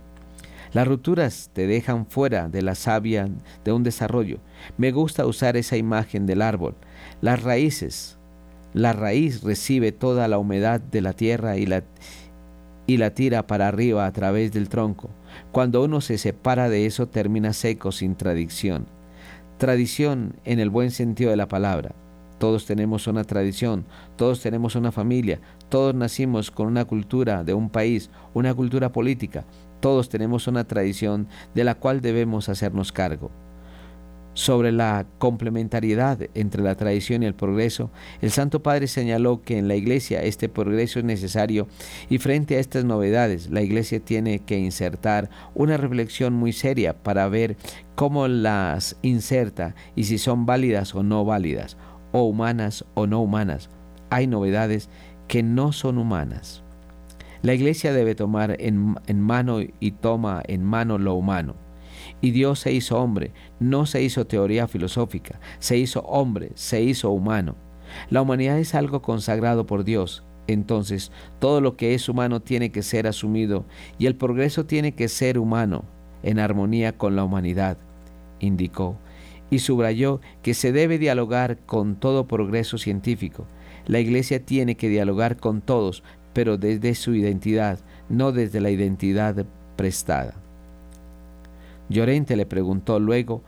Las 0.72 0.86
rupturas 0.86 1.50
te 1.52 1.66
dejan 1.66 2.06
fuera 2.06 2.48
de 2.48 2.60
la 2.62 2.74
savia 2.74 3.28
de 3.64 3.72
un 3.72 3.82
desarrollo. 3.82 4.40
Me 4.76 4.92
gusta 4.92 5.24
usar 5.24 5.56
esa 5.56 5.76
imagen 5.76 6.26
del 6.26 6.42
árbol. 6.42 6.74
Las 7.20 7.42
raíces, 7.42 8.15
la 8.76 8.92
raíz 8.92 9.42
recibe 9.42 9.90
toda 9.90 10.28
la 10.28 10.36
humedad 10.36 10.82
de 10.82 11.00
la 11.00 11.14
tierra 11.14 11.56
y 11.56 11.64
la, 11.64 11.82
y 12.86 12.98
la 12.98 13.14
tira 13.14 13.46
para 13.46 13.68
arriba 13.68 14.04
a 14.04 14.12
través 14.12 14.52
del 14.52 14.68
tronco. 14.68 15.08
Cuando 15.50 15.82
uno 15.82 16.02
se 16.02 16.18
separa 16.18 16.68
de 16.68 16.84
eso 16.84 17.08
termina 17.08 17.54
seco 17.54 17.90
sin 17.90 18.16
tradición. 18.16 18.84
Tradición 19.56 20.36
en 20.44 20.60
el 20.60 20.68
buen 20.68 20.90
sentido 20.90 21.30
de 21.30 21.38
la 21.38 21.48
palabra. 21.48 21.94
Todos 22.38 22.66
tenemos 22.66 23.06
una 23.06 23.24
tradición, 23.24 23.86
todos 24.16 24.42
tenemos 24.42 24.76
una 24.76 24.92
familia, 24.92 25.40
todos 25.70 25.94
nacimos 25.94 26.50
con 26.50 26.66
una 26.66 26.84
cultura 26.84 27.44
de 27.44 27.54
un 27.54 27.70
país, 27.70 28.10
una 28.34 28.52
cultura 28.52 28.92
política, 28.92 29.46
todos 29.80 30.10
tenemos 30.10 30.48
una 30.48 30.64
tradición 30.64 31.28
de 31.54 31.64
la 31.64 31.76
cual 31.76 32.02
debemos 32.02 32.50
hacernos 32.50 32.92
cargo. 32.92 33.30
Sobre 34.36 34.70
la 34.70 35.06
complementariedad 35.16 36.18
entre 36.34 36.62
la 36.62 36.74
tradición 36.74 37.22
y 37.22 37.26
el 37.26 37.34
progreso, 37.34 37.90
el 38.20 38.30
Santo 38.30 38.62
Padre 38.62 38.86
señaló 38.86 39.40
que 39.40 39.56
en 39.56 39.66
la 39.66 39.76
Iglesia 39.76 40.22
este 40.22 40.50
progreso 40.50 40.98
es 40.98 41.06
necesario 41.06 41.68
y 42.10 42.18
frente 42.18 42.56
a 42.56 42.60
estas 42.60 42.84
novedades 42.84 43.48
la 43.48 43.62
Iglesia 43.62 43.98
tiene 43.98 44.40
que 44.40 44.58
insertar 44.58 45.30
una 45.54 45.78
reflexión 45.78 46.34
muy 46.34 46.52
seria 46.52 47.02
para 47.02 47.26
ver 47.28 47.56
cómo 47.94 48.28
las 48.28 48.98
inserta 49.00 49.74
y 49.94 50.04
si 50.04 50.18
son 50.18 50.44
válidas 50.44 50.94
o 50.94 51.02
no 51.02 51.24
válidas, 51.24 51.78
o 52.12 52.24
humanas 52.24 52.84
o 52.92 53.06
no 53.06 53.22
humanas. 53.22 53.70
Hay 54.10 54.26
novedades 54.26 54.90
que 55.28 55.42
no 55.42 55.72
son 55.72 55.96
humanas. 55.96 56.62
La 57.40 57.54
iglesia 57.54 57.94
debe 57.94 58.14
tomar 58.14 58.54
en, 58.60 58.96
mano 59.18 59.60
y 59.80 59.92
toma 59.92 60.42
en 60.46 60.62
mano 60.62 60.98
lo 60.98 61.14
humano. 61.14 61.65
Y 62.20 62.30
Dios 62.30 62.60
se 62.60 62.72
hizo 62.72 62.98
hombre, 62.98 63.32
no 63.60 63.86
se 63.86 64.02
hizo 64.02 64.26
teoría 64.26 64.66
filosófica, 64.68 65.40
se 65.58 65.76
hizo 65.76 66.00
hombre, 66.00 66.52
se 66.54 66.82
hizo 66.82 67.10
humano. 67.10 67.56
La 68.10 68.22
humanidad 68.22 68.58
es 68.58 68.74
algo 68.74 69.02
consagrado 69.02 69.66
por 69.66 69.84
Dios, 69.84 70.24
entonces 70.46 71.12
todo 71.38 71.60
lo 71.60 71.76
que 71.76 71.94
es 71.94 72.08
humano 72.08 72.40
tiene 72.40 72.70
que 72.70 72.82
ser 72.82 73.06
asumido 73.06 73.66
y 73.98 74.06
el 74.06 74.16
progreso 74.16 74.66
tiene 74.66 74.92
que 74.92 75.08
ser 75.08 75.38
humano, 75.38 75.84
en 76.22 76.38
armonía 76.38 76.96
con 76.96 77.16
la 77.16 77.24
humanidad, 77.24 77.78
indicó, 78.40 78.98
y 79.50 79.60
subrayó 79.60 80.20
que 80.42 80.54
se 80.54 80.72
debe 80.72 80.98
dialogar 80.98 81.58
con 81.66 81.96
todo 81.96 82.26
progreso 82.26 82.78
científico. 82.78 83.46
La 83.86 84.00
Iglesia 84.00 84.44
tiene 84.44 84.76
que 84.76 84.88
dialogar 84.88 85.36
con 85.36 85.60
todos, 85.60 86.02
pero 86.32 86.58
desde 86.58 86.94
su 86.94 87.14
identidad, 87.14 87.78
no 88.08 88.32
desde 88.32 88.60
la 88.60 88.70
identidad 88.70 89.46
prestada. 89.76 90.45
Llorente 91.88 92.36
le 92.36 92.46
preguntó 92.46 92.98
luego 92.98 93.42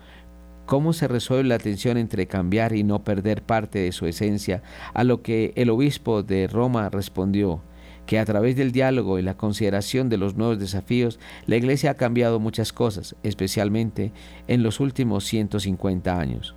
cómo 0.66 0.92
se 0.92 1.08
resuelve 1.08 1.48
la 1.48 1.58
tensión 1.58 1.96
entre 1.96 2.26
cambiar 2.26 2.74
y 2.74 2.84
no 2.84 3.02
perder 3.02 3.42
parte 3.42 3.78
de 3.78 3.92
su 3.92 4.06
esencia, 4.06 4.62
a 4.92 5.02
lo 5.02 5.22
que 5.22 5.52
el 5.56 5.70
obispo 5.70 6.22
de 6.22 6.46
Roma 6.46 6.90
respondió 6.90 7.62
que 8.08 8.18
a 8.18 8.24
través 8.24 8.56
del 8.56 8.72
diálogo 8.72 9.18
y 9.18 9.22
la 9.22 9.36
consideración 9.36 10.08
de 10.08 10.16
los 10.16 10.34
nuevos 10.34 10.58
desafíos, 10.58 11.20
la 11.46 11.56
Iglesia 11.56 11.90
ha 11.90 11.96
cambiado 11.98 12.40
muchas 12.40 12.72
cosas, 12.72 13.16
especialmente 13.22 14.12
en 14.46 14.62
los 14.62 14.80
últimos 14.80 15.24
150 15.24 16.18
años. 16.18 16.54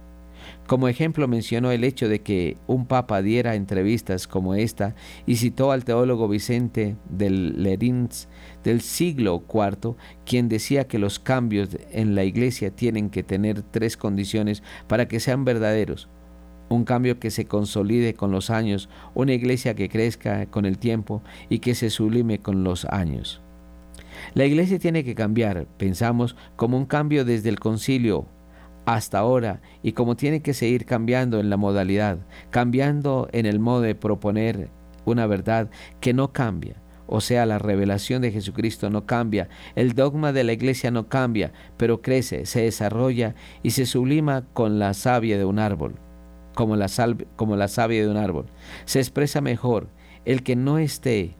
Como 0.67 0.87
ejemplo 0.87 1.27
mencionó 1.27 1.71
el 1.71 1.83
hecho 1.83 2.07
de 2.07 2.21
que 2.21 2.57
un 2.67 2.85
papa 2.85 3.21
diera 3.21 3.55
entrevistas 3.55 4.27
como 4.27 4.55
esta 4.55 4.95
y 5.25 5.35
citó 5.35 5.71
al 5.71 5.83
teólogo 5.83 6.27
Vicente 6.27 6.95
del 7.09 7.61
Lerins 7.61 8.29
del 8.63 8.81
siglo 8.81 9.43
IV, 9.51 9.95
quien 10.25 10.49
decía 10.49 10.87
que 10.87 10.99
los 10.99 11.19
cambios 11.19 11.69
en 11.91 12.15
la 12.15 12.23
iglesia 12.23 12.71
tienen 12.71 13.09
que 13.09 13.23
tener 13.23 13.61
tres 13.61 13.97
condiciones 13.97 14.63
para 14.87 15.07
que 15.07 15.19
sean 15.19 15.45
verdaderos. 15.45 16.09
Un 16.69 16.85
cambio 16.85 17.19
que 17.19 17.31
se 17.31 17.45
consolide 17.45 18.13
con 18.13 18.31
los 18.31 18.49
años, 18.49 18.89
una 19.13 19.33
iglesia 19.33 19.75
que 19.75 19.89
crezca 19.89 20.45
con 20.45 20.65
el 20.65 20.77
tiempo 20.77 21.21
y 21.49 21.59
que 21.59 21.75
se 21.75 21.89
sublime 21.89 22.39
con 22.39 22.63
los 22.63 22.85
años. 22.85 23.41
La 24.33 24.45
iglesia 24.45 24.79
tiene 24.79 25.03
que 25.03 25.15
cambiar, 25.15 25.67
pensamos, 25.77 26.35
como 26.55 26.77
un 26.77 26.85
cambio 26.85 27.25
desde 27.25 27.49
el 27.49 27.59
concilio 27.59 28.27
hasta 28.85 29.19
ahora 29.19 29.61
y 29.83 29.91
como 29.93 30.15
tiene 30.15 30.41
que 30.41 30.53
seguir 30.53 30.85
cambiando 30.85 31.39
en 31.39 31.49
la 31.49 31.57
modalidad, 31.57 32.19
cambiando 32.49 33.27
en 33.31 33.45
el 33.45 33.59
modo 33.59 33.81
de 33.81 33.95
proponer 33.95 34.69
una 35.05 35.27
verdad 35.27 35.69
que 35.99 36.13
no 36.13 36.31
cambia. 36.31 36.80
O 37.13 37.19
sea, 37.19 37.45
la 37.45 37.59
revelación 37.59 38.21
de 38.21 38.31
Jesucristo 38.31 38.89
no 38.89 39.05
cambia, 39.05 39.49
el 39.75 39.95
dogma 39.95 40.31
de 40.31 40.45
la 40.45 40.53
iglesia 40.53 40.91
no 40.91 41.09
cambia, 41.09 41.51
pero 41.75 42.01
crece, 42.01 42.45
se 42.45 42.61
desarrolla 42.61 43.35
y 43.63 43.71
se 43.71 43.85
sublima 43.85 44.45
con 44.53 44.79
la 44.79 44.93
savia 44.93 45.37
de 45.37 45.43
un 45.43 45.59
árbol, 45.59 45.95
como 46.55 46.77
la, 46.77 46.87
como 47.35 47.57
la 47.57 47.67
savia 47.67 48.01
de 48.01 48.09
un 48.09 48.15
árbol. 48.15 48.45
Se 48.85 48.99
expresa 48.99 49.41
mejor. 49.41 49.89
El 50.23 50.41
que 50.41 50.55
no 50.55 50.77
esté, 50.77 51.35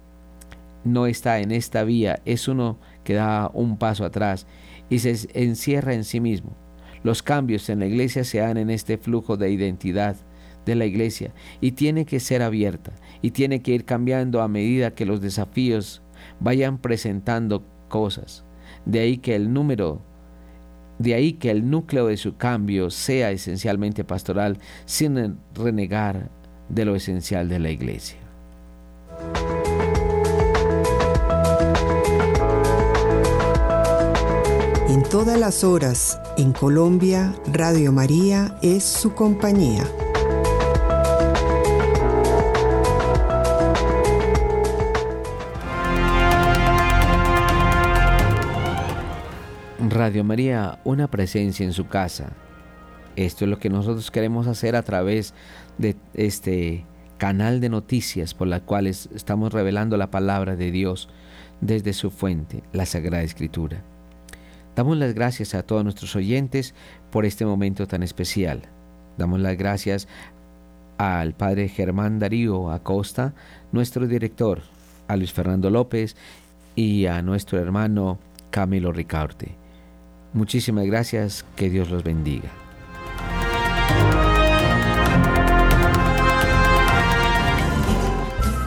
no 0.84 1.08
está 1.08 1.40
en 1.40 1.54
esta 1.54 1.86
vía, 1.86 2.20
es 2.26 2.50
uno 2.50 2.78
que 3.06 3.14
da 3.14 3.50
un 3.54 3.78
paso 3.78 4.04
atrás 4.04 4.48
y 4.90 5.00
se 5.00 5.16
encierra 5.34 5.94
en 5.94 6.04
sí 6.04 6.20
mismo. 6.20 6.54
Los 7.02 7.24
cambios 7.24 7.70
en 7.70 7.80
la 7.80 7.86
iglesia 7.86 8.26
se 8.26 8.40
dan 8.40 8.58
en 8.58 8.70
este 8.70 8.98
flujo 8.98 9.38
de 9.38 9.52
identidad 9.52 10.18
de 10.66 10.76
la 10.76 10.86
iglesia 10.86 11.34
y 11.60 11.72
tiene 11.72 12.06
que 12.06 12.20
ser 12.20 12.42
abierta 12.42 12.92
y 13.22 13.32
tiene 13.32 13.62
que 13.62 13.72
ir 13.72 13.86
cambiando 13.86 14.42
a 14.42 14.48
medida 14.48 14.96
que 14.96 15.06
los 15.06 15.22
desafíos 15.22 16.02
vayan 16.40 16.78
presentando 16.78 17.64
cosas. 17.88 18.44
De 18.86 19.00
ahí 19.00 19.18
que 19.18 19.36
el 19.36 19.54
número 19.54 20.02
de 20.98 21.16
ahí 21.16 21.34
que 21.34 21.50
el 21.50 21.70
núcleo 21.70 22.08
de 22.08 22.18
su 22.18 22.38
cambio 22.38 22.92
sea 22.92 23.32
esencialmente 23.32 24.04
pastoral 24.04 24.60
sin 24.86 25.38
renegar 25.56 26.30
de 26.70 26.86
lo 26.86 26.96
esencial 26.96 27.50
de 27.50 27.60
la 27.60 27.72
iglesia. 27.72 28.18
En 34.90 35.04
todas 35.04 35.40
las 35.40 35.64
horas, 35.64 36.20
en 36.38 36.52
Colombia, 36.52 37.34
Radio 37.52 37.92
María 37.92 38.58
es 38.62 38.84
su 38.84 39.14
compañía. 39.14 39.84
Radio 50.02 50.24
María, 50.24 50.80
una 50.84 51.12
presencia 51.12 51.64
en 51.64 51.74
su 51.74 51.86
casa. 51.86 52.32
Esto 53.16 53.46
es 53.46 53.52
lo 53.52 53.60
que 53.60 53.70
nosotros 53.70 54.10
queremos 54.10 54.48
hacer 54.48 54.76
a 54.76 54.82
través 54.82 55.36
de 55.78 55.96
este 56.16 56.86
canal 57.20 57.62
de 57.62 57.70
noticias 57.70 58.34
por 58.34 58.48
las 58.48 58.62
cuales 58.62 59.10
estamos 59.14 59.54
revelando 59.54 59.98
la 59.98 60.10
palabra 60.10 60.56
de 60.56 60.72
Dios 60.72 61.08
desde 61.60 61.94
su 61.94 62.10
fuente, 62.10 62.64
la 62.74 62.88
Sagrada 62.88 63.22
Escritura. 63.22 63.84
Damos 64.76 64.98
las 64.98 65.14
gracias 65.14 65.54
a 65.54 65.62
todos 65.62 65.84
nuestros 65.84 66.16
oyentes 66.16 66.74
por 67.12 67.24
este 67.24 67.46
momento 67.46 67.86
tan 67.86 68.02
especial. 68.02 68.64
Damos 69.20 69.40
las 69.40 69.56
gracias 69.56 70.08
al 70.98 71.36
padre 71.36 71.70
Germán 71.70 72.18
Darío 72.18 72.72
Acosta, 72.72 73.36
nuestro 73.72 74.08
director, 74.08 74.64
a 75.08 75.16
Luis 75.16 75.32
Fernando 75.32 75.70
López 75.70 76.16
y 76.76 77.06
a 77.06 77.22
nuestro 77.22 77.60
hermano 77.60 78.18
Camilo 78.50 78.92
Ricaurte. 78.92 79.61
Muchísimas 80.34 80.86
gracias, 80.86 81.46
que 81.56 81.70
Dios 81.70 81.90
los 81.90 82.04
bendiga. 82.04 82.50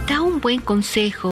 Da 0.07 0.21
un 0.21 0.41
buen 0.41 0.61
consejo 0.61 1.31